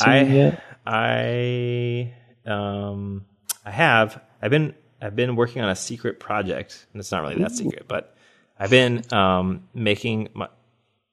I 0.00 0.20
yet? 0.22 0.62
I 0.86 2.12
um 2.46 3.24
I 3.64 3.70
have 3.70 4.20
I've 4.40 4.50
been 4.50 4.74
I've 5.00 5.14
been 5.16 5.36
working 5.36 5.62
on 5.62 5.68
a 5.68 5.76
secret 5.76 6.18
project 6.20 6.86
and 6.92 7.00
it's 7.00 7.12
not 7.12 7.22
really 7.22 7.36
that 7.36 7.52
secret 7.52 7.84
but 7.86 8.16
I've 8.58 8.70
been 8.70 9.02
um 9.12 9.68
making 9.74 10.28
my 10.34 10.48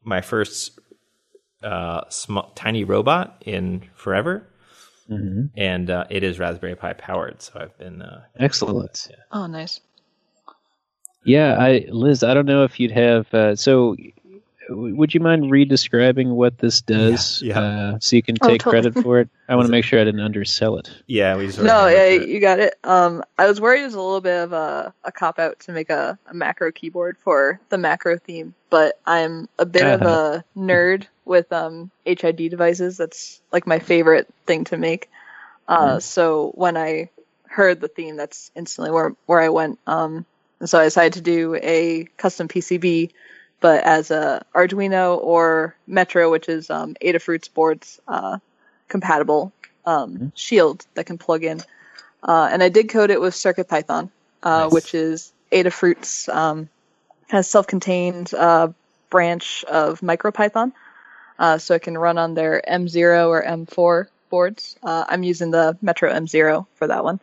my 0.04 0.22
first 0.22 0.80
uh 1.64 2.02
small 2.10 2.52
tiny 2.56 2.84
robot 2.84 3.42
in 3.46 3.84
forever 3.96 4.46
Mm-hmm. 5.10 5.46
and 5.58 5.90
uh, 5.90 6.06
it 6.12 6.24
is 6.24 6.38
Raspberry 6.38 6.76
Pi 6.76 6.94
powered 6.94 7.42
so 7.42 7.54
I've 7.60 7.76
been 7.80 8.02
uh 8.04 8.22
Excellent. 8.40 9.08
yeah. 9.10 9.16
Oh, 9.32 9.48
nice. 9.48 9.80
Yeah, 11.24 11.58
I 11.60 11.86
Liz, 11.90 12.24
I 12.24 12.34
don't 12.34 12.46
know 12.46 12.64
if 12.64 12.80
you'd 12.80 12.92
have. 12.92 13.32
Uh, 13.34 13.56
so, 13.56 13.96
w- 14.70 14.96
would 14.96 15.14
you 15.14 15.20
mind 15.20 15.46
redescribing 15.46 16.28
what 16.36 16.58
this 16.60 16.82
does, 16.82 17.42
Yeah, 17.42 17.56
yeah. 17.56 17.60
Uh, 17.96 18.00
so 18.00 18.16
you 18.16 18.22
can 18.24 18.38
Oh, 18.42 18.48
take 18.48 18.62
totally. 18.62 18.82
credit 18.92 19.04
for 19.04 19.20
it? 19.20 19.30
I 19.50 19.56
want 19.56 19.66
to 19.66 19.72
make 19.72 19.84
sure 19.84 20.00
I 20.00 20.04
didn't 20.06 20.22
undersell 20.22 20.78
it. 20.78 20.90
yeah 21.08 21.36
we 21.36 21.48
just 21.48 21.60
No, 21.60 21.88
yeah, 21.88 22.04
it. 22.04 22.30
you 22.30 22.40
got 22.40 22.60
it. 22.60 22.76
Um, 22.84 23.24
I 23.38 23.48
was 23.48 23.60
worried 23.60 23.82
it 23.82 23.86
was 23.86 23.96
a 23.96 24.02
little 24.02 24.22
bit 24.22 24.44
of 24.44 24.54
a, 24.54 24.94
a 25.04 25.12
cop 25.12 25.40
out 25.40 25.60
to 25.62 25.72
make 25.72 25.90
a, 25.90 26.18
a 26.28 26.34
macro 26.34 26.72
keyboard 26.72 27.18
for 27.18 27.60
the 27.70 27.78
macro 27.78 28.18
theme, 28.18 28.54
but 28.70 29.00
I'm 29.06 29.50
a 29.58 29.66
bit 29.66 29.88
of 29.88 30.02
a 30.04 30.46
nerd 30.56 31.08
with 31.30 31.54
um, 31.54 31.92
HID 32.06 32.50
devices. 32.50 32.98
That's 32.98 33.40
like 33.54 33.66
my 33.68 33.80
favorite 33.80 34.28
thing 34.46 34.66
to 34.66 34.78
make. 34.78 35.10
Uh, 35.68 36.00
So 36.00 36.52
when 36.56 36.76
I 36.76 37.10
heard 37.48 37.80
the 37.80 37.88
theme, 37.88 38.18
that's 38.18 38.52
instantly 38.56 38.92
where 38.92 39.16
where 39.28 39.40
I 39.40 39.50
went. 39.50 39.80
Um, 39.88 40.26
and 40.60 40.70
so 40.70 40.80
I 40.80 40.84
decided 40.86 41.14
to 41.14 41.22
do 41.22 41.56
a 41.56 42.06
custom 42.18 42.48
PCB, 42.48 43.12
but 43.62 43.84
as 43.84 44.12
a 44.12 44.44
Arduino 44.54 45.18
or 45.22 45.76
Metro, 45.88 46.30
which 46.32 46.50
is 46.50 46.70
um, 46.70 46.96
Adafruit's 47.02 47.48
boards 47.48 48.00
uh, 48.08 48.40
compatible 48.90 49.54
um, 49.86 50.32
shield 50.36 50.86
that 50.96 51.06
can 51.06 51.18
plug 51.18 51.44
in. 51.44 51.62
Uh, 52.24 52.50
and 52.52 52.62
I 52.62 52.70
did 52.70 52.90
code 52.90 53.12
it 53.12 53.22
with 53.22 53.34
CircuitPython, 53.34 54.10
uh, 54.44 54.64
Nice. 54.64 54.72
which 54.74 54.94
is 54.94 55.32
Adafruit's 55.52 56.28
um, 56.28 56.68
has 57.30 57.48
self-contained 57.48 58.34
uh, 58.34 58.70
branch 59.10 59.64
of 59.66 60.02
MicroPython, 60.02 60.74
uh, 61.40 61.58
so 61.58 61.74
it 61.74 61.82
can 61.82 61.98
run 61.98 62.18
on 62.18 62.34
their 62.36 62.62
M0 62.68 63.28
or 63.30 63.44
M4 63.44 64.08
boards. 64.30 64.76
Uh, 64.84 65.06
I'm 65.08 65.24
using 65.24 65.50
the 65.50 65.78
Metro 65.82 66.12
M0 66.12 66.68
for 66.76 66.88
that 66.88 67.04
one. 67.04 67.20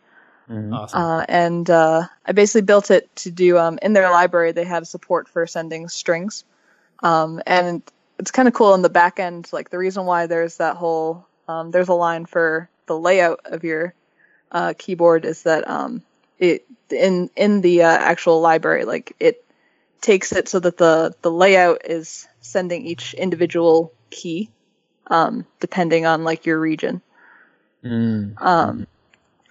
awesome 0.73 1.01
Uh, 1.01 1.25
and 1.29 1.69
uh, 1.69 2.03
I 2.25 2.31
basically 2.31 2.63
built 2.63 2.91
it 2.91 3.15
to 3.17 3.31
do 3.31 3.57
um, 3.57 3.79
in 3.81 3.93
their 3.93 4.09
library. 4.09 4.51
They 4.51 4.65
have 4.65 4.87
support 4.87 5.29
for 5.29 5.45
sending 5.45 5.87
strings, 5.87 6.43
um, 7.03 7.41
and 7.45 7.83
it's 8.17 8.31
kind 8.31 8.47
of 8.47 8.53
cool 8.53 8.73
in 8.73 8.81
the 8.81 8.89
back 8.89 9.19
end. 9.19 9.49
Like 9.53 9.69
the 9.69 9.77
reason 9.77 10.05
why 10.05 10.25
there's 10.25 10.57
that 10.57 10.75
whole 10.75 11.27
um, 11.47 11.71
there's 11.71 11.89
a 11.89 11.93
line 11.93 12.25
for 12.25 12.69
the 12.87 12.97
layout 12.97 13.41
of 13.45 13.63
your 13.63 13.93
uh, 14.51 14.73
keyboard 14.77 15.25
is 15.25 15.43
that 15.43 15.69
um, 15.69 16.01
it 16.39 16.65
in 16.89 17.29
in 17.35 17.61
the 17.61 17.83
uh, 17.83 17.87
actual 17.87 18.39
library 18.39 18.85
like 18.85 19.13
it 19.19 19.43
takes 19.99 20.31
it 20.31 20.47
so 20.47 20.59
that 20.59 20.77
the 20.77 21.13
the 21.21 21.31
layout 21.31 21.81
is 21.85 22.27
sending 22.39 22.85
each 22.85 23.13
individual 23.13 23.91
key 24.09 24.49
um, 25.09 25.45
depending 25.59 26.05
on 26.05 26.23
like 26.23 26.45
your 26.45 26.59
region. 26.59 27.01
Mm. 27.83 28.41
Um, 28.41 28.87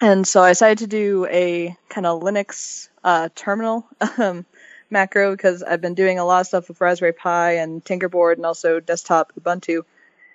and 0.01 0.27
so 0.27 0.43
I 0.43 0.51
decided 0.51 0.79
to 0.79 0.87
do 0.87 1.27
a 1.31 1.77
kind 1.89 2.07
of 2.07 2.23
Linux 2.23 2.89
uh, 3.03 3.29
terminal 3.35 3.87
um, 4.19 4.45
macro 4.91 5.33
because 5.33 5.63
I've 5.63 5.81
been 5.81 5.95
doing 5.95 6.19
a 6.19 6.25
lot 6.25 6.41
of 6.41 6.47
stuff 6.47 6.69
with 6.69 6.81
Raspberry 6.81 7.13
Pi 7.13 7.53
and 7.53 7.85
Tinkerboard 7.85 8.39
and 8.39 8.47
also 8.47 8.81
desktop 8.81 9.33
Ubuntu, 9.41 9.85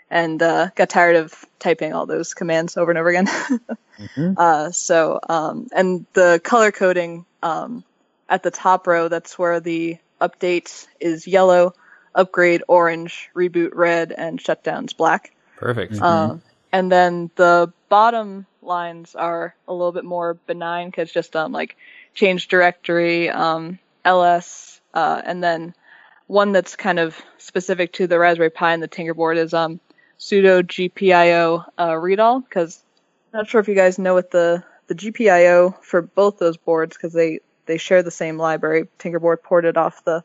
and 0.10 0.42
uh, 0.42 0.70
got 0.76 0.90
tired 0.90 1.16
of 1.16 1.46
typing 1.60 1.94
all 1.94 2.06
those 2.06 2.34
commands 2.34 2.78
over 2.78 2.92
and 2.92 2.98
over 2.98 3.10
again. 3.10 3.28
Mhm. 4.00 4.34
uh, 4.36 4.72
so, 4.72 5.20
um, 5.30 5.68
and 5.72 6.08
the 6.14 6.42
color 6.44 6.72
coding 6.72 7.24
um, 7.44 7.84
at 8.28 8.42
the 8.42 8.50
top 8.50 8.88
row, 8.88 9.10
that's 9.10 9.38
where 9.38 9.60
the 9.60 10.00
update 10.20 10.88
is 11.00 11.28
yellow, 11.28 11.76
upgrade 12.16 12.64
orange, 12.68 13.30
reboot 13.36 13.72
red, 13.74 14.12
and 14.12 14.40
shutdowns 14.40 14.96
black. 14.96 15.34
Perfect. 15.58 15.94
Mhm. 15.94 16.02
Um, 16.02 16.42
and 16.72 16.92
then 16.92 17.30
the 17.36 17.72
bottom 17.90 18.46
lines 18.62 19.16
are 19.16 19.56
a 19.68 19.74
little 19.74 19.92
bit 19.92 20.06
more 20.06 20.36
benign 20.46 20.88
because 20.88 21.12
just 21.12 21.36
um 21.36 21.52
like 21.52 21.76
change 22.14 22.48
directory, 22.48 23.30
um, 23.30 23.80
ls, 24.06 24.82
uh, 24.94 25.22
and 25.26 25.44
then 25.44 25.74
one 26.28 26.52
that's 26.52 26.76
kind 26.76 27.00
of 27.00 27.20
specific 27.38 27.94
to 27.94 28.08
the 28.08 28.20
Raspberry 28.20 28.50
Pi 28.50 28.74
and 28.74 28.84
the 28.84 28.88
Tinkerboard 28.88 29.38
is 29.38 29.54
um 29.54 29.80
sudo 30.20 30.62
gpio 30.62 31.66
uh, 31.80 31.90
readall 31.90 32.44
because 32.44 32.84
not 33.34 33.48
sure 33.48 33.60
if 33.60 33.68
you 33.68 33.76
guys 33.76 33.98
know 33.98 34.14
what 34.14 34.32
the 34.32 34.64
the 34.88 34.96
GPIO 34.96 35.82
for 35.84 36.02
both 36.02 36.38
those 36.38 36.58
boards 36.58 36.96
because 36.98 37.14
they 37.14 37.40
they 37.66 37.78
share 37.78 38.04
the 38.04 38.12
same 38.12 38.38
library. 38.38 38.88
Tinkerboard 39.00 39.42
ported 39.42 39.78
off 39.78 40.04
the 40.04 40.24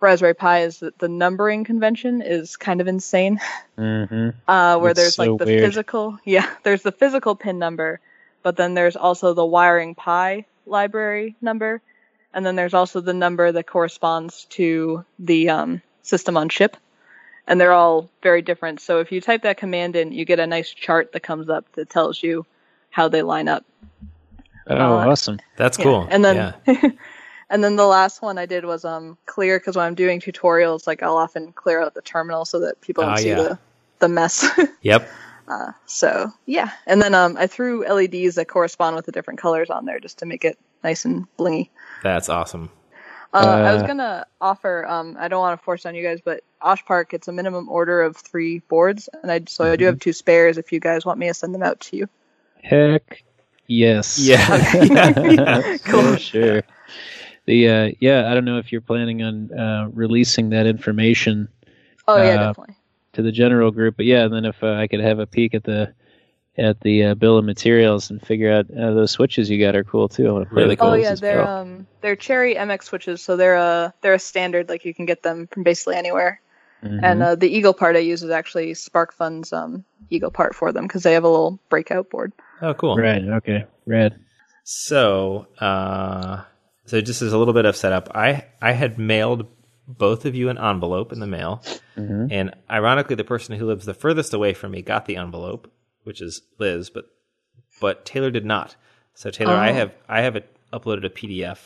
Raspberry 0.00 0.34
Pi 0.34 0.60
is 0.62 0.80
that 0.80 0.98
the 0.98 1.08
numbering 1.08 1.64
convention 1.64 2.22
is 2.22 2.56
kind 2.56 2.80
of 2.80 2.88
insane 2.88 3.38
Mhm. 3.78 4.34
uh, 4.48 4.78
where 4.78 4.90
It's 4.92 5.00
there's 5.00 5.14
so 5.16 5.22
like 5.32 5.38
the 5.38 5.46
weird. 5.46 5.62
physical, 5.64 6.18
yeah, 6.24 6.48
there's 6.64 6.82
the 6.82 6.92
physical 6.92 7.34
pin 7.36 7.58
number, 7.58 8.00
but 8.42 8.56
then 8.56 8.74
there's 8.74 8.96
also 8.96 9.34
the 9.34 9.44
wiring 9.44 9.94
pi 9.94 10.46
library 10.66 11.36
number, 11.40 11.82
and 12.32 12.44
then 12.46 12.56
there's 12.56 12.74
also 12.74 13.00
the 13.00 13.14
number 13.14 13.52
that 13.52 13.66
corresponds 13.66 14.46
to 14.46 15.04
the 15.18 15.50
um, 15.50 15.82
system 16.02 16.36
on 16.36 16.48
chip, 16.48 16.76
and 17.46 17.60
they're 17.60 17.72
all 17.72 18.08
very 18.22 18.42
different. 18.42 18.80
So 18.80 19.00
if 19.00 19.12
you 19.12 19.20
type 19.20 19.42
that 19.42 19.56
command 19.58 19.96
in, 19.96 20.12
you 20.12 20.24
get 20.24 20.40
a 20.40 20.46
nice 20.46 20.70
chart 20.70 21.12
that 21.12 21.20
comes 21.22 21.48
up 21.50 21.70
that 21.72 21.90
tells 21.90 22.22
you 22.22 22.46
how 22.90 23.08
they 23.08 23.22
line 23.22 23.48
up. 23.48 23.64
Oh, 24.66 24.76
Uh, 24.76 25.08
awesome. 25.08 25.38
That's 25.56 25.78
Yeah. 25.78 25.84
cool. 25.84 26.08
And 26.10 26.24
then 26.24 26.36
yeah. 26.36 26.52
and 27.50 27.62
then 27.62 27.76
the 27.76 27.86
last 27.86 28.22
one 28.22 28.38
I 28.38 28.46
did 28.46 28.64
was 28.64 28.84
um 28.84 29.18
clear 29.26 29.58
because 29.58 29.76
when 29.76 29.86
I'm 29.86 29.94
doing 29.94 30.20
tutorials, 30.20 30.86
like 30.86 31.02
I'll 31.02 31.16
often 31.16 31.52
clear 31.52 31.82
out 31.82 31.94
the 31.94 32.02
terminal 32.02 32.44
so 32.44 32.60
that 32.60 32.80
people 32.80 33.04
don't 33.04 33.12
Ah, 33.12 33.16
see 33.16 33.28
yeah. 33.28 33.36
the 33.42 33.58
the 33.98 34.08
mess. 34.08 34.48
Yep. 34.82 35.08
Uh, 35.48 35.72
so 35.86 36.30
yeah, 36.46 36.70
and 36.86 37.02
then 37.02 37.12
um, 37.14 37.36
I 37.36 37.46
threw 37.48 37.84
LEDs 37.84 38.36
that 38.36 38.46
correspond 38.48 38.94
with 38.96 39.04
the 39.06 39.12
different 39.12 39.40
colors 39.40 39.68
on 39.68 39.84
there 39.84 39.98
just 39.98 40.18
to 40.20 40.26
make 40.26 40.44
it 40.44 40.56
nice 40.84 41.04
and 41.04 41.26
blingy. 41.36 41.70
That's 42.02 42.28
awesome. 42.28 42.70
Uh, 43.32 43.38
I 43.64 43.72
was 43.72 43.82
Uh, 43.82 43.86
gonna 43.86 44.26
offer. 44.40 44.86
Um, 44.86 45.16
I 45.18 45.28
don't 45.28 45.40
want 45.40 45.58
to 45.58 45.64
force 45.64 45.84
it 45.84 45.88
on 45.88 45.94
you 45.96 46.02
guys, 46.04 46.20
but 46.24 46.42
Osh 46.62 46.84
Park, 46.84 47.14
it's 47.14 47.28
a 47.28 47.32
minimum 47.32 47.68
order 47.68 48.02
of 48.02 48.16
three 48.16 48.60
boards, 48.60 49.08
and 49.22 49.30
I 49.30 49.40
so 49.48 49.64
I 49.64 49.76
do 49.76 49.86
have 49.86 49.98
two 49.98 50.12
spares. 50.12 50.56
If 50.58 50.72
you 50.72 50.80
guys 50.80 51.04
want 51.04 51.18
me 51.18 51.26
to 51.28 51.34
send 51.34 51.54
them 51.54 51.62
out 51.62 51.80
to 51.80 51.96
you, 51.96 52.08
Heck 52.62 53.22
yes. 53.66 54.18
Yeah. 54.18 54.38
Yeah. 54.82 55.62
For 55.84 56.16
sure. 56.16 56.62
The 57.50 57.68
uh, 57.68 57.90
yeah, 57.98 58.30
I 58.30 58.34
don't 58.34 58.44
know 58.44 58.58
if 58.58 58.70
you're 58.70 58.80
planning 58.80 59.24
on 59.24 59.52
uh, 59.52 59.88
releasing 59.92 60.50
that 60.50 60.66
information 60.66 61.48
oh 62.06 62.16
yeah, 62.16 62.34
Uh, 62.34 62.46
definitely. 62.46 62.76
to 63.14 63.22
the 63.22 63.32
general 63.32 63.72
group, 63.72 63.96
but 63.96 64.06
yeah, 64.06 64.22
and 64.22 64.32
then 64.32 64.44
if 64.44 64.62
uh, 64.62 64.74
I 64.74 64.86
could 64.86 65.00
have 65.00 65.18
a 65.18 65.26
peek 65.26 65.56
at 65.56 65.64
the 65.64 65.92
at 66.56 66.80
the 66.82 67.06
uh, 67.06 67.14
bill 67.16 67.38
of 67.38 67.44
materials 67.44 68.08
and 68.08 68.22
figure 68.24 68.52
out 68.52 68.66
uh, 68.70 68.94
those 68.94 69.10
switches 69.10 69.50
you 69.50 69.58
got 69.58 69.74
are 69.74 69.82
cool 69.82 70.08
too. 70.08 70.28
I 70.28 70.30
want 70.30 70.44
to 70.44 70.54
play 70.54 70.62
Really 70.62 70.76
the 70.76 70.80
cool. 70.80 70.90
Oh 70.90 70.94
yeah, 70.94 71.16
they're 71.16 71.38
well. 71.38 71.48
um 71.62 71.88
they're 72.02 72.14
Cherry 72.14 72.54
MX 72.54 72.84
switches, 72.84 73.20
so 73.20 73.36
they're 73.36 73.56
a 73.56 73.92
they're 74.00 74.14
a 74.14 74.20
standard. 74.20 74.68
Like 74.68 74.84
you 74.84 74.94
can 74.94 75.04
get 75.06 75.24
them 75.24 75.48
from 75.48 75.64
basically 75.64 75.96
anywhere. 75.96 76.40
Mhm. 76.84 77.00
And 77.02 77.20
uh, 77.20 77.34
the 77.34 77.48
Eagle 77.48 77.74
part 77.74 77.96
I 77.96 77.98
use 77.98 78.22
is 78.22 78.30
actually 78.30 78.74
SparkFun's 78.74 79.52
um 79.52 79.84
Eagle 80.10 80.30
part 80.30 80.54
for 80.54 80.70
them 80.70 80.86
because 80.86 81.02
they 81.02 81.14
have 81.14 81.24
a 81.24 81.28
little 81.28 81.58
breakout 81.68 82.10
board. 82.10 82.32
Oh, 82.62 82.74
cool. 82.74 82.94
right, 82.94 83.24
okay, 83.24 83.64
red. 83.86 84.20
So, 84.62 85.48
uh, 85.58 86.44
so 86.90 87.00
just 87.00 87.22
as 87.22 87.32
a 87.32 87.38
little 87.38 87.54
bit 87.54 87.64
of 87.64 87.76
setup, 87.76 88.10
I 88.14 88.44
I 88.60 88.72
had 88.72 88.98
mailed 88.98 89.46
both 89.86 90.24
of 90.24 90.34
you 90.34 90.48
an 90.48 90.58
envelope 90.58 91.12
in 91.12 91.20
the 91.20 91.26
mail, 91.26 91.62
hmm 91.94 92.26
and 92.30 92.54
ironically, 92.70 93.16
the 93.16 93.24
person 93.24 93.56
who 93.58 93.66
lives 93.66 93.86
the 93.86 93.94
furthest 93.94 94.32
away 94.34 94.54
from 94.54 94.72
me 94.72 94.82
got 94.82 95.06
the 95.06 95.16
envelope, 95.16 95.70
which 96.04 96.20
is 96.20 96.42
Liz, 96.58 96.90
but 96.90 97.04
but 97.80 98.04
Taylor 98.04 98.30
did 98.30 98.44
not. 98.44 98.76
So 99.14 99.30
Taylor, 99.30 99.54
I 99.54 99.70
Oh. 99.70 99.74
have 99.74 99.92
I 100.08 100.20
have 100.22 100.36
it 100.36 100.54
uploaded 100.72 101.04
a 101.04 101.10
PDF 101.10 101.58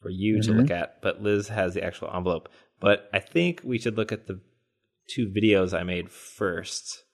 for 0.00 0.10
you 0.10 0.42
to 0.42 0.52
look 0.52 0.70
at, 0.70 1.00
but 1.02 1.22
Liz 1.22 1.48
has 1.48 1.74
the 1.74 1.82
actual 1.84 2.10
envelope. 2.14 2.48
But 2.80 3.08
I 3.12 3.20
think 3.20 3.60
we 3.64 3.78
should 3.78 3.96
look 3.96 4.12
at 4.12 4.26
the 4.26 4.40
two 5.08 5.28
videos 5.28 5.72
I 5.78 5.82
made 5.84 6.10
first, 6.10 7.04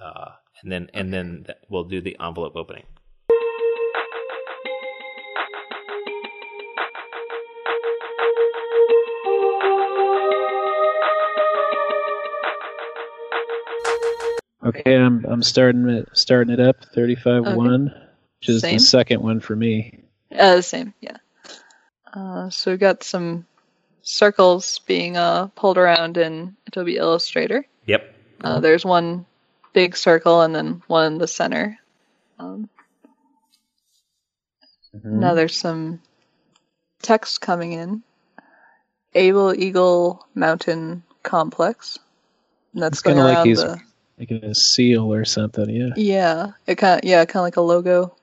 uh, 0.00 0.30
and 0.62 0.70
then 0.72 0.90
and 0.94 1.12
then 1.12 1.44
th- 1.46 1.58
we'll 1.68 1.84
do 1.84 2.00
the 2.00 2.16
envelope 2.20 2.56
opening. 2.56 2.84
Okay, 14.64 14.94
I'm 14.94 15.24
I'm 15.24 15.42
starting 15.42 15.88
it 15.88 16.08
starting 16.12 16.52
it 16.52 16.60
up. 16.60 16.84
Thirty 16.94 17.16
five 17.16 17.44
one, 17.54 17.92
which 18.40 18.48
is 18.48 18.60
Same. 18.60 18.74
the 18.74 18.80
second 18.80 19.22
one 19.22 19.40
for 19.40 19.56
me. 19.56 20.04
Uh, 20.30 20.56
the 20.56 20.62
same, 20.62 20.94
yeah. 21.00 21.16
Uh, 22.12 22.48
so 22.50 22.70
we've 22.70 22.80
got 22.80 23.02
some 23.02 23.46
circles 24.02 24.80
being 24.80 25.16
uh, 25.16 25.48
pulled 25.48 25.78
around 25.78 26.16
in 26.16 26.56
Adobe 26.66 26.96
Illustrator. 26.96 27.66
Yep. 27.86 28.14
Uh, 28.42 28.60
there's 28.60 28.84
one 28.84 29.26
big 29.72 29.96
circle 29.96 30.42
and 30.42 30.54
then 30.54 30.82
one 30.86 31.12
in 31.12 31.18
the 31.18 31.28
center. 31.28 31.78
Um, 32.38 32.68
Mhm. 34.94 35.20
Now 35.20 35.34
there's 35.34 35.56
some 35.56 36.00
text 37.02 37.40
coming 37.40 37.72
in. 37.72 38.02
Able 39.14 39.54
Eagle 39.54 40.26
Mountain 40.34 41.02
Complex. 41.22 41.98
And 42.72 42.82
that's 42.82 42.98
It's 42.98 43.02
going 43.02 43.16
kinda 43.16 43.28
like 43.28 43.46
around 43.46 43.56
the. 43.56 43.80
Like 44.18 44.30
a 44.30 44.54
seal 44.54 45.12
or 45.12 45.24
something. 45.24 45.68
Yeah. 45.70 45.90
Yeah, 45.96 46.52
it 46.66 46.76
kind 46.76 47.02
of 47.02 47.08
yeah, 47.08 47.24
kind 47.24 47.40
of 47.40 47.44
like 47.44 47.56
a 47.56 47.60
logo. 47.60 48.14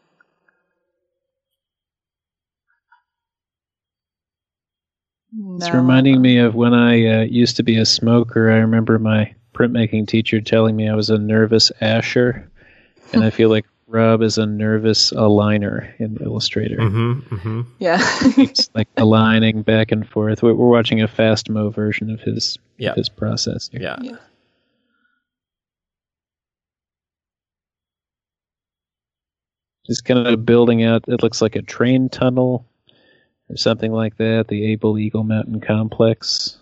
It's 5.58 5.68
Now, 5.68 5.76
reminding 5.76 6.22
me 6.22 6.38
of 6.40 6.56
when 6.56 6.74
I 6.74 7.20
uh, 7.20 7.22
used 7.24 7.58
to 7.58 7.64
be 7.64 7.78
a 7.78 7.86
smoker. 7.86 8.50
I 8.50 8.58
remember 8.58 8.98
my 8.98 9.34
printmaking 9.54 10.08
teacher 10.08 10.42
telling 10.42 10.76
me 10.76 10.90
I 10.90 10.96
was 10.96 11.10
a 11.10 11.18
nervous 11.18 11.72
asher, 11.82 12.50
and 13.14 13.24
I 13.24 13.30
feel 13.38 13.50
like 13.50 13.66
Rob 13.88 14.22
is 14.22 14.38
a 14.38 14.46
nervous 14.46 15.12
aligner 15.12 15.92
in 16.00 16.18
Illustrator. 16.22 16.78
Mm-hmm. 16.78 17.36
Mm-hmm. 17.36 17.62
Yeah. 17.80 18.00
It's 18.38 18.70
like 18.76 18.88
aligning 18.98 19.62
back 19.64 19.92
and 19.92 20.08
forth. 20.08 20.42
We're 20.42 20.54
we're 20.54 20.70
watching 20.70 21.02
a 21.02 21.08
fast 21.08 21.50
mo 21.50 21.70
version 21.70 22.10
of 22.10 22.22
his 22.22 22.58
Yeah. 22.78 22.94
his 22.96 23.10
process. 23.10 23.70
here. 23.72 23.82
Yeah. 23.82 23.98
Yeah. 24.02 24.18
Just 29.90 30.06
kind 30.06 30.26
of 30.28 30.46
building 30.46 30.84
out. 30.84 31.04
It 31.08 31.22
looks 31.24 31.42
like 31.42 31.56
a 31.56 31.62
train 31.64 32.08
tunnel 32.10 32.64
or 33.50 33.58
something 33.58 33.92
like 33.92 34.16
that. 34.18 34.48
The 34.48 34.72
Able 34.72 34.98
Eagle 35.00 35.24
Mountain 35.24 35.62
Complex. 35.62 36.58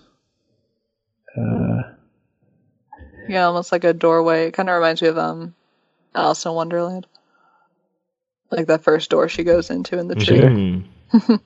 Uh, 1.37 1.81
yeah, 3.27 3.43
almost 3.45 3.73
like 3.73 3.83
a 3.83 3.93
doorway. 3.93 4.47
It 4.47 4.53
kind 4.53 4.69
of 4.69 4.75
reminds 4.75 5.01
me 5.01 5.09
of 5.09 5.17
um, 5.17 5.53
Alice 6.15 6.45
in 6.45 6.53
Wonderland. 6.53 7.05
Like 8.49 8.67
that 8.67 8.83
first 8.83 9.09
door 9.09 9.27
she 9.27 9.43
goes 9.43 9.69
into 9.69 9.99
in 9.99 10.07
the 10.07 10.15
tree. 10.15 10.37
Mhm. 10.37 10.85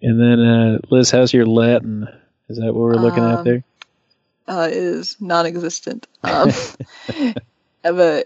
and 0.00 0.20
then 0.20 0.40
uh, 0.40 0.78
Liz, 0.90 1.10
how's 1.10 1.32
your 1.34 1.44
Latin? 1.46 2.08
Is 2.48 2.56
that 2.56 2.66
what 2.66 2.74
we're 2.74 2.94
looking 2.94 3.22
at 3.24 3.40
Um, 3.40 3.44
there? 3.44 3.64
uh, 4.48 4.68
is 4.70 5.16
non-existent. 5.20 6.06
Um, 6.22 6.50
I 7.84 7.88
have 7.88 7.98
a 7.98 8.24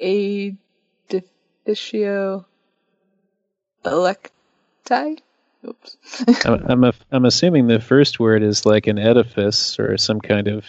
edificio 0.00 0.56
electi. 3.84 5.18
Oops. 5.66 5.96
I'm 6.44 6.70
I'm, 6.70 6.84
a, 6.84 6.92
I'm 7.10 7.24
assuming 7.24 7.66
the 7.66 7.80
first 7.80 8.20
word 8.20 8.44
is 8.44 8.64
like 8.64 8.86
an 8.86 8.98
edifice 8.98 9.80
or 9.80 9.98
some 9.98 10.20
kind 10.20 10.46
of 10.46 10.64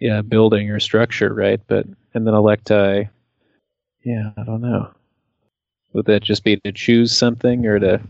yeah 0.00 0.22
building 0.22 0.70
or 0.70 0.80
structure, 0.80 1.32
right? 1.32 1.60
But 1.68 1.86
and 2.14 2.26
then 2.26 2.34
electi, 2.34 3.08
yeah, 4.02 4.30
I 4.36 4.42
don't 4.42 4.62
know. 4.62 4.90
Would 5.92 6.06
that 6.06 6.24
just 6.24 6.42
be 6.42 6.56
to 6.56 6.72
choose 6.72 7.16
something 7.16 7.64
or 7.66 7.78
to 7.78 8.00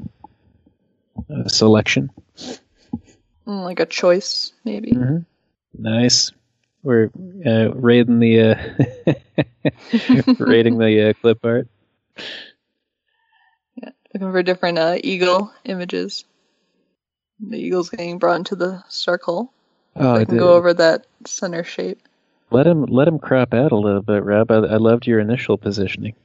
a 1.28 1.50
selection? 1.50 2.10
Mm, 3.46 3.64
like 3.64 3.80
a 3.80 3.86
choice, 3.86 4.52
maybe. 4.64 4.92
Mm-hmm. 4.92 5.18
Nice. 5.74 6.32
We're 6.82 7.10
uh, 7.46 7.72
raiding 7.74 8.20
the 8.20 8.40
uh, 8.40 9.14
raiding 10.38 10.78
the 10.78 11.10
uh, 11.10 11.12
clip 11.20 11.38
art. 11.44 11.68
Yeah, 13.76 13.90
looking 14.14 14.32
for 14.32 14.42
different 14.42 14.78
uh, 14.78 14.96
eagle 15.02 15.52
images. 15.64 16.24
The 17.40 17.58
eagle's 17.58 17.90
getting 17.90 18.18
brought 18.18 18.36
into 18.36 18.56
the 18.56 18.82
circle. 18.88 19.52
Oh, 19.96 20.14
I 20.14 20.24
can 20.24 20.34
did. 20.34 20.40
go 20.40 20.54
over 20.54 20.72
that 20.74 21.06
center 21.26 21.64
shape. 21.64 22.00
Let 22.50 22.66
him 22.66 22.84
let 22.84 23.08
him 23.08 23.18
crop 23.18 23.54
out 23.54 23.72
a 23.72 23.76
little 23.76 24.02
bit, 24.02 24.24
Rob. 24.24 24.50
I, 24.50 24.56
I 24.56 24.76
loved 24.76 25.06
your 25.06 25.20
initial 25.20 25.56
positioning. 25.58 26.14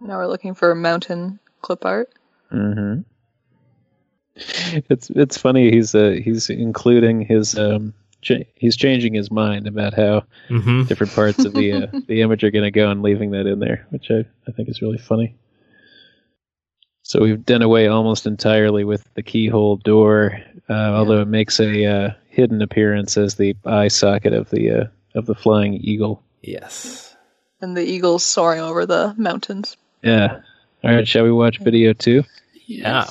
Now 0.00 0.18
we're 0.18 0.26
looking 0.26 0.54
for 0.54 0.74
mountain 0.74 1.40
clip 1.62 1.84
art. 1.86 2.10
hmm 2.50 3.00
It's 4.36 5.10
it's 5.10 5.38
funny. 5.38 5.70
He's 5.70 5.94
uh, 5.94 6.16
he's 6.22 6.50
including 6.50 7.20
his 7.22 7.56
um 7.56 7.94
cha- 8.20 8.44
he's 8.56 8.76
changing 8.76 9.14
his 9.14 9.30
mind 9.30 9.66
about 9.66 9.94
how 9.94 10.24
Mm-hmm. 10.50 10.82
different 10.84 11.12
parts 11.14 11.44
of 11.44 11.54
the 11.54 11.72
uh, 11.72 11.86
the 12.08 12.20
image 12.20 12.42
are 12.44 12.50
going 12.50 12.64
to 12.64 12.70
go 12.70 12.90
and 12.90 13.02
leaving 13.02 13.30
that 13.30 13.46
in 13.46 13.60
there, 13.60 13.86
which 13.90 14.10
I 14.10 14.24
I 14.48 14.52
think 14.52 14.68
is 14.68 14.82
really 14.82 14.98
funny. 14.98 15.36
So 17.02 17.20
we've 17.20 17.44
done 17.44 17.62
away 17.62 17.86
almost 17.86 18.26
entirely 18.26 18.82
with 18.84 19.06
the 19.14 19.22
keyhole 19.22 19.76
door, 19.76 20.40
uh, 20.68 20.72
although 20.72 21.20
it 21.20 21.28
makes 21.28 21.60
a 21.60 21.84
uh, 21.86 22.10
hidden 22.28 22.62
appearance 22.62 23.16
as 23.18 23.34
the 23.36 23.54
eye 23.66 23.88
socket 23.88 24.32
of 24.32 24.50
the 24.50 24.70
uh, 24.70 24.84
of 25.14 25.26
the 25.26 25.34
flying 25.34 25.74
eagle. 25.74 26.22
Yes. 26.42 27.14
And 27.60 27.76
the 27.76 27.84
eagle's 27.84 28.24
soaring 28.24 28.60
over 28.60 28.84
the 28.86 29.14
mountains. 29.16 29.76
Yeah. 30.02 30.40
All 30.82 30.90
right, 30.94 31.06
shall 31.08 31.24
we 31.24 31.32
watch 31.32 31.58
video 31.60 31.92
two? 31.94 32.24
Yeah. 32.66 33.06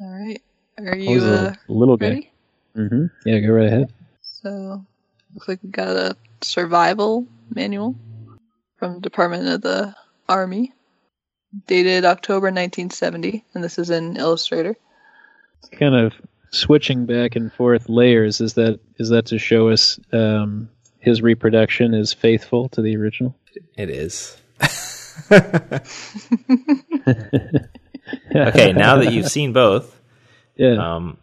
All 0.00 0.08
right. 0.08 0.40
Are 0.78 0.96
you 0.96 1.20
the 1.20 1.50
uh, 1.50 1.54
little 1.68 1.98
guy. 1.98 2.08
ready? 2.08 2.30
Mm-hmm. 2.74 3.06
Yeah, 3.26 3.40
go 3.40 3.52
right 3.52 3.66
ahead. 3.66 3.92
So, 4.22 4.82
looks 5.34 5.46
like 5.46 5.62
we 5.62 5.68
got 5.68 5.94
a 5.94 6.16
survival 6.40 7.26
manual 7.54 7.94
from 8.78 9.00
Department 9.00 9.46
of 9.46 9.60
the 9.60 9.94
Army, 10.26 10.72
dated 11.66 12.06
October 12.06 12.46
1970, 12.46 13.44
and 13.52 13.62
this 13.62 13.78
is 13.78 13.90
in 13.90 14.16
Illustrator. 14.16 14.74
It's 15.58 15.68
Kind 15.68 15.94
of 15.94 16.14
switching 16.50 17.04
back 17.04 17.36
and 17.36 17.52
forth 17.52 17.90
layers. 17.90 18.40
Is 18.40 18.54
that 18.54 18.80
is 18.96 19.10
that 19.10 19.26
to 19.26 19.38
show 19.38 19.68
us 19.68 20.00
um, 20.14 20.70
his 20.98 21.20
reproduction 21.20 21.92
is 21.92 22.14
faithful 22.14 22.70
to 22.70 22.80
the 22.80 22.96
original? 22.96 23.36
It 23.76 23.90
is. 23.90 24.34
okay, 28.34 28.72
now 28.74 28.96
that 28.96 29.12
you've 29.12 29.28
seen 29.28 29.52
both, 29.52 29.98
Yeah. 30.56 30.94
um, 30.96 31.16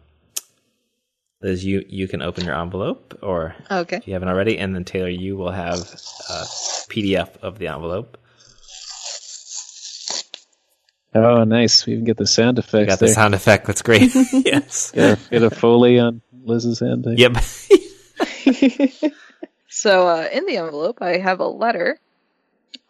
Liz, 1.42 1.64
you 1.64 1.84
you 1.88 2.08
can 2.08 2.20
open 2.22 2.44
your 2.44 2.60
envelope, 2.60 3.18
or 3.22 3.54
Okay. 3.70 3.96
if 3.98 4.06
you 4.08 4.12
haven't 4.14 4.28
already, 4.28 4.58
and 4.58 4.74
then 4.74 4.84
Taylor, 4.84 5.08
you 5.08 5.36
will 5.36 5.52
have 5.52 5.78
a 5.78 6.44
PDF 6.90 7.36
of 7.42 7.58
the 7.58 7.68
envelope. 7.68 8.18
oh, 11.14 11.44
nice. 11.44 11.86
We 11.86 11.94
even 11.94 12.04
get 12.04 12.16
the 12.16 12.26
sound 12.26 12.58
We 12.58 12.62
effects 12.62 12.88
got 12.92 12.98
the 12.98 13.08
sound 13.08 13.34
effect. 13.34 13.66
That's 13.66 13.82
great. 13.82 14.10
yes. 14.32 14.90
Get 14.92 15.18
a, 15.18 15.30
get 15.30 15.42
a 15.42 15.50
foley 15.50 15.98
on 15.98 16.22
Liz's 16.44 16.80
hand. 16.80 17.04
there. 17.04 17.14
Yep. 17.14 17.36
So, 19.70 20.08
uh, 20.08 20.28
in 20.32 20.44
the 20.46 20.56
envelope, 20.56 20.98
I 21.02 21.18
have 21.18 21.38
a 21.38 21.46
letter 21.46 22.00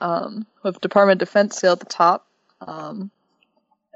um, 0.01 0.47
with 0.63 0.81
Department 0.81 1.21
of 1.21 1.29
Defense 1.29 1.57
seal 1.59 1.73
at 1.73 1.81
the 1.81 1.87
top. 1.87 2.27
Um, 2.63 3.11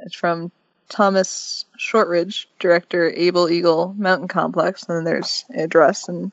it's 0.03 0.15
from 0.15 0.53
Thomas 0.89 1.65
Shortridge, 1.79 2.49
Director, 2.59 3.11
Able 3.11 3.49
Eagle 3.49 3.95
Mountain 3.97 4.29
Complex. 4.29 4.85
And 4.85 4.99
then 4.99 5.05
there's 5.05 5.45
an 5.49 5.61
address 5.61 6.09
and 6.09 6.33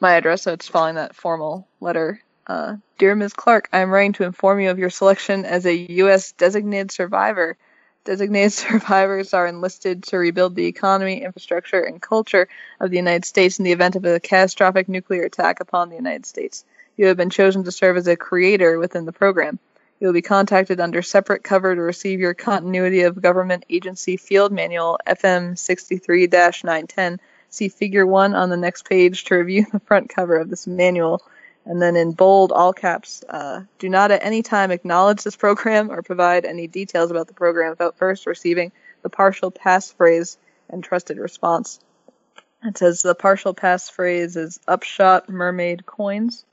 my 0.00 0.14
address, 0.14 0.42
so 0.42 0.52
it's 0.52 0.68
following 0.68 0.96
that 0.96 1.14
formal 1.14 1.68
letter. 1.80 2.20
Uh, 2.46 2.76
Dear 2.98 3.14
Ms. 3.14 3.32
Clark, 3.32 3.68
I 3.72 3.78
am 3.78 3.90
writing 3.90 4.12
to 4.14 4.24
inform 4.24 4.60
you 4.60 4.70
of 4.70 4.78
your 4.78 4.90
selection 4.90 5.44
as 5.44 5.64
a 5.64 5.74
U.S. 5.74 6.32
designated 6.32 6.90
survivor. 6.90 7.56
Designated 8.04 8.52
survivors 8.52 9.32
are 9.32 9.46
enlisted 9.46 10.02
to 10.04 10.18
rebuild 10.18 10.54
the 10.54 10.66
economy, 10.66 11.22
infrastructure, 11.22 11.80
and 11.80 12.02
culture 12.02 12.48
of 12.80 12.90
the 12.90 12.96
United 12.96 13.24
States 13.24 13.58
in 13.58 13.64
the 13.64 13.72
event 13.72 13.96
of 13.96 14.04
a 14.04 14.20
catastrophic 14.20 14.88
nuclear 14.88 15.22
attack 15.22 15.60
upon 15.60 15.88
the 15.88 15.96
United 15.96 16.26
States. 16.26 16.64
You 16.96 17.06
have 17.06 17.16
been 17.16 17.30
chosen 17.30 17.64
to 17.64 17.72
serve 17.72 17.96
as 17.96 18.06
a 18.06 18.16
creator 18.16 18.78
within 18.78 19.04
the 19.04 19.12
program. 19.12 19.58
You 20.00 20.08
will 20.08 20.14
be 20.14 20.22
contacted 20.22 20.80
under 20.80 21.02
separate 21.02 21.44
cover 21.44 21.74
to 21.74 21.80
receive 21.80 22.18
your 22.18 22.34
Continuity 22.34 23.02
of 23.02 23.22
Government 23.22 23.64
Agency 23.70 24.16
Field 24.16 24.52
Manual 24.52 24.98
FM 25.06 25.56
63 25.56 26.26
910. 26.26 27.20
See 27.50 27.68
Figure 27.68 28.04
1 28.04 28.34
on 28.34 28.50
the 28.50 28.56
next 28.56 28.88
page 28.88 29.24
to 29.24 29.36
review 29.36 29.66
the 29.72 29.78
front 29.80 30.08
cover 30.08 30.36
of 30.36 30.50
this 30.50 30.66
manual. 30.66 31.22
And 31.64 31.80
then 31.80 31.96
in 31.96 32.12
bold, 32.12 32.50
all 32.50 32.72
caps, 32.72 33.22
uh, 33.28 33.62
do 33.78 33.88
not 33.88 34.10
at 34.10 34.24
any 34.24 34.42
time 34.42 34.70
acknowledge 34.70 35.22
this 35.22 35.36
program 35.36 35.90
or 35.90 36.02
provide 36.02 36.44
any 36.44 36.66
details 36.66 37.10
about 37.10 37.28
the 37.28 37.34
program 37.34 37.70
without 37.70 37.96
first 37.96 38.26
receiving 38.26 38.72
the 39.02 39.08
partial 39.08 39.50
passphrase 39.50 40.36
and 40.68 40.82
trusted 40.82 41.18
response. 41.18 41.78
It 42.64 42.78
says 42.78 43.02
the 43.02 43.14
partial 43.14 43.54
passphrase 43.54 44.36
is 44.36 44.58
upshot 44.66 45.28
mermaid 45.28 45.86
coins. 45.86 46.44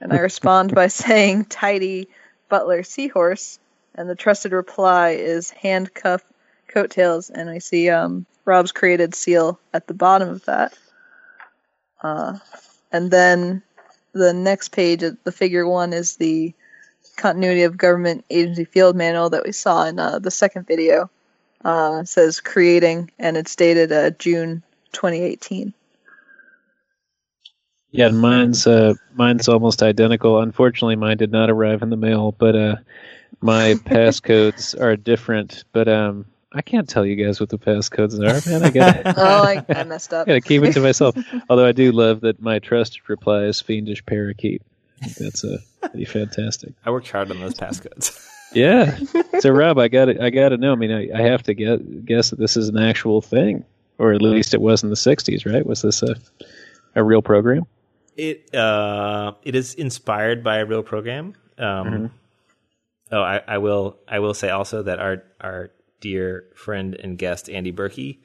And 0.00 0.12
I 0.12 0.18
respond 0.18 0.74
by 0.74 0.86
saying 0.88 1.46
tidy 1.46 2.08
butler 2.48 2.82
seahorse. 2.82 3.58
And 3.94 4.08
the 4.10 4.14
trusted 4.14 4.52
reply 4.52 5.10
is 5.10 5.50
handcuff 5.50 6.22
coattails. 6.68 7.30
And 7.30 7.48
I 7.48 7.58
see 7.58 7.88
um, 7.88 8.26
Rob's 8.44 8.72
created 8.72 9.14
seal 9.14 9.58
at 9.72 9.86
the 9.86 9.94
bottom 9.94 10.28
of 10.28 10.44
that. 10.44 10.74
Uh, 12.02 12.38
and 12.92 13.10
then 13.10 13.62
the 14.12 14.32
next 14.32 14.70
page, 14.70 15.02
uh, 15.02 15.12
the 15.24 15.32
figure 15.32 15.66
one, 15.66 15.92
is 15.92 16.16
the 16.16 16.52
continuity 17.16 17.62
of 17.62 17.76
government 17.76 18.24
agency 18.30 18.64
field 18.64 18.96
manual 18.96 19.30
that 19.30 19.44
we 19.44 19.52
saw 19.52 19.86
in 19.86 19.98
uh, 19.98 20.18
the 20.18 20.30
second 20.30 20.66
video. 20.66 21.10
Uh, 21.64 22.04
says 22.04 22.38
creating, 22.38 23.10
and 23.18 23.36
it's 23.36 23.56
dated 23.56 23.90
uh, 23.90 24.10
June 24.10 24.62
2018. 24.92 25.72
Yeah, 27.90 28.08
mine's 28.08 28.66
uh, 28.66 28.94
mine's 29.14 29.48
almost 29.48 29.82
identical. 29.82 30.40
Unfortunately, 30.40 30.96
mine 30.96 31.16
did 31.16 31.32
not 31.32 31.50
arrive 31.50 31.82
in 31.82 31.90
the 31.90 31.96
mail, 31.96 32.32
but 32.32 32.54
uh, 32.56 32.76
my 33.40 33.74
passcodes 33.84 34.78
are 34.80 34.96
different. 34.96 35.64
But 35.72 35.88
um, 35.88 36.26
I 36.52 36.62
can't 36.62 36.88
tell 36.88 37.06
you 37.06 37.16
guys 37.16 37.40
what 37.40 37.48
the 37.48 37.58
passcodes 37.58 38.14
are, 38.14 38.50
man. 38.50 38.62
I 38.64 38.70
got 38.70 39.02
Oh, 39.18 39.42
I, 39.42 39.64
I 39.68 39.84
messed 39.84 40.12
up. 40.12 40.26
gotta 40.26 40.40
keep 40.40 40.62
it 40.62 40.72
to 40.72 40.80
myself. 40.80 41.16
Although 41.48 41.66
I 41.66 41.72
do 41.72 41.92
love 41.92 42.20
that 42.20 42.40
my 42.40 42.58
trusted 42.58 43.08
reply 43.08 43.44
is 43.44 43.60
fiendish 43.60 44.04
parakeet. 44.04 44.62
That's 45.18 45.44
uh, 45.44 45.58
pretty 45.82 46.06
fantastic. 46.06 46.72
I 46.84 46.90
worked 46.90 47.10
hard 47.10 47.30
on 47.30 47.38
those 47.40 47.54
passcodes. 47.54 48.22
Yeah. 48.52 48.96
So 49.40 49.50
Rob, 49.50 49.78
I 49.78 49.88
got 49.88 50.06
to 50.06 50.22
I 50.22 50.30
got 50.30 50.50
to 50.50 50.56
know. 50.56 50.72
I 50.72 50.76
mean, 50.76 50.90
I, 50.92 51.10
I 51.14 51.22
have 51.22 51.42
to 51.44 51.54
get, 51.54 52.06
guess 52.06 52.30
that 52.30 52.38
this 52.38 52.56
is 52.56 52.68
an 52.68 52.78
actual 52.78 53.20
thing, 53.20 53.64
or 53.98 54.12
at 54.12 54.22
least 54.22 54.54
it 54.54 54.60
was 54.60 54.82
in 54.82 54.88
the 54.88 54.96
'60s, 54.96 55.50
right? 55.52 55.66
Was 55.66 55.82
this 55.82 56.02
a 56.02 56.14
a 56.94 57.02
real 57.04 57.20
program? 57.22 57.66
It 58.16 58.54
uh, 58.54 59.32
it 59.42 59.54
is 59.54 59.74
inspired 59.74 60.42
by 60.42 60.58
a 60.58 60.64
real 60.64 60.82
program. 60.82 61.34
Um, 61.58 62.10
Oh, 63.10 63.22
I, 63.22 63.40
I 63.46 63.58
will 63.58 63.98
I 64.08 64.18
will 64.18 64.34
say 64.34 64.50
also 64.50 64.82
that 64.82 64.98
our 64.98 65.22
our 65.40 65.70
dear 66.00 66.44
friend 66.54 66.94
and 66.94 67.16
guest 67.16 67.48
Andy 67.48 67.72
Berkey, 67.72 68.18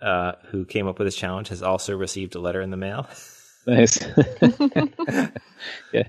uh, 0.00 0.32
who 0.50 0.64
came 0.64 0.86
up 0.86 0.98
with 0.98 1.06
this 1.06 1.16
challenge, 1.16 1.48
has 1.48 1.62
also 1.62 1.96
received 1.96 2.34
a 2.34 2.40
letter 2.40 2.60
in 2.60 2.70
the 2.70 2.76
mail. 2.76 3.08
Nice. 3.66 3.98
yeah. 5.92 6.08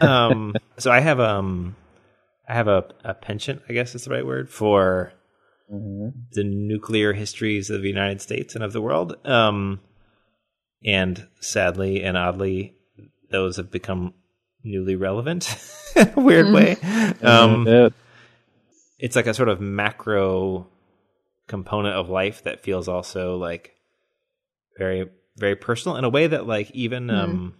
um, 0.00 0.54
so 0.78 0.90
I 0.90 1.00
have 1.00 1.20
um 1.20 1.76
I 2.48 2.54
have 2.54 2.68
a, 2.68 2.86
a 3.04 3.14
penchant, 3.14 3.62
I 3.68 3.74
guess 3.74 3.94
is 3.94 4.04
the 4.04 4.10
right 4.10 4.26
word 4.26 4.48
for 4.48 5.12
the 5.68 6.42
nuclear 6.42 7.12
histories 7.12 7.70
of 7.70 7.82
the 7.82 7.88
United 7.88 8.20
States 8.20 8.54
and 8.54 8.64
of 8.64 8.72
the 8.72 8.80
world. 8.80 9.14
Um, 9.24 9.80
and 10.84 11.26
sadly 11.40 12.02
and 12.02 12.16
oddly, 12.16 12.74
those 13.30 13.56
have 13.56 13.70
become 13.70 14.14
newly 14.64 14.96
relevant 14.96 15.56
in 15.96 16.12
a 16.16 16.20
weird 16.20 16.52
way. 16.52 16.76
Um, 17.22 17.66
Yeah. 17.66 17.88
it's 18.98 19.16
like 19.16 19.26
a 19.26 19.34
sort 19.34 19.48
of 19.48 19.60
macro 19.60 20.66
component 21.46 21.96
of 21.96 22.08
life 22.08 22.44
that 22.44 22.62
feels 22.62 22.86
also 22.88 23.36
like 23.36 23.74
very 24.78 25.08
very 25.36 25.56
personal 25.56 25.96
in 25.96 26.04
a 26.04 26.08
way 26.08 26.26
that 26.28 26.46
like 26.46 26.70
even 26.72 27.10
um 27.10 27.54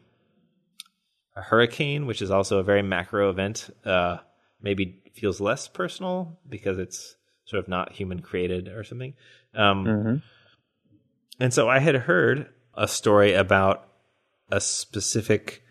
a 1.34 1.40
hurricane 1.42 2.06
which 2.06 2.22
is 2.22 2.30
also 2.30 2.58
a 2.58 2.62
very 2.62 2.82
macro 2.82 3.30
event 3.30 3.68
uh 3.84 4.18
maybe 4.62 5.02
feels 5.14 5.40
less 5.40 5.66
personal 5.66 6.38
because 6.48 6.78
it's 6.78 7.16
sort 7.46 7.60
of 7.62 7.68
not 7.68 7.92
human 7.92 8.20
created 8.20 8.68
or 8.68 8.84
something 8.84 9.14
um 9.56 9.86
Mhm. 9.86 10.22
and 11.40 11.52
so 11.52 11.68
i 11.68 11.80
had 11.80 11.94
heard 11.96 12.48
a 12.74 12.88
story 12.88 13.34
about 13.34 13.88
a 14.50 14.60
specific 14.60 15.62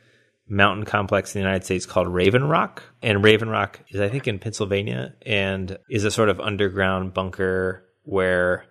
mountain 0.47 0.85
complex 0.85 1.35
in 1.35 1.41
the 1.41 1.45
United 1.47 1.63
States 1.63 1.85
called 1.85 2.07
Raven 2.07 2.43
Rock. 2.43 2.83
And 3.01 3.23
Raven 3.23 3.49
Rock 3.49 3.79
is, 3.89 4.01
I 4.01 4.09
think, 4.09 4.27
in 4.27 4.39
Pennsylvania 4.39 5.15
and 5.25 5.77
is 5.89 6.03
a 6.03 6.11
sort 6.11 6.29
of 6.29 6.39
underground 6.39 7.13
bunker 7.13 7.85
where 8.03 8.65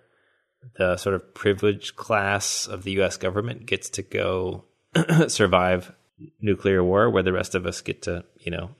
the 0.77 0.97
sort 0.97 1.15
of 1.15 1.33
privileged 1.33 1.95
class 1.95 2.67
of 2.67 2.83
the 2.83 2.91
U.S. 2.93 3.17
government 3.17 3.65
gets 3.65 3.89
to 3.91 4.01
go 4.01 4.65
survive 5.27 5.93
nuclear 6.41 6.83
war, 6.83 7.09
where 7.09 7.23
the 7.23 7.31
rest 7.31 7.55
of 7.55 7.65
us 7.65 7.79
get 7.79 8.01
to, 8.03 8.25
you 8.39 8.51
know, 8.51 8.71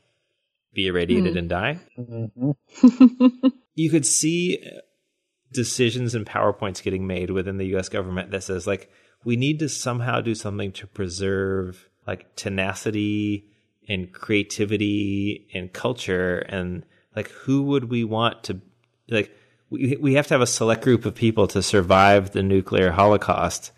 be 0.74 0.88
irradiated 0.88 1.38
and 1.38 1.50
die. 1.50 1.80
Mm-hmm. 1.98 3.48
you 3.76 3.90
could 3.90 4.06
see 4.06 4.62
decisions 5.52 6.16
and 6.16 6.26
PowerPoints 6.26 6.84
getting 6.84 7.08
made 7.08 7.30
within 7.30 7.58
the 7.58 7.78
US 7.78 7.90
government 7.90 8.32
that 8.32 8.44
says, 8.44 8.68
like, 8.68 8.92
we 9.24 9.36
need 9.36 9.60
to 9.60 9.70
somehow 9.70 10.22
do 10.22 10.36
something 10.36 10.72
to 10.74 10.88
preserve 10.88 11.90
like 12.08 12.36
tenacity 12.36 13.46
and 13.88 14.12
creativity 14.12 15.48
and 15.54 15.74
culture 15.74 16.40
and 16.40 16.84
like 17.16 17.30
who 17.30 17.64
would 17.64 17.90
we 17.90 18.04
want 18.04 18.44
to 18.44 18.60
like 19.10 19.36
we 19.70 19.98
we 20.00 20.14
have 20.14 20.28
to 20.28 20.34
have 20.34 20.42
a 20.42 20.48
select 20.48 20.84
group 20.84 21.06
of 21.06 21.16
people 21.16 21.48
to 21.48 21.62
survive 21.62 22.32
the 22.32 22.44
nuclear 22.44 22.92
holocaust 22.92 23.72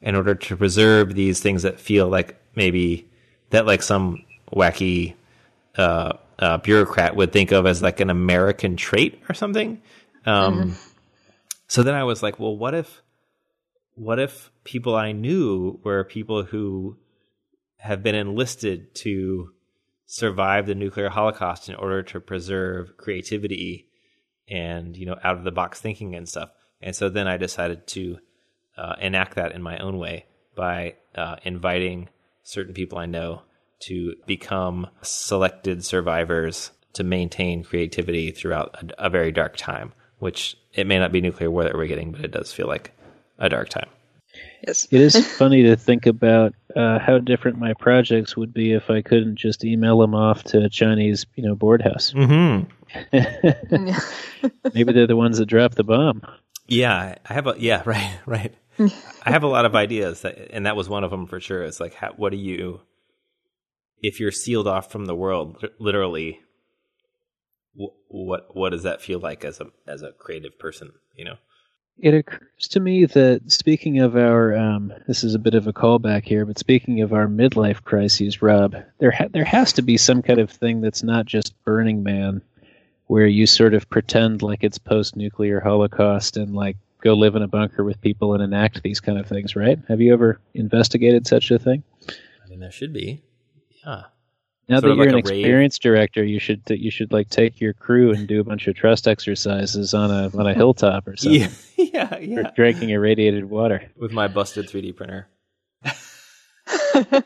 in 0.00 0.14
order 0.14 0.34
to 0.34 0.56
preserve 0.56 1.14
these 1.14 1.40
things 1.40 1.62
that 1.62 1.80
feel 1.80 2.08
like 2.08 2.40
maybe 2.54 3.08
that 3.50 3.66
like 3.66 3.82
some 3.82 4.24
wacky 4.52 5.14
uh, 5.76 6.12
uh, 6.38 6.56
bureaucrat 6.58 7.16
would 7.16 7.32
think 7.32 7.52
of 7.52 7.66
as 7.66 7.82
like 7.82 8.00
an 8.00 8.10
American 8.10 8.76
trait 8.76 9.22
or 9.28 9.34
something. 9.34 9.80
Um, 10.26 10.76
So 11.66 11.82
then 11.82 11.94
I 11.94 12.04
was 12.04 12.22
like, 12.22 12.38
well, 12.38 12.56
what 12.56 12.74
if, 12.74 13.02
what 13.98 14.18
if 14.18 14.50
people 14.64 14.94
I 14.94 15.12
knew 15.12 15.80
were 15.82 16.04
people 16.04 16.44
who 16.44 16.96
have 17.78 18.02
been 18.02 18.14
enlisted 18.14 18.94
to 18.94 19.52
survive 20.06 20.66
the 20.66 20.74
nuclear 20.74 21.08
holocaust 21.08 21.68
in 21.68 21.74
order 21.74 22.02
to 22.02 22.20
preserve 22.20 22.96
creativity 22.96 23.88
and 24.48 24.96
you 24.96 25.04
know 25.04 25.16
out 25.22 25.36
of 25.36 25.44
the 25.44 25.50
box 25.50 25.80
thinking 25.80 26.14
and 26.14 26.28
stuff. 26.28 26.50
And 26.80 26.94
so 26.94 27.08
then 27.08 27.26
I 27.26 27.36
decided 27.36 27.86
to 27.88 28.18
uh, 28.76 28.94
enact 29.00 29.34
that 29.34 29.52
in 29.52 29.62
my 29.62 29.78
own 29.78 29.98
way 29.98 30.26
by 30.54 30.94
uh, 31.14 31.36
inviting 31.42 32.08
certain 32.44 32.74
people 32.74 32.98
I 32.98 33.06
know 33.06 33.42
to 33.80 34.14
become 34.26 34.88
selected 35.02 35.84
survivors 35.84 36.70
to 36.94 37.04
maintain 37.04 37.64
creativity 37.64 38.30
throughout 38.30 38.74
a, 38.98 39.06
a 39.06 39.10
very 39.10 39.32
dark 39.32 39.56
time. 39.56 39.92
Which 40.18 40.56
it 40.72 40.88
may 40.88 40.98
not 40.98 41.12
be 41.12 41.20
nuclear 41.20 41.48
war 41.48 41.62
that 41.62 41.74
we're 41.74 41.86
getting, 41.86 42.10
but 42.10 42.24
it 42.24 42.32
does 42.32 42.52
feel 42.52 42.66
like 42.66 42.92
a 43.38 43.48
dark 43.48 43.68
time. 43.68 43.88
Yes. 44.66 44.86
It 44.90 45.00
is 45.00 45.26
funny 45.36 45.62
to 45.64 45.76
think 45.76 46.06
about 46.06 46.54
uh, 46.74 46.98
how 46.98 47.18
different 47.18 47.58
my 47.58 47.74
projects 47.74 48.36
would 48.36 48.52
be 48.52 48.72
if 48.72 48.90
I 48.90 49.02
couldn't 49.02 49.36
just 49.36 49.64
email 49.64 49.98
them 49.98 50.14
off 50.14 50.44
to 50.44 50.64
a 50.64 50.68
Chinese, 50.68 51.26
you 51.34 51.44
know, 51.44 51.54
board 51.54 51.82
house. 51.82 52.12
Mm-hmm. 52.12 52.70
Maybe 54.74 54.92
they're 54.92 55.06
the 55.06 55.16
ones 55.16 55.38
that 55.38 55.46
dropped 55.46 55.76
the 55.76 55.84
bomb. 55.84 56.22
Yeah, 56.66 57.16
I 57.26 57.32
have 57.32 57.46
a 57.46 57.54
yeah, 57.58 57.82
right, 57.86 58.18
right. 58.26 58.54
I 58.78 59.30
have 59.30 59.42
a 59.42 59.48
lot 59.48 59.64
of 59.64 59.74
ideas, 59.74 60.20
that, 60.22 60.50
and 60.52 60.66
that 60.66 60.76
was 60.76 60.88
one 60.88 61.02
of 61.02 61.10
them 61.10 61.26
for 61.26 61.40
sure. 61.40 61.64
It's 61.64 61.80
like, 61.80 61.94
how, 61.94 62.12
what 62.16 62.30
do 62.30 62.38
you, 62.38 62.82
if 64.00 64.20
you're 64.20 64.30
sealed 64.30 64.68
off 64.68 64.92
from 64.92 65.06
the 65.06 65.16
world, 65.16 65.64
literally, 65.80 66.38
wh- 67.74 67.96
what 68.08 68.54
what 68.54 68.70
does 68.70 68.84
that 68.84 69.02
feel 69.02 69.18
like 69.18 69.44
as 69.44 69.60
a 69.60 69.66
as 69.86 70.02
a 70.02 70.12
creative 70.12 70.58
person? 70.60 70.92
You 71.16 71.24
know? 71.24 71.36
It 71.98 72.14
occurs 72.14 72.68
to 72.68 72.80
me 72.80 73.06
that 73.06 73.50
speaking 73.50 73.98
of 73.98 74.16
our, 74.16 74.54
um, 74.56 74.92
this 75.08 75.24
is 75.24 75.34
a 75.34 75.38
bit 75.38 75.54
of 75.54 75.66
a 75.66 75.72
callback 75.72 76.24
here, 76.24 76.46
but 76.46 76.58
speaking 76.58 77.00
of 77.00 77.12
our 77.12 77.26
midlife 77.26 77.82
crises, 77.82 78.40
Rob, 78.40 78.76
there 78.98 79.10
ha- 79.10 79.28
there 79.32 79.44
has 79.44 79.72
to 79.74 79.82
be 79.82 79.96
some 79.96 80.22
kind 80.22 80.38
of 80.38 80.50
thing 80.50 80.80
that's 80.80 81.02
not 81.02 81.26
just 81.26 81.60
Burning 81.64 82.04
Man, 82.04 82.40
where 83.06 83.26
you 83.26 83.46
sort 83.46 83.74
of 83.74 83.90
pretend 83.90 84.42
like 84.42 84.62
it's 84.62 84.78
post-nuclear 84.78 85.58
Holocaust 85.60 86.36
and 86.36 86.54
like 86.54 86.76
go 87.02 87.14
live 87.14 87.34
in 87.34 87.42
a 87.42 87.48
bunker 87.48 87.82
with 87.82 88.00
people 88.00 88.34
and 88.34 88.42
enact 88.42 88.82
these 88.82 89.00
kind 89.00 89.18
of 89.18 89.26
things, 89.26 89.56
right? 89.56 89.78
Have 89.88 90.00
you 90.00 90.12
ever 90.12 90.40
investigated 90.54 91.26
such 91.26 91.50
a 91.50 91.58
thing? 91.58 91.82
I 92.08 92.48
mean, 92.48 92.60
there 92.60 92.70
should 92.70 92.92
be. 92.92 93.22
Yeah. 93.84 94.04
Now 94.68 94.80
that 94.80 94.86
you're 94.88 94.96
like 94.96 95.08
an 95.08 95.14
a 95.14 95.16
rave. 95.16 95.24
experienced 95.40 95.80
director, 95.82 96.22
you 96.24 96.38
should 96.38 96.62
you 96.68 96.90
should 96.90 97.10
like 97.12 97.30
take 97.30 97.60
your 97.60 97.72
crew 97.72 98.12
and 98.12 98.26
do 98.28 98.40
a 98.40 98.44
bunch 98.44 98.66
of 98.68 98.74
trust 98.76 99.08
exercises 99.08 99.94
on 99.94 100.10
a 100.10 100.30
on 100.38 100.46
a 100.46 100.52
hilltop 100.54 101.08
or 101.08 101.16
something, 101.18 101.40
Yeah, 101.40 101.48
yeah, 101.76 102.14
or 102.16 102.20
yeah. 102.20 102.50
drinking 102.54 102.90
irradiated 102.90 103.48
water. 103.48 103.90
With 103.96 104.12
my 104.12 104.28
busted 104.28 104.68
3D 104.68 104.94
printer. 104.96 105.28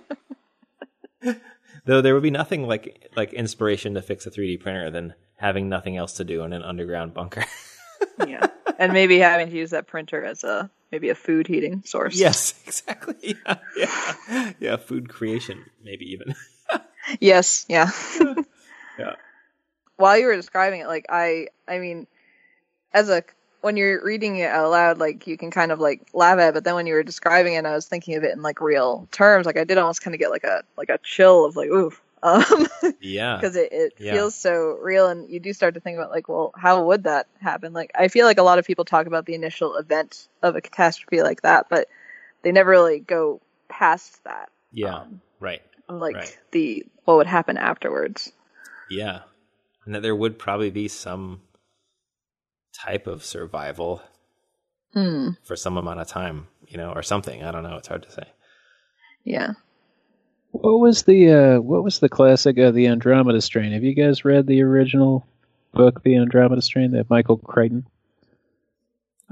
Though 1.84 2.00
there 2.00 2.14
would 2.14 2.22
be 2.22 2.30
nothing 2.30 2.66
like 2.68 3.10
like 3.16 3.32
inspiration 3.32 3.94
to 3.94 4.02
fix 4.02 4.24
a 4.26 4.30
3D 4.30 4.60
printer 4.60 4.90
than 4.90 5.14
having 5.36 5.68
nothing 5.68 5.96
else 5.96 6.12
to 6.14 6.24
do 6.24 6.42
in 6.44 6.52
an 6.52 6.62
underground 6.62 7.12
bunker. 7.12 7.44
yeah. 8.26 8.46
And 8.78 8.92
maybe 8.92 9.18
having 9.18 9.50
to 9.50 9.56
use 9.56 9.70
that 9.70 9.88
printer 9.88 10.24
as 10.24 10.44
a 10.44 10.70
maybe 10.92 11.08
a 11.08 11.14
food 11.16 11.48
heating 11.48 11.82
source. 11.84 12.16
yes, 12.16 12.54
exactly. 12.66 13.16
Yeah, 13.46 13.56
yeah, 13.76 14.52
yeah. 14.60 14.76
Food 14.76 15.08
creation, 15.08 15.64
maybe 15.82 16.04
even. 16.12 16.34
Yes. 17.20 17.66
Yeah. 17.68 17.90
Yeah. 18.98 19.14
While 19.96 20.18
you 20.18 20.26
were 20.26 20.36
describing 20.36 20.80
it, 20.80 20.86
like 20.86 21.06
I, 21.08 21.48
I 21.66 21.78
mean, 21.78 22.06
as 22.92 23.08
a 23.10 23.22
when 23.62 23.76
you're 23.76 24.04
reading 24.04 24.36
it 24.36 24.50
out 24.50 24.70
loud, 24.70 24.98
like 24.98 25.26
you 25.26 25.36
can 25.36 25.50
kind 25.50 25.72
of 25.72 25.80
like 25.80 26.02
laugh 26.12 26.38
at 26.38 26.48
it, 26.50 26.54
but 26.54 26.64
then 26.64 26.74
when 26.74 26.86
you 26.86 26.94
were 26.94 27.02
describing 27.02 27.54
it, 27.54 27.64
I 27.64 27.74
was 27.74 27.86
thinking 27.86 28.16
of 28.16 28.24
it 28.24 28.32
in 28.32 28.42
like 28.42 28.60
real 28.60 29.08
terms. 29.12 29.46
Like 29.46 29.56
I 29.56 29.64
did 29.64 29.78
almost 29.78 30.02
kind 30.02 30.14
of 30.14 30.20
get 30.20 30.30
like 30.30 30.44
a 30.44 30.62
like 30.76 30.90
a 30.90 30.98
chill 30.98 31.44
of 31.44 31.56
like 31.56 31.70
oof, 31.70 32.02
um, 32.22 32.66
Yeah. 33.00 33.36
because 33.36 33.56
it, 33.56 33.72
it 33.72 33.94
Yeah. 33.98 34.12
feels 34.14 34.34
so 34.34 34.78
real, 34.80 35.08
and 35.08 35.30
you 35.30 35.40
do 35.40 35.52
start 35.52 35.74
to 35.74 35.80
think 35.80 35.96
about 35.96 36.10
like, 36.10 36.28
well, 36.28 36.52
how 36.56 36.84
would 36.84 37.04
that 37.04 37.28
happen? 37.40 37.72
Like 37.72 37.92
I 37.94 38.08
feel 38.08 38.26
like 38.26 38.38
a 38.38 38.42
lot 38.42 38.58
of 38.58 38.66
people 38.66 38.84
talk 38.84 39.06
about 39.06 39.26
the 39.26 39.34
initial 39.34 39.76
event 39.76 40.28
of 40.42 40.56
a 40.56 40.60
catastrophe 40.60 41.22
like 41.22 41.42
that, 41.42 41.68
but 41.70 41.88
they 42.42 42.52
never 42.52 42.70
really 42.70 43.00
go 43.00 43.40
past 43.68 44.22
that. 44.24 44.50
Yeah. 44.72 44.96
um, 44.96 45.20
Right. 45.40 45.62
Like 45.88 46.14
Right. 46.16 46.38
the 46.52 46.84
what 47.04 47.16
would 47.16 47.26
happen 47.26 47.56
afterwards. 47.56 48.32
Yeah. 48.90 49.20
And 49.84 49.94
that 49.94 50.02
there 50.02 50.14
would 50.16 50.38
probably 50.38 50.70
be 50.70 50.88
some 50.88 51.40
type 52.72 53.06
of 53.06 53.24
survival 53.24 54.02
Hmm. 54.94 55.30
for 55.42 55.56
some 55.56 55.76
amount 55.78 56.00
of 56.00 56.06
time, 56.06 56.46
you 56.68 56.76
know, 56.76 56.92
or 56.92 57.02
something. 57.02 57.42
I 57.42 57.50
don't 57.50 57.62
know. 57.62 57.76
It's 57.76 57.88
hard 57.88 58.02
to 58.04 58.10
say. 58.12 58.24
Yeah. 59.24 59.52
What 60.50 60.80
was 60.80 61.04
the 61.04 61.30
uh, 61.32 61.60
what 61.60 61.82
was 61.82 61.98
the 62.00 62.10
classic 62.10 62.58
of 62.58 62.74
the 62.74 62.86
Andromeda 62.88 63.40
Strain? 63.40 63.72
Have 63.72 63.84
you 63.84 63.94
guys 63.94 64.24
read 64.24 64.46
the 64.46 64.62
original 64.62 65.26
book, 65.72 66.02
The 66.02 66.16
Andromeda 66.16 66.60
Strain, 66.60 66.90
that 66.92 67.08
Michael 67.08 67.38
Crichton? 67.38 67.86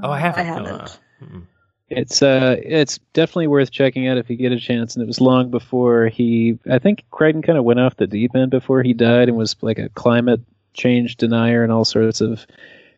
Oh, 0.03 0.11
I 0.11 0.19
haven't. 0.19 0.41
I 0.41 0.45
haven't. 0.45 0.65
No, 0.65 0.77
uh, 0.77 0.89
mm-mm. 1.23 1.47
It's 1.91 2.23
uh 2.23 2.57
it's 2.63 2.99
definitely 3.13 3.49
worth 3.49 3.73
checking 3.73 4.07
out 4.07 4.17
if 4.17 4.31
you 4.31 4.37
get 4.37 4.53
a 4.53 4.61
chance. 4.61 4.95
And 4.95 5.03
it 5.03 5.07
was 5.07 5.21
long 5.21 5.51
before 5.51 6.07
he 6.07 6.59
I 6.71 6.79
think 6.79 7.05
Crichton 7.11 7.43
kind 7.43 7.59
of 7.59 7.65
went 7.65 7.81
off 7.81 7.97
the 7.97 8.07
deep 8.07 8.35
end 8.35 8.51
before 8.51 8.83
he 8.83 8.93
died 8.93 9.29
and 9.29 9.37
was 9.37 9.57
like 9.61 9.79
a 9.79 9.89
climate 9.91 10.41
change 10.73 11.17
denier 11.17 11.65
and 11.65 11.73
all 11.73 11.85
sorts 11.85 12.21
of 12.21 12.47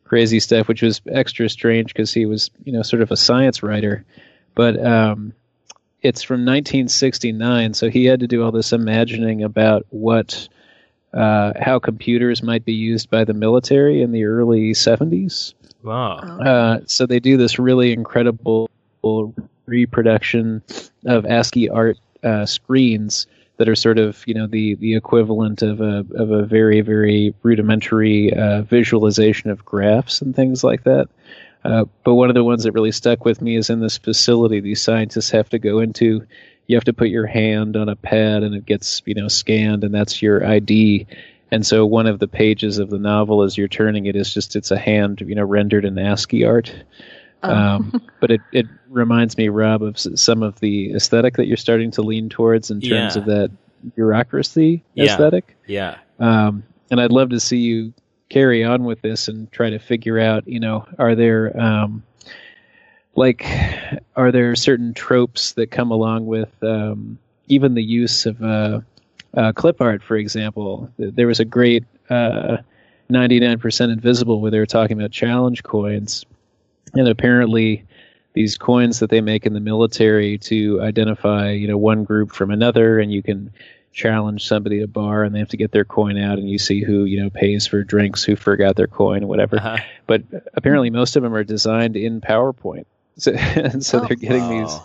crazy 0.04 0.40
stuff, 0.40 0.68
which 0.68 0.82
was 0.82 1.00
extra 1.10 1.48
strange 1.48 1.94
because 1.94 2.12
he 2.12 2.26
was 2.26 2.50
you 2.64 2.72
know 2.72 2.82
sort 2.82 3.02
of 3.02 3.10
a 3.10 3.16
science 3.16 3.62
writer. 3.62 4.04
But 4.54 4.84
um, 4.84 5.32
it's 6.02 6.22
from 6.22 6.40
1969, 6.40 7.72
so 7.74 7.88
he 7.88 8.04
had 8.04 8.20
to 8.20 8.26
do 8.26 8.42
all 8.42 8.52
this 8.52 8.72
imagining 8.72 9.42
about 9.42 9.86
what 9.88 10.48
uh, 11.14 11.52
how 11.58 11.78
computers 11.78 12.42
might 12.42 12.64
be 12.64 12.74
used 12.74 13.08
by 13.08 13.24
the 13.24 13.34
military 13.34 14.02
in 14.02 14.12
the 14.12 14.24
early 14.24 14.72
70s. 14.72 15.54
Wow. 15.82 16.16
Uh, 16.16 16.80
so 16.86 17.06
they 17.06 17.20
do 17.20 17.36
this 17.36 17.58
really 17.58 17.92
incredible 17.92 18.70
reproduction 19.66 20.62
of 21.06 21.24
ASCII 21.26 21.68
art 21.68 21.98
uh, 22.22 22.46
screens 22.46 23.26
that 23.62 23.68
are 23.68 23.76
sort 23.76 23.98
of 23.98 24.26
you 24.26 24.34
know 24.34 24.46
the 24.46 24.74
the 24.76 24.94
equivalent 24.94 25.62
of 25.62 25.80
a 25.80 26.04
of 26.14 26.30
a 26.30 26.44
very 26.44 26.80
very 26.80 27.34
rudimentary 27.42 28.32
uh, 28.34 28.62
visualization 28.62 29.50
of 29.50 29.64
graphs 29.64 30.20
and 30.20 30.34
things 30.34 30.64
like 30.64 30.84
that. 30.84 31.08
Uh, 31.64 31.84
but 32.02 32.14
one 32.14 32.28
of 32.28 32.34
the 32.34 32.42
ones 32.42 32.64
that 32.64 32.72
really 32.72 32.90
stuck 32.90 33.24
with 33.24 33.40
me 33.40 33.54
is 33.56 33.70
in 33.70 33.78
this 33.80 33.96
facility 33.96 34.58
these 34.58 34.82
scientists 34.82 35.30
have 35.30 35.48
to 35.48 35.58
go 35.58 35.78
into. 35.78 36.26
You 36.66 36.76
have 36.76 36.84
to 36.84 36.92
put 36.92 37.08
your 37.08 37.26
hand 37.26 37.76
on 37.76 37.88
a 37.88 37.96
pad 37.96 38.42
and 38.42 38.54
it 38.54 38.66
gets 38.66 39.02
you 39.04 39.14
know 39.14 39.28
scanned 39.28 39.84
and 39.84 39.94
that's 39.94 40.22
your 40.22 40.44
ID. 40.44 41.06
And 41.50 41.66
so 41.66 41.84
one 41.84 42.06
of 42.06 42.18
the 42.18 42.28
pages 42.28 42.78
of 42.78 42.88
the 42.88 42.98
novel, 42.98 43.42
as 43.42 43.58
you're 43.58 43.68
turning 43.68 44.06
it, 44.06 44.16
is 44.16 44.32
just 44.32 44.56
it's 44.56 44.70
a 44.70 44.78
hand 44.78 45.20
you 45.20 45.34
know 45.34 45.44
rendered 45.44 45.84
in 45.84 45.98
ASCII 45.98 46.44
art. 46.44 46.74
Um, 47.42 47.92
but 48.20 48.30
it, 48.30 48.40
it 48.52 48.66
reminds 48.88 49.36
me, 49.36 49.48
Rob, 49.48 49.82
of 49.82 49.98
some 49.98 50.42
of 50.42 50.58
the 50.60 50.92
aesthetic 50.94 51.36
that 51.36 51.46
you're 51.46 51.56
starting 51.56 51.90
to 51.92 52.02
lean 52.02 52.28
towards 52.28 52.70
in 52.70 52.80
terms 52.80 53.16
Yeah. 53.16 53.20
of 53.22 53.26
that 53.26 53.50
bureaucracy 53.94 54.82
Yeah. 54.94 55.04
aesthetic. 55.04 55.56
Yeah. 55.66 55.96
Um, 56.18 56.62
and 56.90 57.00
I'd 57.00 57.12
love 57.12 57.30
to 57.30 57.40
see 57.40 57.58
you 57.58 57.92
carry 58.28 58.64
on 58.64 58.84
with 58.84 59.02
this 59.02 59.28
and 59.28 59.50
try 59.52 59.70
to 59.70 59.78
figure 59.78 60.18
out, 60.18 60.46
you 60.46 60.60
know, 60.60 60.86
are 60.98 61.14
there 61.14 61.58
um, 61.60 62.02
like 63.14 63.44
are 64.16 64.32
there 64.32 64.54
certain 64.56 64.94
tropes 64.94 65.52
that 65.54 65.70
come 65.70 65.90
along 65.90 66.26
with 66.26 66.50
um, 66.62 67.18
even 67.48 67.74
the 67.74 67.82
use 67.82 68.24
of 68.26 68.42
uh, 68.42 68.80
uh, 69.36 69.52
clip 69.52 69.80
art, 69.80 70.02
for 70.02 70.16
example? 70.16 70.90
There 70.98 71.26
was 71.26 71.40
a 71.40 71.44
great 71.44 71.84
uh, 72.08 72.58
99% 73.10 73.92
Invisible 73.92 74.40
where 74.40 74.50
they 74.50 74.58
were 74.58 74.66
talking 74.66 74.98
about 74.98 75.10
challenge 75.10 75.62
coins, 75.62 76.24
and 76.94 77.08
apparently 77.08 77.84
these 78.34 78.56
coins 78.56 79.00
that 79.00 79.10
they 79.10 79.20
make 79.20 79.44
in 79.44 79.52
the 79.52 79.60
military 79.60 80.38
to 80.38 80.80
identify 80.80 81.50
you 81.50 81.68
know 81.68 81.76
one 81.78 82.04
group 82.04 82.32
from 82.32 82.50
another, 82.50 82.98
and 82.98 83.12
you 83.12 83.22
can 83.22 83.52
challenge 83.92 84.46
somebody 84.46 84.78
at 84.78 84.84
a 84.84 84.88
bar 84.88 85.22
and 85.22 85.34
they 85.34 85.38
have 85.38 85.50
to 85.50 85.56
get 85.58 85.70
their 85.70 85.84
coin 85.84 86.16
out 86.16 86.38
and 86.38 86.48
you 86.48 86.58
see 86.58 86.82
who 86.82 87.04
you 87.04 87.22
know 87.22 87.28
pays 87.28 87.66
for 87.66 87.84
drinks 87.84 88.24
who 88.24 88.34
forgot 88.34 88.74
their 88.74 88.86
coin 88.86 89.28
whatever. 89.28 89.58
Uh-huh. 89.58 89.76
but 90.06 90.22
apparently 90.54 90.88
most 90.88 91.14
of 91.14 91.22
them 91.22 91.34
are 91.34 91.44
designed 91.44 91.96
in 91.96 92.20
powerpoint. 92.20 92.86
So, 93.18 93.36
so 93.80 93.98
Oh, 94.00 94.06
they're 94.06 94.16
getting 94.16 94.48
these 94.48 94.78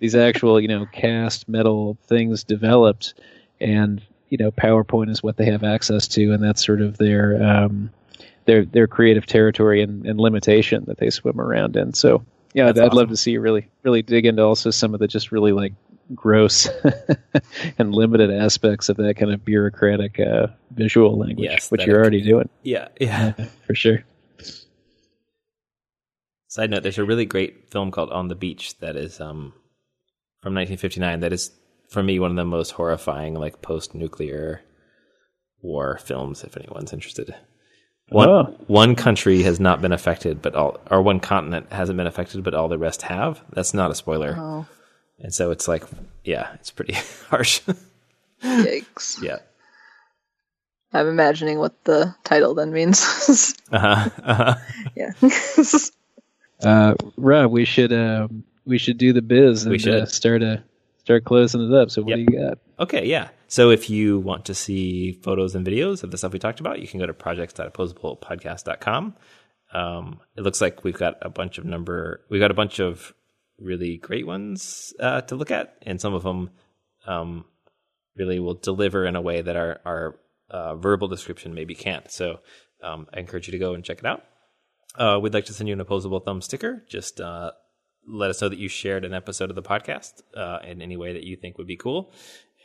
these 0.00 0.14
actual 0.14 0.58
you 0.58 0.68
know 0.68 0.86
cast 0.86 1.46
metal 1.46 1.98
things 2.06 2.42
developed 2.42 3.12
and 3.60 4.00
you 4.30 4.38
know 4.38 4.50
powerpoint 4.50 5.10
is 5.10 5.22
what 5.22 5.36
they 5.36 5.44
have 5.44 5.62
access 5.62 6.08
to 6.08 6.32
and 6.32 6.42
that's 6.42 6.64
sort 6.64 6.80
of 6.80 6.96
their 6.96 7.42
um 7.42 7.90
their 8.46 8.64
their 8.64 8.86
creative 8.86 9.26
territory 9.26 9.82
and, 9.82 10.06
and 10.06 10.18
limitation 10.18 10.84
that 10.86 10.98
they 10.98 11.10
swim 11.10 11.40
around 11.40 11.76
in 11.76 11.92
so 11.92 12.24
yeah 12.54 12.68
I'd, 12.68 12.76
That's 12.76 12.90
I'd 12.90 12.96
love 12.96 13.08
to 13.08 13.16
see 13.16 13.32
you 13.32 13.40
really 13.40 13.68
really 13.82 14.02
dig 14.02 14.26
into 14.26 14.42
also 14.42 14.70
some 14.70 14.94
of 14.94 15.00
the 15.00 15.08
just 15.08 15.32
really 15.32 15.52
like 15.52 15.74
gross 16.14 16.68
and 17.78 17.92
limited 17.92 18.30
aspects 18.30 18.88
of 18.88 18.96
that 18.98 19.16
kind 19.16 19.32
of 19.32 19.44
bureaucratic 19.44 20.20
uh, 20.20 20.46
visual 20.70 21.18
language 21.18 21.48
Yes, 21.50 21.70
which 21.70 21.84
you're 21.84 22.00
already 22.00 22.22
doing 22.22 22.48
Yeah, 22.62 22.88
yeah. 23.00 23.32
for 23.66 23.74
sure 23.74 24.04
Side 26.56 26.70
note: 26.70 26.82
There's 26.84 26.96
a 26.96 27.04
really 27.04 27.26
great 27.26 27.70
film 27.70 27.90
called 27.90 28.10
On 28.10 28.28
the 28.28 28.34
Beach 28.34 28.78
that 28.78 28.96
is 28.96 29.20
um, 29.20 29.52
from 30.40 30.54
1959. 30.54 31.20
That 31.20 31.34
is, 31.34 31.50
for 31.90 32.02
me, 32.02 32.18
one 32.18 32.30
of 32.30 32.36
the 32.38 32.46
most 32.46 32.70
horrifying, 32.70 33.34
like 33.34 33.60
post-nuclear 33.60 34.62
war 35.60 35.98
films. 35.98 36.44
If 36.44 36.56
anyone's 36.56 36.94
interested, 36.94 37.34
one 38.08 38.28
Oh. 38.28 38.56
one 38.66 38.94
country 38.94 39.42
has 39.42 39.58
not 39.60 39.80
been 39.82 39.92
affected, 39.92 40.40
but 40.42 40.54
all, 40.54 40.78
or 40.90 41.02
one 41.02 41.20
continent 41.20 41.72
hasn't 41.72 41.96
been 41.96 42.06
affected, 42.06 42.44
but 42.44 42.54
all 42.54 42.68
the 42.68 42.78
rest 42.78 43.02
have. 43.02 43.40
That's 43.52 43.74
not 43.74 43.90
a 43.90 43.94
spoiler, 43.94 44.34
Oh, 44.38 44.66
and 45.20 45.34
so 45.34 45.50
it's 45.50 45.66
like, 45.68 45.84
yeah, 46.24 46.52
it's 46.54 46.70
pretty 46.70 46.94
harsh. 47.28 47.60
yikes! 48.42 49.20
yeah. 49.22 49.38
I'm 50.92 51.08
imagining 51.08 51.58
what 51.58 51.84
the 51.84 52.14
title 52.24 52.54
then 52.54 52.72
means. 52.72 53.54
Uh-huh. 53.72 54.08
Uh-huh. 54.24 54.54
yeah. 54.94 55.10
Uh, 56.62 56.94
Rob, 57.18 57.50
we 57.50 57.66
should 57.66 57.92
um, 57.92 58.42
we 58.64 58.78
should 58.78 58.96
do 58.96 59.12
the 59.12 59.20
biz 59.20 59.64
and 59.64 59.72
We 59.72 59.78
should. 59.78 59.92
Uh, 59.94 60.06
start 60.06 60.42
a 60.42 60.62
start 61.00 61.24
closing 61.26 61.60
it 61.60 61.74
up. 61.76 61.90
So 61.90 62.00
what 62.00 62.16
Yep. 62.16 62.26
do 62.28 62.32
you 62.32 62.40
got? 62.48 62.58
Okay, 62.80 63.04
yeah. 63.04 63.28
So 63.48 63.70
if 63.70 63.88
you 63.88 64.18
want 64.18 64.44
to 64.46 64.54
see 64.54 65.12
photos 65.12 65.54
and 65.54 65.64
videos 65.66 66.02
of 66.02 66.10
the 66.10 66.18
stuff 66.18 66.32
we 66.32 66.38
talked 66.38 66.60
about, 66.60 66.80
you 66.80 66.88
can 66.88 67.00
go 67.00 67.06
to 67.06 67.14
projects.opposablepodcast.com. 67.14 69.14
Um, 69.72 70.20
it 70.36 70.42
looks 70.42 70.60
like 70.60 70.84
we've 70.84 70.98
got 70.98 71.14
a 71.22 71.28
bunch 71.28 71.58
of 71.58 71.64
number, 71.64 72.24
we've 72.28 72.40
got 72.40 72.50
a 72.50 72.54
bunch 72.54 72.80
of 72.80 73.14
really 73.58 73.98
great 73.98 74.26
ones 74.26 74.92
uh, 75.00 75.20
to 75.22 75.36
look 75.36 75.50
at, 75.50 75.76
and 75.82 76.00
some 76.00 76.14
of 76.14 76.22
them 76.22 76.50
um, 77.06 77.44
really 78.16 78.38
will 78.38 78.54
deliver 78.54 79.06
in 79.06 79.16
a 79.16 79.20
way 79.20 79.42
that 79.42 79.56
our, 79.56 79.80
our 79.84 80.18
uh, 80.50 80.76
verbal 80.76 81.08
description 81.08 81.54
maybe 81.54 81.74
can't. 81.74 82.10
So 82.10 82.40
um, 82.82 83.06
I 83.14 83.20
encourage 83.20 83.48
you 83.48 83.52
to 83.52 83.58
go 83.58 83.74
and 83.74 83.84
check 83.84 83.98
it 83.98 84.06
out. 84.06 84.24
Uh, 84.96 85.18
we'd 85.20 85.34
like 85.34 85.46
to 85.46 85.52
send 85.52 85.68
you 85.68 85.74
an 85.74 85.80
opposable 85.80 86.20
thumb 86.20 86.40
sticker. 86.40 86.84
Just 86.88 87.20
uh, 87.20 87.50
let 88.08 88.30
us 88.30 88.40
know 88.40 88.48
that 88.48 88.58
you 88.58 88.68
shared 88.68 89.04
an 89.04 89.14
episode 89.14 89.50
of 89.50 89.56
the 89.56 89.62
podcast 89.62 90.22
uh, 90.36 90.58
in 90.64 90.80
any 90.80 90.96
way 90.96 91.12
that 91.12 91.24
you 91.24 91.36
think 91.36 91.58
would 91.58 91.66
be 91.66 91.76
cool, 91.76 92.12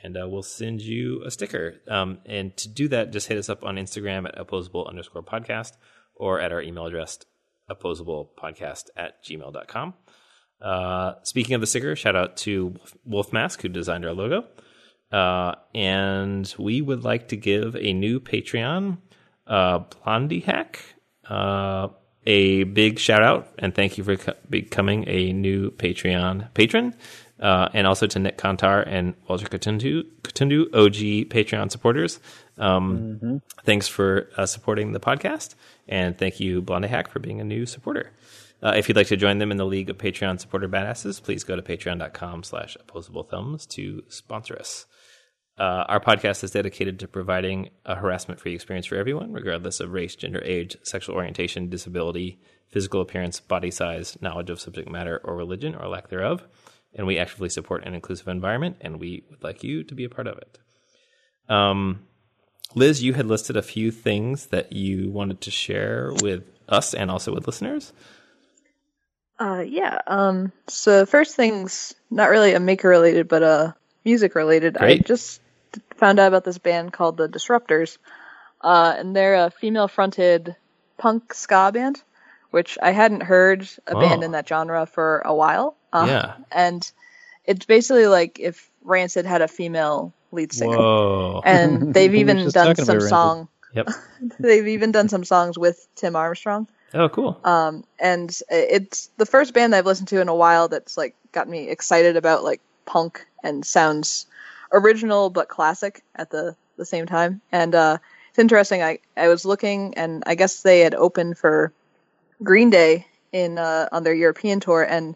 and 0.03 0.17
uh, 0.17 0.27
we'll 0.27 0.43
send 0.43 0.81
you 0.81 1.23
a 1.25 1.31
sticker. 1.31 1.75
Um, 1.87 2.19
and 2.25 2.55
to 2.57 2.69
do 2.69 2.87
that, 2.89 3.11
just 3.11 3.27
hit 3.27 3.37
us 3.37 3.49
up 3.49 3.63
on 3.63 3.75
Instagram 3.75 4.27
at 4.27 4.37
opposable 4.37 4.87
underscore 4.87 5.23
podcast 5.23 5.73
or 6.15 6.39
at 6.39 6.51
our 6.51 6.61
email 6.61 6.85
address, 6.85 7.19
opposablepodcast 7.69 8.85
at 8.95 9.23
gmail.com. 9.23 9.93
Uh, 10.61 11.13
speaking 11.23 11.55
of 11.55 11.61
the 11.61 11.67
sticker, 11.67 11.95
shout 11.95 12.15
out 12.15 12.37
to 12.37 12.75
Wolf 13.05 13.33
Mask 13.33 13.61
who 13.61 13.69
designed 13.69 14.05
our 14.05 14.13
logo. 14.13 14.45
Uh, 15.11 15.55
and 15.75 16.53
we 16.57 16.81
would 16.81 17.03
like 17.03 17.29
to 17.29 17.37
give 17.37 17.75
a 17.75 17.93
new 17.93 18.19
Patreon, 18.19 18.97
uh, 19.47 19.79
Blondie 19.79 20.39
Hack, 20.39 20.79
uh, 21.29 21.89
a 22.25 22.63
big 22.63 22.99
shout 22.99 23.23
out 23.23 23.47
and 23.57 23.73
thank 23.73 23.97
you 23.97 24.03
for 24.03 24.15
co- 24.15 24.35
becoming 24.49 25.05
a 25.07 25.33
new 25.33 25.71
Patreon 25.71 26.53
patron. 26.53 26.95
Uh, 27.41 27.69
and 27.73 27.87
also 27.87 28.05
to 28.05 28.19
Nik 28.19 28.37
Kantar 28.37 28.83
and 28.85 29.15
Walter 29.27 29.47
Katundu, 29.47 30.03
Katundu 30.21 30.67
OG 30.75 31.29
Patreon 31.29 31.71
supporters. 31.71 32.19
Um, 32.59 33.41
Thanks 33.63 33.87
for 33.87 34.29
uh, 34.37 34.45
supporting 34.45 34.91
the 34.91 34.99
podcast. 34.99 35.55
And 35.87 36.15
thank 36.17 36.39
you, 36.39 36.61
Blondie 36.61 36.87
Hack, 36.87 37.09
for 37.09 37.19
being 37.19 37.41
a 37.41 37.43
new 37.43 37.65
supporter. 37.65 38.11
Uh, 38.61 38.73
if 38.77 38.87
you'd 38.87 38.95
like 38.95 39.07
to 39.07 39.17
join 39.17 39.39
them 39.39 39.49
in 39.49 39.57
the 39.57 39.65
League 39.65 39.89
of 39.89 39.97
Patreon 39.97 40.39
supporter 40.39 40.69
badasses, 40.69 41.21
please 41.21 41.43
go 41.43 41.55
to 41.55 41.63
patreon.com 41.63 42.43
slash 42.43 42.77
opposable 42.79 43.23
thumbs 43.23 43.65
to 43.65 44.03
sponsor 44.07 44.55
us. 44.59 44.85
Uh, 45.57 45.85
our 45.87 45.99
podcast 45.99 46.43
is 46.43 46.51
dedicated 46.51 46.99
to 46.99 47.07
providing 47.07 47.69
a 47.85 47.95
harassment 47.95 48.39
free 48.39 48.53
experience 48.53 48.85
for 48.85 48.95
everyone, 48.95 49.33
regardless 49.33 49.79
of 49.79 49.91
race, 49.91 50.15
gender, 50.15 50.41
age, 50.45 50.77
sexual 50.83 51.15
orientation, 51.15 51.69
disability, 51.69 52.39
physical 52.69 53.01
appearance, 53.01 53.39
body 53.39 53.71
size, 53.71 54.17
knowledge 54.21 54.49
of 54.49 54.61
subject 54.61 54.89
matter, 54.89 55.19
or 55.23 55.35
religion, 55.35 55.75
or 55.75 55.87
lack 55.87 56.09
thereof. 56.09 56.47
And 56.93 57.07
we 57.07 57.17
actively 57.17 57.49
support 57.49 57.85
an 57.85 57.93
inclusive 57.93 58.27
environment, 58.27 58.77
and 58.81 58.99
we 58.99 59.23
would 59.29 59.43
like 59.43 59.63
you 59.63 59.83
to 59.85 59.95
be 59.95 60.03
a 60.03 60.09
part 60.09 60.27
of 60.27 60.37
it. 60.37 60.57
Um, 61.47 62.01
Liz, 62.75 63.01
you 63.01 63.13
had 63.13 63.27
listed 63.27 63.55
a 63.57 63.61
few 63.61 63.91
things 63.91 64.47
that 64.47 64.73
you 64.73 65.09
wanted 65.09 65.41
to 65.41 65.51
share 65.51 66.11
with 66.21 66.43
us 66.67 66.93
and 66.93 67.09
also 67.09 67.33
with 67.33 67.47
listeners. 67.47 67.93
Uh, 69.39 69.63
yeah. 69.65 69.99
Um. 70.05 70.51
So 70.67 71.05
first 71.05 71.35
things, 71.35 71.95
not 72.09 72.29
really 72.29 72.53
a 72.53 72.59
maker 72.59 72.89
related, 72.89 73.27
but 73.27 73.41
uh, 73.41 73.71
music 74.05 74.35
related. 74.35 74.77
I 74.77 74.97
just 74.97 75.41
found 75.97 76.19
out 76.19 76.27
about 76.27 76.43
this 76.43 76.57
band 76.59 76.93
called 76.93 77.17
the 77.17 77.27
Disruptors. 77.27 77.97
Uh, 78.61 78.93
and 78.97 79.15
they're 79.15 79.45
a 79.45 79.49
female 79.49 79.87
fronted 79.87 80.55
punk 80.97 81.33
ska 81.33 81.71
band, 81.73 82.03
which 82.51 82.77
I 82.81 82.91
hadn't 82.91 83.21
heard 83.23 83.67
a 83.87 83.95
band 83.95 84.21
Oh. 84.21 84.25
in 84.25 84.31
that 84.33 84.47
genre 84.47 84.85
for 84.85 85.21
a 85.25 85.33
while. 85.33 85.75
Uh, 85.93 86.05
Yeah. 86.07 86.33
And 86.51 86.89
it's 87.45 87.65
basically 87.65 88.07
like 88.07 88.39
if 88.39 88.69
Rancid 88.83 89.25
had 89.25 89.41
a 89.41 89.47
female 89.47 90.13
lead 90.31 90.53
singer. 90.53 90.77
Whoa. 90.77 91.41
And 91.45 91.93
they've 91.93 92.15
even 92.15 92.49
done 92.49 92.75
some 92.75 93.01
song. 93.01 93.47
Yep. 93.73 93.89
They've 94.39 94.67
even 94.67 94.91
done 94.91 95.07
some 95.07 95.23
songs 95.23 95.57
with 95.57 95.87
Tim 95.95 96.17
Armstrong. 96.17 96.67
Oh, 96.93 97.07
cool. 97.07 97.39
Um, 97.45 97.85
and 97.99 98.37
it's 98.49 99.09
the 99.17 99.25
first 99.25 99.53
band 99.53 99.73
I've 99.73 99.85
listened 99.85 100.09
to 100.09 100.19
in 100.19 100.27
a 100.27 100.35
while 100.35 100.67
that's 100.67 100.97
like 100.97 101.15
got 101.31 101.47
me 101.47 101.69
excited 101.69 102.17
about 102.17 102.43
like 102.43 102.59
punk 102.85 103.25
and 103.43 103.65
sounds 103.65 104.25
original 104.73 105.29
but 105.29 105.47
classic 105.47 106.03
at 106.15 106.31
the 106.31 106.55
the 106.75 106.85
same 106.85 107.05
time. 107.05 107.39
And 107.51 107.73
uh, 107.73 107.97
it's 108.29 108.39
interesting. 108.39 108.83
I 108.83 108.99
I 109.15 109.29
was 109.29 109.45
looking, 109.45 109.93
and 109.95 110.23
I 110.25 110.35
guess 110.35 110.63
they 110.63 110.81
had 110.81 110.95
opened 110.95 111.37
for 111.37 111.71
Green 112.43 112.69
Day 112.69 113.07
in 113.31 113.57
uh, 113.57 113.87
on 113.93 114.03
their 114.03 114.13
European 114.13 114.59
tour, 114.59 114.83
and 114.83 115.15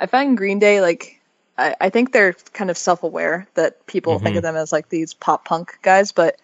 I 0.00 0.06
find 0.06 0.36
Green 0.36 0.58
Day 0.58 0.80
like 0.80 1.20
I, 1.58 1.76
I 1.78 1.90
think 1.90 2.12
they're 2.12 2.32
kind 2.54 2.70
of 2.70 2.78
self 2.78 3.02
aware 3.02 3.46
that 3.54 3.86
people 3.86 4.18
think 4.18 4.36
of 4.36 4.42
them 4.42 4.56
as 4.56 4.72
like 4.72 4.88
these 4.88 5.12
pop 5.12 5.44
punk 5.44 5.78
guys, 5.82 6.10
but 6.10 6.36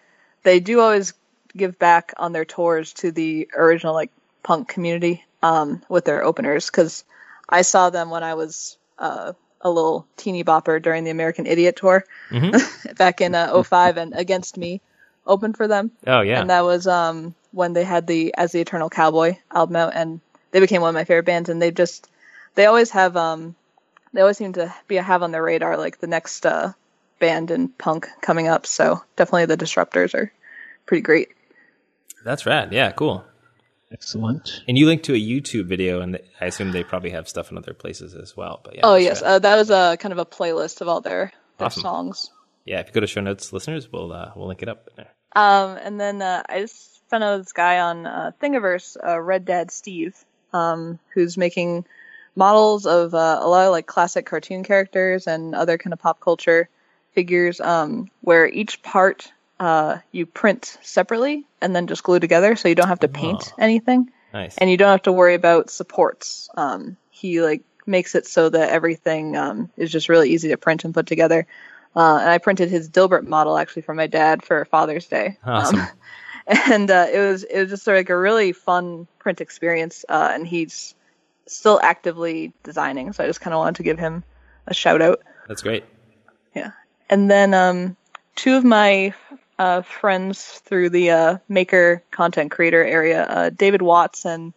they 0.43 0.59
do 0.59 0.79
always 0.79 1.13
give 1.55 1.79
back 1.79 2.13
on 2.17 2.33
their 2.33 2.45
tours 2.45 2.93
to 2.93 3.11
the 3.11 3.49
original 3.55 3.95
like 3.95 4.11
punk 4.43 4.67
community 4.67 5.25
um, 5.41 5.81
with 5.89 6.05
their 6.05 6.23
openers 6.23 6.67
because 6.67 7.03
I 7.49 7.63
saw 7.63 7.89
them 7.89 8.11
when 8.11 8.23
I 8.23 8.35
was 8.35 8.77
uh, 8.99 9.33
a 9.61 9.69
little 9.69 10.05
teeny 10.17 10.43
bopper 10.43 10.79
during 10.79 11.03
the 11.03 11.09
American 11.09 11.47
Idiot 11.47 11.77
tour 11.77 12.05
back 12.97 13.21
in 13.21 13.33
uh, 13.33 13.63
05 13.63 13.97
and 13.97 14.13
Against 14.13 14.55
Me 14.57 14.81
opened 15.25 15.57
for 15.57 15.67
them. 15.67 15.91
Oh, 16.05 16.21
yeah. 16.21 16.41
and 16.41 16.51
that 16.51 16.63
was 16.63 16.85
um, 16.85 17.33
when 17.51 17.73
they 17.73 17.83
had 17.83 18.05
the 18.05 18.35
As 18.37 18.51
the 18.51 18.61
Eternal 18.61 18.89
Cowboy 18.89 19.37
album 19.51 19.75
out 19.77 19.93
and 19.95 20.21
they 20.51 20.59
became 20.59 20.81
one 20.81 20.89
of 20.89 20.95
my 20.95 21.05
favorite 21.05 21.25
bands 21.25 21.49
and 21.49 21.59
they 21.59 21.71
just 21.71 22.07
they 22.57 22.65
always 22.65 22.89
have 22.91 23.15
um 23.15 23.55
they 24.13 24.21
always 24.21 24.37
seem 24.37 24.53
to 24.53 24.73
be 24.87 24.97
a 24.97 25.01
have 25.03 25.23
on 25.23 25.31
their 25.31 25.43
radar 25.43 25.77
like 25.77 25.99
the 25.99 26.07
next 26.07 26.45
uh, 26.45 26.73
band 27.19 27.51
in 27.51 27.69
punk 27.69 28.07
coming 28.21 28.47
up 28.47 28.65
so 28.65 29.01
definitely 29.15 29.45
the 29.45 29.57
Disruptors 29.57 30.13
are 30.13 30.31
pretty 30.85 31.01
great. 31.01 31.29
That's 32.25 32.45
rad. 32.45 32.73
Yeah, 32.73 32.91
cool. 32.91 33.23
Excellent. 33.91 34.63
And 34.67 34.77
you 34.77 34.85
linked 34.85 35.05
to 35.05 35.13
a 35.13 35.17
YouTube 35.17 35.65
video, 35.67 36.01
and 36.01 36.19
I 36.41 36.45
assume 36.47 36.71
they 36.71 36.83
probably 36.83 37.11
have 37.11 37.29
stuff 37.29 37.51
in 37.51 37.57
other 37.57 37.73
places 37.73 38.15
as 38.15 38.35
well. 38.35 38.59
But 38.63 38.75
yeah, 38.75 38.81
Oh 38.83 38.95
yes, 38.95 39.21
uh, 39.21 39.39
that 39.39 39.55
was 39.55 39.69
a 39.69 39.95
kind 39.97 40.11
of 40.11 40.17
a 40.17 40.25
playlist 40.25 40.81
of 40.81 40.89
all 40.89 40.99
their, 40.99 41.31
their 41.57 41.67
Awesome. 41.67 41.81
songs. 41.83 42.31
yeah. 42.65 42.79
If 42.81 42.87
you 42.87 42.93
go 42.93 42.99
to 42.99 43.07
show 43.07 43.21
notes, 43.21 43.53
listeners, 43.53 43.89
we'll 43.91 44.11
uh, 44.11 44.31
we'll 44.35 44.47
link 44.47 44.61
it 44.61 44.67
up 44.67 44.89
there. 44.97 45.07
Um, 45.35 45.77
and 45.77 45.99
then 45.99 46.21
uh, 46.21 46.43
I 46.49 46.59
just 46.61 47.01
found 47.09 47.23
out 47.23 47.37
this 47.37 47.53
guy 47.53 47.79
on 47.79 48.05
uh, 48.05 48.31
Thingiverse, 48.41 48.97
uh, 49.01 49.19
Red 49.21 49.45
Dad 49.45 49.71
Steve, 49.71 50.15
um, 50.51 50.99
who's 51.13 51.37
making 51.37 51.85
models 52.37 52.85
of 52.85 53.13
uh, 53.13 53.39
a 53.41 53.47
lot 53.49 53.65
of 53.65 53.71
like 53.71 53.87
classic 53.87 54.25
cartoon 54.25 54.63
characters 54.63 55.27
and 55.27 55.55
other 55.55 55.77
kind 55.77 55.91
of 55.91 55.99
pop 55.99 56.19
culture 56.21 56.69
figures, 57.13 57.59
um, 57.59 58.09
where 58.21 58.47
each 58.47 58.81
part 58.83 59.31
uh, 59.59 59.97
you 60.11 60.25
print 60.25 60.77
separately 60.83 61.45
and 61.61 61.75
then 61.75 61.87
just 61.87 62.03
glue 62.03 62.19
together, 62.19 62.55
so 62.55 62.67
you 62.69 62.75
don't 62.75 62.87
have 62.87 62.99
to 62.99 63.07
paint 63.07 63.51
Oh. 63.53 63.55
anything 63.63 64.11
Nice. 64.33 64.55
and 64.59 64.69
you 64.69 64.77
don't 64.77 64.91
have 64.91 65.01
to 65.03 65.11
worry 65.11 65.33
about 65.33 65.71
supports. 65.71 66.47
Um, 66.55 66.95
he 67.09 67.41
like 67.41 67.63
makes 67.87 68.13
it 68.13 68.27
so 68.27 68.49
that 68.49 68.69
everything 68.69 69.35
um, 69.35 69.71
is 69.75 69.91
just 69.91 70.07
really 70.07 70.29
easy 70.29 70.49
to 70.49 70.57
print 70.57 70.85
and 70.85 70.93
put 70.93 71.07
together. 71.07 71.47
Uh, 71.95 72.17
and 72.21 72.29
I 72.29 72.37
printed 72.37 72.69
his 72.69 72.87
Dilbert 72.87 73.25
model 73.25 73.57
actually 73.57 73.81
for 73.81 73.95
my 73.95 74.05
dad 74.05 74.43
for 74.43 74.63
Father's 74.65 75.07
Day. 75.07 75.37
Awesome. 75.43 75.79
Um, 75.79 75.87
and 76.47 76.91
uh, 76.91 77.07
it 77.11 77.19
was 77.19 77.43
it 77.43 77.59
was 77.61 77.69
just 77.71 77.83
sort 77.83 77.97
of 77.97 78.01
like 78.01 78.09
a 78.11 78.17
really 78.17 78.51
fun 78.51 79.07
print 79.17 79.41
experience. 79.41 80.05
Uh, 80.07 80.29
and 80.33 80.45
he's 80.45 80.93
still 81.47 81.79
actively 81.81 82.53
designing, 82.63 83.13
so 83.13 83.23
I 83.23 83.27
just 83.27 83.41
kind 83.41 83.53
of 83.53 83.59
wanted 83.59 83.75
to 83.77 83.83
give 83.83 83.99
him 83.99 84.23
a 84.67 84.73
shout 84.73 85.01
out. 85.01 85.21
That's 85.47 85.61
great. 85.61 85.85
Yeah. 86.55 86.71
And 87.09 87.29
then 87.29 87.53
um, 87.53 87.97
two 88.35 88.55
of 88.55 88.63
my 88.63 89.13
uh, 89.59 89.81
friends 89.81 90.43
through 90.65 90.89
the 90.89 91.11
uh, 91.11 91.37
maker 91.47 92.03
content 92.11 92.51
creator 92.51 92.83
area, 92.83 93.23
uh, 93.23 93.49
David 93.49 93.81
Watts 93.81 94.25
and 94.25 94.53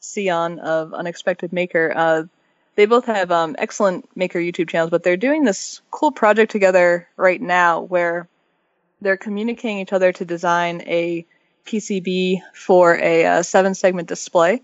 Seon 0.00 0.58
of 0.58 0.94
Unexpected 0.94 1.52
Maker. 1.52 1.92
Uh, 1.94 2.24
they 2.76 2.86
both 2.86 3.06
have 3.06 3.32
um, 3.32 3.56
excellent 3.58 4.08
maker 4.16 4.38
YouTube 4.38 4.68
channels, 4.68 4.90
but 4.90 5.02
they're 5.02 5.16
doing 5.16 5.44
this 5.44 5.80
cool 5.90 6.12
project 6.12 6.52
together 6.52 7.08
right 7.16 7.40
now 7.40 7.80
where 7.80 8.28
they're 9.00 9.16
communicating 9.16 9.78
each 9.78 9.92
other 9.92 10.12
to 10.12 10.24
design 10.24 10.82
a 10.86 11.26
PCB 11.66 12.40
for 12.54 12.96
a, 12.96 13.26
uh, 13.26 13.42
seven 13.42 13.74
segment 13.74 14.08
display. 14.08 14.62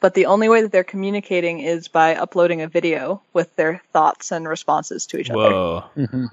But 0.00 0.14
the 0.14 0.26
only 0.26 0.48
way 0.48 0.62
that 0.62 0.72
they're 0.72 0.82
communicating 0.82 1.60
is 1.60 1.88
by 1.88 2.16
uploading 2.16 2.62
a 2.62 2.68
video 2.68 3.22
with 3.34 3.54
their 3.56 3.82
thoughts 3.92 4.32
and 4.32 4.48
responses 4.48 5.06
to 5.08 5.18
each 5.18 5.30
other. 5.30 5.38
Whoa. 5.38 5.84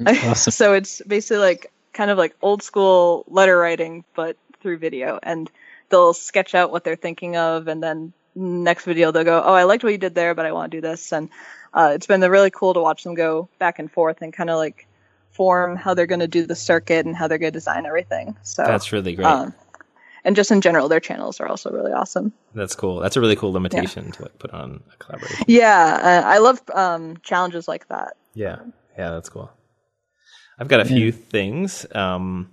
awesome. 0.06 0.52
so 0.52 0.74
it's 0.74 1.02
basically 1.02 1.40
like 1.40 1.72
kind 1.92 2.10
of 2.10 2.18
like 2.18 2.36
old 2.42 2.64
school 2.64 3.26
letter 3.28 3.58
writing, 3.58 4.06
but 4.16 4.38
through 4.62 4.78
video. 4.78 5.20
And 5.22 5.52
they'll 5.90 6.14
sketch 6.14 6.56
out 6.56 6.72
what 6.72 6.84
they're 6.84 6.96
thinking 6.96 7.36
of, 7.36 7.68
and 7.68 7.84
then 7.84 8.14
next 8.36 8.86
video 8.86 9.12
they'll 9.12 9.24
go, 9.24 9.42
"Oh, 9.44 9.54
I 9.54 9.64
liked 9.64 9.84
what 9.84 9.92
you 9.92 9.98
did 9.98 10.16
there, 10.16 10.34
but 10.34 10.46
I 10.46 10.52
want 10.54 10.72
to 10.72 10.78
do 10.78 10.82
this." 10.82 11.12
And 11.12 11.30
uh, 11.74 11.92
it's 11.94 12.08
been 12.08 12.22
really 12.22 12.52
cool 12.52 12.74
to 12.74 12.82
watch 12.82 13.04
them 13.04 13.16
go 13.16 13.50
back 13.60 13.80
and 13.80 13.92
forth 13.92 14.22
and 14.22 14.32
kind 14.32 14.50
of 14.50 14.58
like 14.58 14.88
form 15.32 15.76
how 15.76 15.94
they're 15.94 16.08
going 16.08 16.20
to 16.20 16.28
do 16.28 16.46
the 16.46 16.56
circuit 16.56 17.06
and 17.06 17.16
how 17.16 17.28
they're 17.28 17.38
going 17.38 17.52
to 17.52 17.58
design 17.58 17.86
everything. 17.86 18.36
So 18.44 18.64
That's 18.64 18.92
really 18.92 19.14
great. 19.16 19.28
um, 19.28 19.54
and 20.28 20.36
just 20.36 20.52
in 20.52 20.60
general, 20.60 20.90
their 20.90 21.00
channels 21.00 21.40
are 21.40 21.48
also 21.48 21.72
really 21.72 21.94
awesome. 21.94 22.34
That's 22.54 22.76
cool. 22.76 23.00
That's 23.00 23.16
a 23.16 23.22
really 23.22 23.38
cool 23.38 23.54
limitation 23.54 24.12
to 24.12 24.24
like 24.24 24.38
put 24.40 24.52
on 24.52 24.84
a 24.94 24.98
collaboration. 24.98 25.46
Yeah, 25.48 26.00
uh, 26.04 26.28
I 26.28 26.40
love 26.40 26.62
um, 26.74 27.16
challenges 27.24 27.66
like 27.66 27.88
that. 27.88 28.18
Yeah. 28.34 28.58
Yeah, 28.98 29.12
that's 29.12 29.30
cool. 29.30 29.50
I've 30.60 30.68
got 30.68 30.82
a 30.82 30.86
few 30.86 31.14
things. 31.14 31.86
Um, 31.96 32.52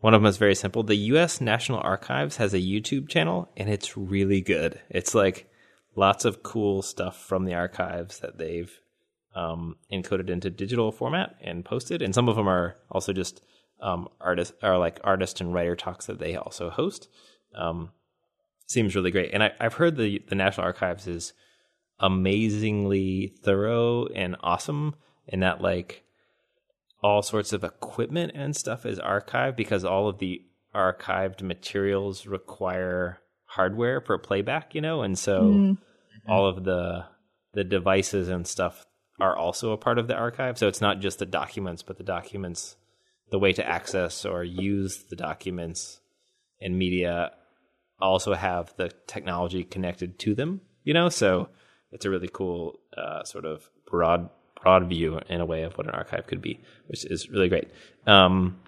one 0.00 0.14
of 0.14 0.20
them 0.20 0.26
is 0.28 0.36
very 0.36 0.56
simple. 0.56 0.82
The 0.82 0.96
U.S. 0.96 1.40
National 1.40 1.78
Archives 1.78 2.38
has 2.38 2.54
a 2.54 2.58
YouTube 2.58 3.08
channel, 3.08 3.48
and 3.56 3.70
it's 3.70 3.96
really 3.96 4.40
good. 4.40 4.80
It's 4.90 5.14
like 5.14 5.48
lots 5.94 6.24
of 6.24 6.42
cool 6.42 6.82
stuff 6.82 7.24
from 7.24 7.44
the 7.44 7.54
archives 7.54 8.18
that 8.18 8.36
they've 8.36 8.72
um, 9.36 9.76
encoded 9.92 10.28
into 10.28 10.50
digital 10.50 10.90
format 10.90 11.36
and 11.40 11.64
posted, 11.64 12.02
and 12.02 12.16
some 12.16 12.28
of 12.28 12.34
them 12.34 12.48
are 12.48 12.78
also 12.90 13.12
just 13.12 13.42
um, 13.80 14.08
artist 14.20 14.54
are 14.62 14.78
like 14.78 15.00
artist 15.02 15.40
and 15.40 15.52
writer 15.52 15.76
talks 15.76 16.06
that 16.06 16.18
they 16.18 16.36
also 16.36 16.70
host. 16.70 17.08
Um, 17.54 17.90
seems 18.66 18.94
really 18.94 19.10
great, 19.10 19.32
and 19.32 19.42
I, 19.42 19.52
I've 19.60 19.74
heard 19.74 19.96
the 19.96 20.22
the 20.28 20.34
National 20.34 20.66
Archives 20.66 21.06
is 21.06 21.32
amazingly 22.00 23.32
thorough 23.42 24.06
and 24.06 24.36
awesome 24.40 24.96
in 25.28 25.40
that 25.40 25.60
like 25.60 26.02
all 27.02 27.22
sorts 27.22 27.52
of 27.52 27.64
equipment 27.64 28.32
and 28.34 28.54
stuff 28.56 28.86
is 28.86 28.98
archived 28.98 29.56
because 29.56 29.84
all 29.84 30.08
of 30.08 30.18
the 30.18 30.42
archived 30.74 31.42
materials 31.42 32.26
require 32.26 33.18
hardware 33.46 34.00
for 34.00 34.16
playback, 34.18 34.74
you 34.74 34.80
know, 34.80 35.02
and 35.02 35.18
so 35.18 35.42
all 36.28 36.46
of 36.46 36.64
the 36.64 37.04
the 37.54 37.64
devices 37.64 38.28
and 38.28 38.46
stuff 38.46 38.86
are 39.20 39.36
also 39.36 39.72
a 39.72 39.76
part 39.76 39.98
of 39.98 40.08
the 40.08 40.14
archive. 40.14 40.56
So 40.58 40.68
it's 40.68 40.80
not 40.80 41.00
just 41.00 41.18
the 41.18 41.26
documents, 41.26 41.82
but 41.82 41.98
the 41.98 42.04
documents, 42.04 42.76
the 43.32 43.38
way 43.38 43.52
to 43.54 43.66
access 43.66 44.24
or 44.26 44.44
use 44.44 45.04
the 45.08 45.16
documents 45.16 46.00
and 46.60 46.78
media 46.78 47.32
also 47.98 48.34
have 48.34 48.72
the 48.76 48.92
technology 49.06 49.64
connected 49.64 50.18
to 50.18 50.34
them, 50.34 50.60
you 50.84 50.92
know. 50.92 51.08
So 51.08 51.48
it's 51.90 52.04
a 52.04 52.10
really 52.10 52.28
cool 52.30 52.78
uh, 52.96 53.24
sort 53.24 53.46
of 53.46 53.68
broad 53.86 54.28
broad 54.60 54.88
view 54.88 55.18
in 55.28 55.40
a 55.40 55.46
way 55.46 55.62
of 55.62 55.76
what 55.78 55.86
an 55.86 55.94
archive 55.94 56.26
could 56.26 56.42
be, 56.42 56.60
which 56.86 57.06
is 57.06 57.30
really 57.30 57.48
great. 57.48 57.70
Um, 58.06 58.60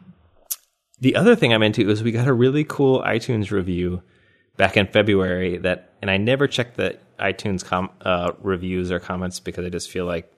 the 0.98 1.14
other 1.14 1.36
thing 1.36 1.52
I'm 1.52 1.62
into 1.62 1.88
is 1.90 2.02
we 2.02 2.10
got 2.10 2.26
a 2.26 2.32
really 2.32 2.64
cool 2.64 3.02
iTunes 3.02 3.50
review 3.50 4.02
back 4.56 4.78
in 4.78 4.86
February 4.86 5.58
that, 5.58 5.92
and 6.00 6.10
I 6.10 6.16
never 6.16 6.46
checked 6.46 6.76
the 6.76 6.98
iTunes 7.20 7.62
com- 7.62 7.90
uh, 8.00 8.32
reviews 8.40 8.90
or 8.90 8.98
comments 8.98 9.40
because 9.40 9.66
I 9.66 9.68
just 9.68 9.90
feel 9.90 10.06
like 10.06 10.32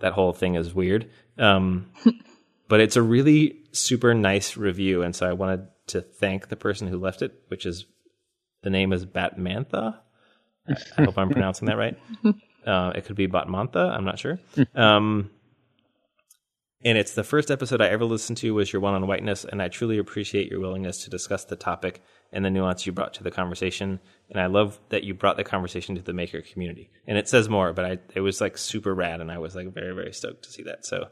that 0.00 0.12
whole 0.12 0.34
thing 0.34 0.56
is 0.56 0.74
weird. 0.74 1.10
Um, 1.38 1.90
but 2.68 2.80
it's 2.80 2.96
a 2.96 3.02
really 3.02 3.64
super 3.72 4.14
nice 4.14 4.56
review, 4.56 5.02
and 5.02 5.14
so 5.14 5.28
I 5.28 5.32
wanted 5.32 5.66
to 5.88 6.00
thank 6.00 6.48
the 6.48 6.56
person 6.56 6.88
who 6.88 6.98
left 6.98 7.22
it, 7.22 7.32
which 7.48 7.66
is 7.66 7.86
the 8.62 8.70
name 8.70 8.92
is 8.92 9.06
Batmantha. 9.06 9.98
I 10.68 10.74
I 10.98 11.04
hope 11.04 11.18
I'm 11.18 11.30
pronouncing 11.30 11.66
that 11.66 11.78
right. 11.78 11.98
Uh, 12.66 12.90
it 12.96 13.04
could 13.04 13.14
be 13.14 13.28
Batmantha. 13.28 13.94
I'm 13.96 14.04
not 14.04 14.18
sure. 14.18 14.40
Um, 14.74 15.30
and 16.84 16.98
it's 16.98 17.14
the 17.14 17.24
first 17.24 17.50
episode 17.50 17.80
I 17.80 17.88
ever 17.88 18.04
listened 18.04 18.38
to 18.38 18.54
was 18.54 18.72
your 18.72 18.80
one 18.80 18.94
on 18.94 19.06
whiteness, 19.06 19.44
and 19.44 19.62
I 19.62 19.68
truly 19.68 19.98
appreciate 19.98 20.50
your 20.50 20.60
willingness 20.60 21.04
to 21.04 21.10
discuss 21.10 21.44
the 21.44 21.56
topic 21.56 22.02
and 22.32 22.44
the 22.44 22.50
nuance 22.50 22.84
you 22.84 22.92
brought 22.92 23.14
to 23.14 23.22
the 23.22 23.30
conversation. 23.30 24.00
And 24.30 24.40
I 24.40 24.46
love 24.46 24.78
that 24.90 25.04
you 25.04 25.14
brought 25.14 25.36
the 25.36 25.44
conversation 25.44 25.94
to 25.94 26.02
the 26.02 26.12
maker 26.12 26.42
community. 26.42 26.90
And 27.06 27.16
it 27.16 27.28
says 27.28 27.48
more, 27.48 27.72
but 27.72 27.84
I 27.84 27.98
it 28.14 28.20
was 28.20 28.40
like 28.40 28.58
super 28.58 28.94
rad, 28.94 29.20
and 29.20 29.30
I 29.30 29.38
was 29.38 29.54
like 29.56 29.72
very 29.72 29.94
very 29.94 30.12
stoked 30.12 30.44
to 30.44 30.50
see 30.50 30.64
that. 30.64 30.84
So 30.84 31.08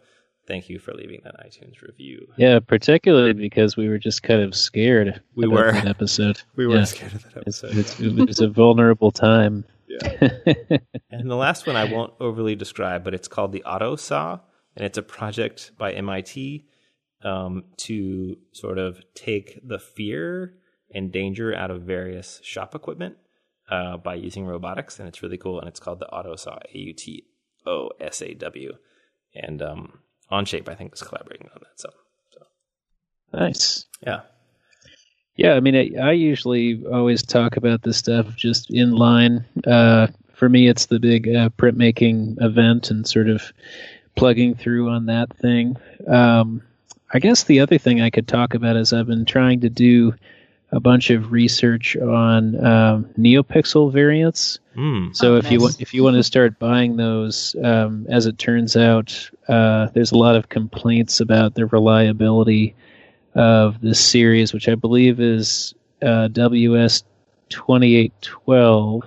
thank 0.47 0.69
you 0.69 0.79
for 0.79 0.93
leaving 0.95 1.21
that 1.25 1.35
iTunes 1.45 1.81
review. 1.83 2.27
Yeah, 2.37 2.59
particularly 2.61 3.33
because 3.33 3.77
we 3.77 3.89
were 3.89 3.99
just 3.99 4.23
kind 4.23 4.41
of 4.43 4.55
scared. 4.55 5.21
We 5.35 5.47
were. 5.49 5.73
that 5.73 5.87
episode. 5.87 6.41
We 6.57 6.67
were 6.67 6.77
Yeah. 6.77 6.85
scared 6.85 7.15
of 7.15 7.23
that 7.23 7.43
It's, 7.47 7.63
episode. 7.65 7.79
it's, 7.79 8.01
it 8.01 8.27
was 8.27 8.41
a 8.41 8.49
vulnerable 8.49 9.11
time. 9.11 9.65
And 11.11 11.31
the 11.31 11.37
last 11.37 11.67
one 11.67 11.77
I 11.77 11.85
won't 11.85 12.13
overly 12.21 12.57
describe, 12.57 13.05
but 13.05 13.15
it's 13.15 13.29
called 13.29 13.53
the 13.53 13.63
Auto 13.65 13.95
Saw, 13.97 14.41
and 14.77 14.85
it's 14.85 14.99
a 14.99 15.03
project 15.03 15.71
by 15.79 15.93
MIT 15.93 16.67
um, 17.23 17.65
to 17.79 18.37
sort 18.53 18.79
of 18.79 19.03
take 19.15 19.61
the 19.67 19.79
fear 19.79 20.55
and 20.93 21.13
danger 21.13 21.55
out 21.55 21.71
of 21.71 21.83
various 21.83 22.41
shop 22.43 22.75
equipment 22.75 23.17
uh, 23.71 23.97
by 23.97 24.15
using 24.15 24.45
robotics, 24.47 24.99
and 24.99 25.07
it's 25.09 25.23
really 25.23 25.39
cool. 25.39 25.59
And 25.61 25.69
it's 25.69 25.81
called 25.81 26.01
the 26.01 26.09
Auto 26.09 26.35
Saw, 26.37 26.59
A 26.75 26.79
U 26.79 26.93
T 26.93 27.25
O 27.67 27.91
S 28.01 28.21
A 28.21 28.35
W, 28.35 28.73
and 29.35 29.63
um, 29.63 30.01
OnShape 30.35 30.68
I 30.68 30.74
think 30.74 30.95
is 30.95 31.03
collaborating 31.03 31.49
on 31.55 31.61
that. 31.62 31.80
So, 31.80 31.91
so 32.32 32.47
Nice. 33.32 33.87
yeah, 34.07 34.20
Yeah, 35.37 35.55
I 35.55 35.61
mean, 35.61 35.76
I, 35.76 35.91
I 36.11 36.12
usually 36.12 36.85
always 36.87 37.22
talk 37.22 37.57
about 37.57 37.82
this 37.82 37.97
stuff 37.99 38.35
just 38.37 38.70
in 38.70 38.93
line. 38.93 39.45
Uh, 39.66 40.09
for 40.32 40.49
me, 40.49 40.68
it's 40.68 40.87
the 40.87 40.99
big 41.01 41.28
uh, 41.28 41.49
printmaking 41.59 42.43
event 42.43 42.91
and 42.91 43.07
sort 43.07 43.28
of 43.28 43.53
plugging 44.16 44.55
through 44.55 44.89
on 44.91 45.07
that 45.07 45.35
thing. 45.39 45.76
Um, 46.09 46.62
I 47.12 47.18
guess 47.20 47.45
the 47.45 47.61
other 47.61 47.78
thing 47.78 48.01
I 48.01 48.11
could 48.11 48.26
talk 48.28 48.55
about 48.55 48.76
is 48.76 48.93
I've 48.93 49.07
been 49.07 49.24
trying 49.24 49.61
to 49.61 49.70
do 49.70 50.14
a 50.75 50.81
bunch 50.81 51.11
of 51.11 51.31
research 51.31 51.97
on 51.97 52.57
um, 52.64 53.05
NeoPixel 53.16 53.93
variants. 53.93 54.59
mm, 54.75 55.14
So 55.14 55.35
Oh, 55.35 55.37
if 55.37 55.51
you 55.51 55.61
want, 55.61 55.81
if 55.81 55.95
you 55.95 56.03
want 56.03 56.16
to 56.16 56.25
start 56.25 56.59
buying 56.59 56.97
those, 56.97 57.55
um, 57.62 58.07
as 58.11 58.27
it 58.27 58.39
turns 58.39 58.77
out, 58.77 59.31
uh, 59.47 59.87
there's 59.95 60.11
a 60.11 60.18
lot 60.18 60.35
of 60.35 60.49
complaints 60.49 61.20
about 61.20 61.55
the 61.55 61.66
reliability 61.66 62.75
of 63.37 63.81
this 63.81 64.01
series, 64.01 64.53
which 64.53 64.68
I 64.68 64.75
believe 64.75 65.20
is 65.20 65.75
uh, 66.03 66.27
WS 66.29 67.05
twenty 67.51 67.95
eight 67.95 68.12
twelve. 68.20 69.05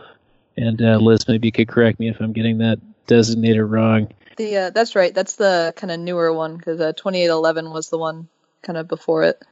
And 0.56 0.82
uh, 0.82 0.98
Liz, 0.98 1.28
maybe 1.28 1.50
you 1.50 1.52
could 1.52 1.68
correct 1.68 2.00
me 2.00 2.10
if 2.10 2.20
I'm 2.22 2.32
getting 2.32 2.60
that 2.60 2.80
designator 3.08 3.70
wrong. 3.70 4.08
The 4.38 4.56
uh, 4.56 4.70
that's 4.70 4.96
right. 4.96 5.14
That's 5.14 5.36
the 5.36 5.74
kind 5.76 5.92
of 5.92 6.00
newer 6.00 6.32
one 6.32 6.56
because 6.56 6.80
uh, 6.80 6.94
2811 6.94 7.72
was 7.72 7.90
the 7.90 7.98
one 7.98 8.30
kind 8.62 8.78
of 8.78 8.88
before 8.88 9.24
it. 9.24 9.44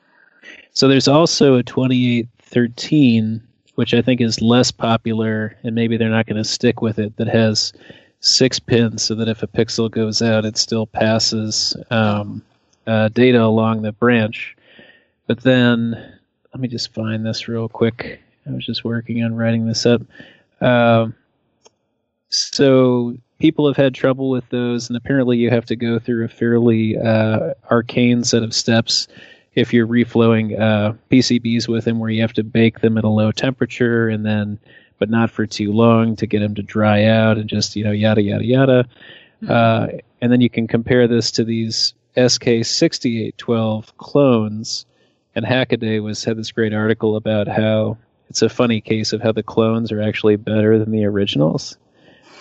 So 0.73 0.87
there's 0.87 1.07
also 1.07 1.55
a 1.55 1.63
2813, 1.63 3.41
which 3.75 3.93
I 3.93 4.01
think 4.01 4.21
is 4.21 4.41
less 4.41 4.71
popular, 4.71 5.57
and 5.63 5.73
maybe 5.73 5.97
they're 5.97 6.09
not 6.09 6.25
going 6.25 6.37
to 6.37 6.43
stick 6.43 6.81
with 6.81 6.99
it, 6.99 7.15
that 7.17 7.27
has 7.27 7.73
six 8.19 8.59
pins 8.59 9.03
so 9.03 9.15
that 9.15 9.27
if 9.27 9.43
a 9.43 9.47
pixel 9.47 9.89
goes 9.89 10.21
out, 10.21 10.45
it 10.45 10.57
still 10.57 10.85
passes 10.85 11.77
um, 11.91 12.41
uh, 12.87 13.07
data 13.09 13.41
along 13.41 13.81
the 13.81 13.91
branch. 13.91 14.55
But 15.27 15.41
then, 15.41 15.91
let 16.53 16.59
me 16.59 16.67
just 16.67 16.93
find 16.93 17.25
this 17.25 17.47
real 17.47 17.69
quick. 17.69 18.19
I 18.47 18.51
was 18.51 18.65
just 18.65 18.83
working 18.83 19.23
on 19.23 19.35
writing 19.35 19.67
this 19.67 19.85
up. 19.85 20.01
Um, 20.61 21.15
so 22.29 23.17
people 23.39 23.67
have 23.67 23.77
had 23.77 23.93
trouble 23.93 24.29
with 24.29 24.47
those, 24.49 24.89
and 24.89 24.97
apparently 24.97 25.37
you 25.37 25.49
have 25.49 25.65
to 25.65 25.75
go 25.75 25.99
through 25.99 26.25
a 26.25 26.29
fairly 26.29 26.97
uh, 26.97 27.53
arcane 27.69 28.23
set 28.23 28.43
of 28.43 28.53
steps 28.53 29.07
if 29.55 29.73
you're 29.73 29.87
reflowing 29.87 30.59
uh, 30.59 30.93
PCBs 31.09 31.67
with 31.67 31.85
them, 31.85 31.99
where 31.99 32.09
you 32.09 32.21
have 32.21 32.33
to 32.33 32.43
bake 32.43 32.81
them 32.81 32.97
at 32.97 33.03
a 33.03 33.09
low 33.09 33.31
temperature 33.31 34.09
and 34.09 34.25
then 34.25 34.59
but 34.97 35.09
not 35.09 35.29
for 35.29 35.45
too 35.45 35.73
long 35.73 36.15
to 36.15 36.25
get 36.25 36.39
them 36.39 36.55
to 36.55 36.61
dry 36.61 37.05
out 37.05 37.37
and 37.37 37.49
just 37.49 37.75
you 37.75 37.83
know 37.83 37.91
yada 37.91 38.21
yada 38.21 38.45
yada. 38.45 38.85
Uh, 39.47 39.87
and 40.21 40.31
then 40.31 40.41
you 40.41 40.49
can 40.49 40.67
compare 40.67 41.07
this 41.07 41.31
to 41.31 41.43
these 41.43 41.93
SK6812 42.17 43.97
clones. 43.97 44.85
And 45.35 45.45
Hackaday 45.45 46.01
was 46.01 46.23
had 46.23 46.37
this 46.37 46.51
great 46.51 46.73
article 46.73 47.17
about 47.17 47.47
how 47.47 47.97
it's 48.29 48.41
a 48.41 48.49
funny 48.49 48.79
case 48.79 49.11
of 49.11 49.21
how 49.21 49.33
the 49.33 49.43
clones 49.43 49.91
are 49.91 50.01
actually 50.01 50.37
better 50.37 50.79
than 50.79 50.91
the 50.91 51.05
originals. 51.05 51.77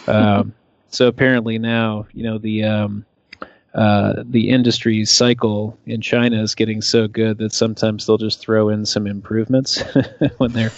Um, 0.06 0.52
so 0.90 1.08
apparently 1.08 1.58
now, 1.58 2.06
you 2.12 2.24
know, 2.24 2.36
the 2.36 2.64
um, 2.64 3.06
uh, 3.74 4.22
the 4.24 4.50
industry 4.50 5.04
cycle 5.04 5.76
in 5.86 6.00
China 6.00 6.40
is 6.42 6.54
getting 6.54 6.80
so 6.80 7.08
good 7.08 7.38
that 7.38 7.52
sometimes 7.52 8.06
they'll 8.06 8.18
just 8.18 8.38
throw 8.40 8.68
in 8.68 8.86
some 8.86 9.06
improvements 9.06 9.82
when 10.38 10.52
they're, 10.52 10.70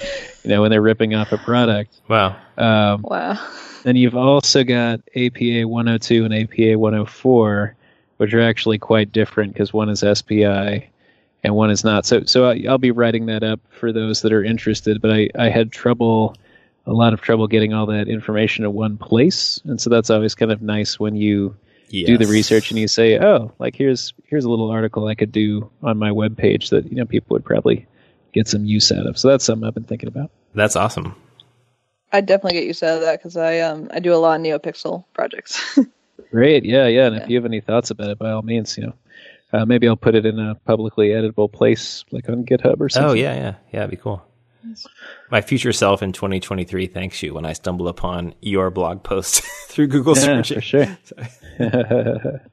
you 0.44 0.50
know, 0.50 0.62
when 0.62 0.70
they're 0.70 0.80
ripping 0.82 1.14
off 1.14 1.30
a 1.32 1.38
product. 1.38 2.00
Wow. 2.08 2.36
Um, 2.56 3.02
Wow. 3.02 3.38
then 3.82 3.96
you've 3.96 4.16
also 4.16 4.64
got 4.64 5.00
APA 5.14 5.68
102 5.68 6.24
and 6.24 6.34
APA 6.34 6.78
104, 6.78 7.76
which 8.16 8.32
are 8.32 8.40
actually 8.40 8.78
quite 8.78 9.12
different 9.12 9.52
because 9.52 9.74
one 9.74 9.90
is 9.90 10.02
SPI 10.02 10.88
and 11.44 11.54
one 11.54 11.70
is 11.70 11.84
not. 11.84 12.06
So, 12.06 12.22
so 12.24 12.46
I- 12.48 12.64
I'll 12.66 12.78
be 12.78 12.92
writing 12.92 13.26
that 13.26 13.42
up 13.42 13.60
for 13.68 13.92
those 13.92 14.22
that 14.22 14.32
are 14.32 14.42
interested. 14.42 15.02
But 15.02 15.10
I, 15.12 15.28
I 15.38 15.50
had 15.50 15.70
trouble, 15.70 16.34
a 16.86 16.94
lot 16.94 17.12
of 17.12 17.20
trouble 17.20 17.46
getting 17.46 17.74
all 17.74 17.84
that 17.86 18.08
information 18.08 18.64
in 18.64 18.72
one 18.72 18.96
place, 18.96 19.60
and 19.64 19.78
so 19.78 19.90
that's 19.90 20.08
always 20.08 20.34
kind 20.34 20.50
of 20.50 20.62
nice 20.62 20.98
when 20.98 21.14
you 21.14 21.54
do 21.90 22.18
the 22.18 22.26
research 22.26 22.70
and 22.70 22.78
you 22.78 22.88
say, 22.88 23.18
oh, 23.18 23.52
like 23.58 23.76
here's 23.76 24.12
here's 24.26 24.44
a 24.44 24.50
little 24.50 24.70
article 24.70 25.06
I 25.06 25.14
could 25.14 25.32
do 25.32 25.70
on 25.82 25.98
my 25.98 26.12
web 26.12 26.36
page 26.36 26.70
that 26.70 26.90
you 26.90 26.96
know 26.96 27.04
people 27.06 27.34
would 27.34 27.44
probably 27.44 27.86
get 28.32 28.48
some 28.48 28.64
use 28.64 28.92
out 28.92 29.06
of. 29.06 29.18
So 29.18 29.28
that's 29.28 29.44
something 29.44 29.66
I've 29.66 29.74
been 29.74 29.84
thinking 29.84 30.08
about. 30.08 30.30
That's 30.54 30.76
awesome. 30.76 31.14
I'd 32.12 32.26
definitely 32.26 32.60
get 32.60 32.66
used 32.66 32.82
out 32.84 32.96
of 32.96 33.00
that 33.02 33.18
because 33.18 33.36
I 33.36 33.60
um 33.60 33.88
I 33.92 34.00
do 34.00 34.14
a 34.14 34.16
lot 34.16 34.38
of 34.40 34.44
NeoPixel 34.46 35.04
projects. 35.12 35.78
Great, 36.30 36.64
yeah, 36.64 36.86
yeah. 36.86 37.06
And 37.06 37.16
Yeah. 37.16 37.22
if 37.22 37.28
you 37.30 37.36
have 37.36 37.44
any 37.44 37.60
thoughts 37.60 37.90
about 37.90 38.10
it, 38.10 38.18
by 38.18 38.30
all 38.30 38.42
means, 38.42 38.76
you 38.78 38.86
know, 38.86 38.94
uh, 39.52 39.64
maybe 39.64 39.86
I'll 39.88 39.96
put 39.96 40.14
it 40.14 40.26
in 40.26 40.38
a 40.38 40.54
publicly 40.54 41.08
editable 41.08 41.50
place, 41.52 42.04
like 42.10 42.28
on 42.28 42.44
GitHub 42.44 42.80
or 42.80 42.88
something. 42.88 43.10
Oh 43.10 43.14
yeah, 43.14 43.34
yeah, 43.34 43.54
yeah. 43.72 43.80
It'd 43.80 43.90
be 43.90 43.96
cool. 43.96 44.22
My 45.30 45.40
future 45.40 45.72
self 45.72 46.02
in 46.02 46.12
2023 46.12 46.86
thanks 46.86 47.22
you 47.22 47.34
when 47.34 47.44
I 47.44 47.52
stumble 47.52 47.88
upon 47.88 48.34
your 48.40 48.70
blog 48.70 49.02
post 49.02 49.42
through 49.68 49.88
Google 49.88 50.16
yeah, 50.16 50.42
search. 50.42 50.52
for 50.54 50.60
sure. 50.60 50.98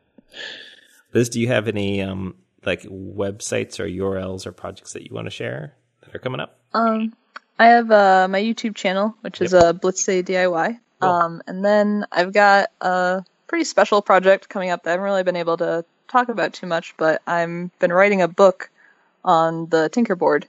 Liz, 1.13 1.29
do 1.29 1.39
you 1.39 1.47
have 1.47 1.67
any 1.67 2.01
um, 2.01 2.35
like 2.65 2.83
websites 2.83 3.79
or 3.79 3.85
URLs 3.85 4.45
or 4.45 4.51
projects 4.51 4.93
that 4.93 5.03
you 5.03 5.13
want 5.13 5.27
to 5.27 5.31
share 5.31 5.75
that 6.01 6.15
are 6.15 6.19
coming 6.19 6.39
up? 6.39 6.59
um, 6.73 7.13
I 7.59 7.67
have 7.67 7.91
uh 7.91 8.27
my 8.29 8.41
YouTube 8.41 8.75
channel, 8.75 9.15
which 9.21 9.41
is 9.41 9.53
uh, 9.53 9.73
Blitz 9.73 10.03
City 10.03 10.33
DIY. 10.33 10.79
Cool. 10.99 11.09
Um, 11.09 11.41
and 11.47 11.63
then 11.63 12.05
I've 12.11 12.33
got 12.33 12.71
a 12.81 13.23
pretty 13.47 13.65
special 13.65 14.01
project 14.01 14.49
coming 14.49 14.69
up 14.69 14.83
that 14.83 14.89
I 14.89 14.93
haven't 14.93 15.05
really 15.05 15.23
been 15.23 15.35
able 15.35 15.57
to 15.57 15.85
talk 16.07 16.29
about 16.29 16.53
too 16.53 16.67
much, 16.67 16.95
but 16.97 17.21
I'm 17.27 17.71
been 17.79 17.93
writing 17.93 18.21
a 18.21 18.27
book 18.27 18.69
on 19.23 19.67
the 19.67 19.89
Tinkerboard, 19.89 20.47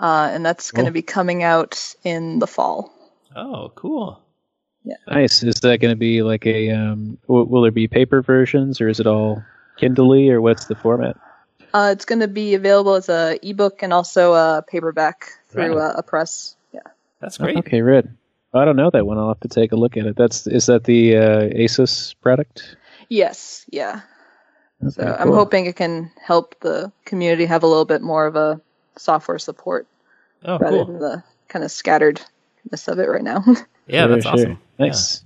uh, 0.00 0.30
and 0.32 0.44
that's 0.44 0.72
going 0.72 0.86
to 0.86 0.90
Cool. 0.90 0.94
be 0.94 1.02
coming 1.02 1.42
out 1.44 1.94
in 2.02 2.38
the 2.40 2.46
fall. 2.46 2.92
Oh, 3.36 3.70
cool. 3.76 4.20
Yeah. 4.82 4.96
nice. 5.06 5.42
Is 5.42 5.56
that 5.60 5.78
going 5.80 5.92
to 5.92 5.96
be 5.96 6.22
like 6.22 6.46
a? 6.46 6.70
Um, 6.70 7.18
w- 7.28 7.44
will 7.46 7.62
there 7.62 7.70
be 7.70 7.86
paper 7.86 8.22
versions, 8.22 8.80
or 8.80 8.88
is 8.88 8.98
it 8.98 9.06
all 9.06 9.44
Kindle, 9.76 10.12
or 10.30 10.40
what's 10.40 10.64
the 10.66 10.74
format? 10.74 11.16
Uh, 11.72 11.90
it's 11.92 12.04
going 12.06 12.20
to 12.20 12.28
be 12.28 12.54
available 12.54 12.94
as 12.94 13.08
a 13.08 13.38
ebook 13.42 13.82
and 13.82 13.92
also 13.92 14.32
a 14.32 14.64
paperback 14.66 15.32
through 15.50 15.76
Right. 15.76 15.94
uh, 15.96 16.00
Apress. 16.02 16.56
Yeah. 16.72 16.80
That's 17.20 17.38
great. 17.38 17.58
Okay, 17.58 17.82
red. 17.82 18.16
I 18.52 18.64
don't 18.64 18.74
know 18.76 18.90
that 18.90 19.06
one. 19.06 19.18
I'll 19.18 19.28
have 19.28 19.40
to 19.40 19.48
take 19.48 19.70
a 19.72 19.76
look 19.76 19.96
at 19.96 20.06
it. 20.06 20.16
That's 20.16 20.46
is 20.48 20.66
that 20.66 20.82
the 20.84 21.16
uh, 21.16 21.40
Asus 21.50 22.14
product? 22.20 22.76
Yes. 23.08 23.64
Yeah. 23.70 24.00
So 24.88 25.02
Okay, 25.02 25.12
I'm 25.12 25.28
cool. 25.28 25.36
hoping 25.36 25.66
it 25.66 25.76
can 25.76 26.10
help 26.20 26.58
the 26.60 26.90
community 27.04 27.44
have 27.44 27.62
a 27.62 27.66
little 27.68 27.84
bit 27.84 28.00
more 28.02 28.26
of 28.26 28.34
a 28.34 28.60
software 28.96 29.38
support 29.38 29.86
Oh, 30.44 30.58
rather 30.58 30.76
cool. 30.76 30.84
than 30.84 30.98
the 31.00 31.24
kind 31.48 31.64
of 31.64 31.70
scatteredness 31.70 32.88
of 32.88 32.98
it 32.98 33.08
right 33.08 33.22
now. 33.24 33.44
Yeah, 33.86 34.06
that's 34.06 34.26
sure. 34.26 34.32
awesome. 34.34 34.60
Nice. 34.78 35.24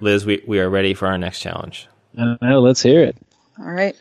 Liz, 0.00 0.26
we, 0.26 0.42
we 0.46 0.60
are 0.60 0.68
ready 0.70 0.94
for 0.94 1.06
our 1.08 1.18
next 1.18 1.40
challenge. 1.40 1.88
Uh, 2.18 2.36
now 2.42 2.58
let's 2.58 2.82
hear 2.82 3.02
it. 3.02 3.16
All 3.58 3.70
right. 3.70 3.96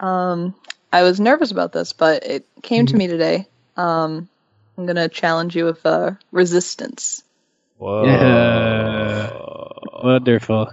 Um, 0.00 0.54
I 0.92 1.02
was 1.02 1.20
nervous 1.20 1.50
about 1.52 1.72
this, 1.72 1.92
but 1.92 2.24
it 2.24 2.46
came 2.62 2.86
Mm-hmm. 2.86 2.86
to 2.86 2.96
me 2.96 3.06
today. 3.08 3.46
Um, 3.76 4.28
I'm 4.78 4.86
gonna 4.86 5.08
challenge 5.08 5.56
you 5.56 5.66
with 5.66 5.84
uh, 5.86 6.12
resistance. 6.32 7.22
Whoa. 7.78 8.04
Yeah. 8.06 9.30
Wonderful. 10.02 10.72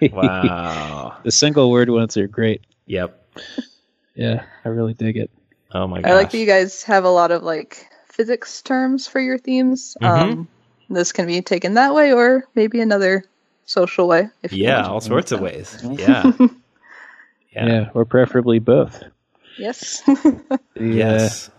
Wow. 0.10 1.18
the 1.24 1.30
single 1.32 1.70
word 1.70 1.90
ones 1.90 2.16
are 2.16 2.28
great. 2.28 2.62
yep. 2.86 3.20
Yeah, 4.14 4.44
I 4.64 4.68
really 4.68 4.94
dig 4.94 5.16
it. 5.16 5.30
Oh 5.74 5.86
my 5.88 6.00
gosh. 6.00 6.10
I 6.10 6.14
like 6.14 6.30
that 6.30 6.38
you 6.38 6.46
guys 6.46 6.82
have 6.84 7.04
a 7.04 7.10
lot 7.10 7.30
of 7.32 7.42
like 7.42 7.88
physics 8.08 8.62
terms 8.62 9.06
for 9.08 9.20
your 9.20 9.38
themes. 9.38 9.96
Mhm. 10.00 10.08
Um, 10.08 10.48
this 10.88 11.12
can 11.12 11.26
be 11.26 11.42
taken 11.42 11.74
that 11.74 11.94
way, 11.94 12.12
or 12.12 12.44
maybe 12.54 12.80
another 12.80 13.24
social 13.66 14.06
way. 14.06 14.28
If 14.42 14.52
you 14.52 14.64
yeah, 14.64 14.76
want. 14.82 14.88
all 14.88 15.00
sorts 15.00 15.32
of 15.32 15.40
ways. 15.40 15.76
Yeah. 15.82 16.32
Yeah, 16.38 16.46
Yeah. 17.66 17.90
or 17.94 18.04
preferably 18.04 18.58
both. 18.60 19.02
Yes. 19.58 20.02
Yes. 20.76 21.50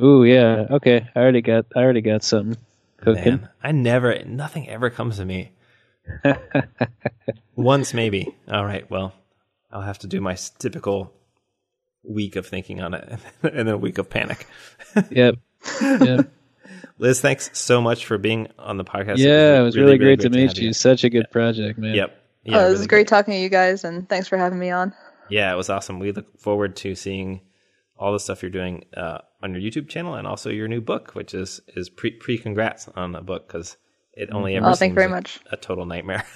Uh, 0.00 0.04
ooh, 0.04 0.24
yeah. 0.24 0.66
Okay, 0.70 1.08
I 1.14 1.20
already 1.20 1.42
got. 1.42 1.66
I 1.76 1.80
already 1.80 2.00
got 2.00 2.22
some 2.22 2.56
cooking. 2.98 3.40
Man, 3.40 3.48
I 3.62 3.72
never, 3.72 4.24
nothing 4.24 4.68
ever 4.68 4.90
comes 4.90 5.16
to 5.16 5.24
me. 5.24 5.52
Once 7.56 7.92
maybe. 7.92 8.34
All 8.50 8.64
right. 8.64 8.88
Well, 8.90 9.12
I'll 9.72 9.82
have 9.82 9.98
to 10.00 10.06
do 10.06 10.20
my 10.20 10.36
typical 10.58 11.12
week 12.02 12.36
of 12.36 12.46
thinking 12.46 12.80
on 12.80 12.94
it 12.94 13.18
and 13.42 13.56
then 13.58 13.68
a 13.68 13.76
week 13.78 13.98
of 13.98 14.08
panic. 14.10 14.46
Yep. 15.10 15.36
Yep. 15.80 16.32
Liz, 16.98 17.20
thanks 17.20 17.50
so 17.52 17.80
much 17.80 18.04
for 18.06 18.18
being 18.18 18.48
on 18.58 18.76
the 18.76 18.84
podcast. 18.84 19.18
yeah, 19.18 19.58
it 19.58 19.62
was 19.62 19.76
really, 19.76 19.98
great, 19.98 20.20
to 20.20 20.30
meet 20.30 20.48
have 20.48 20.58
you. 20.58 20.72
Such 20.72 21.04
a 21.04 21.10
good 21.10 21.30
project, 21.30 21.78
man. 21.78 21.94
Yep. 21.94 22.16
Yeah, 22.44 22.56
oh, 22.56 22.60
this 22.60 22.70
really 22.70 22.80
is 22.80 22.86
great 22.86 23.08
talking 23.08 23.32
to 23.34 23.38
you 23.40 23.48
guys, 23.48 23.84
and 23.84 24.08
thanks 24.08 24.26
for 24.28 24.36
having 24.38 24.58
me 24.58 24.70
on. 24.70 24.92
Yeah, 25.28 25.52
it 25.52 25.56
was 25.56 25.70
awesome. 25.70 25.98
We 25.98 26.12
look 26.12 26.40
forward 26.40 26.76
to 26.76 26.94
seeing 26.94 27.42
all 27.96 28.12
the 28.12 28.18
stuff 28.20 28.42
you're 28.42 28.50
doing 28.50 28.86
uh, 28.96 29.18
on 29.42 29.52
your 29.54 29.60
YouTube 29.60 29.88
channel 29.88 30.14
and 30.14 30.26
also 30.26 30.50
your 30.50 30.66
new 30.68 30.80
book, 30.80 31.14
which 31.14 31.34
is 31.34 31.60
is 31.76 31.88
pre 31.90 32.10
pre 32.12 32.36
congrats 32.38 32.88
on 32.96 33.12
the 33.12 33.20
book 33.20 33.46
because 33.46 33.76
it 34.14 34.30
only 34.32 34.56
ever 34.56 34.66
Oh, 34.66 34.74
thank 34.74 34.90
you 34.92 34.94
seems 34.94 34.94
very 34.94 35.06
like 35.06 35.16
much. 35.16 35.40
a 35.52 35.56
total 35.56 35.86
nightmare. 35.86 36.24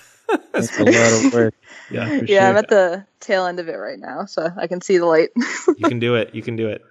That's 0.53 0.78
a 0.78 0.85
lot 0.85 1.26
of 1.26 1.32
work. 1.32 1.55
Yeah, 1.91 2.20
Yeah, 2.26 2.51
I'm 2.51 2.57
at 2.57 2.68
the 2.68 3.05
tail 3.20 3.47
end 3.47 3.61
of 3.61 3.68
it 3.68 3.74
right 3.74 3.99
now, 3.99 4.24
so 4.24 4.49
I 4.57 4.66
can 4.66 4.80
see 4.80 4.99
the 4.99 5.07
light. 5.07 5.30
you 5.76 5.89
can 5.89 5.99
do 5.99 6.14
it. 6.14 6.35
You 6.35 6.43
can 6.43 6.57
do 6.57 6.68
it. 6.68 6.85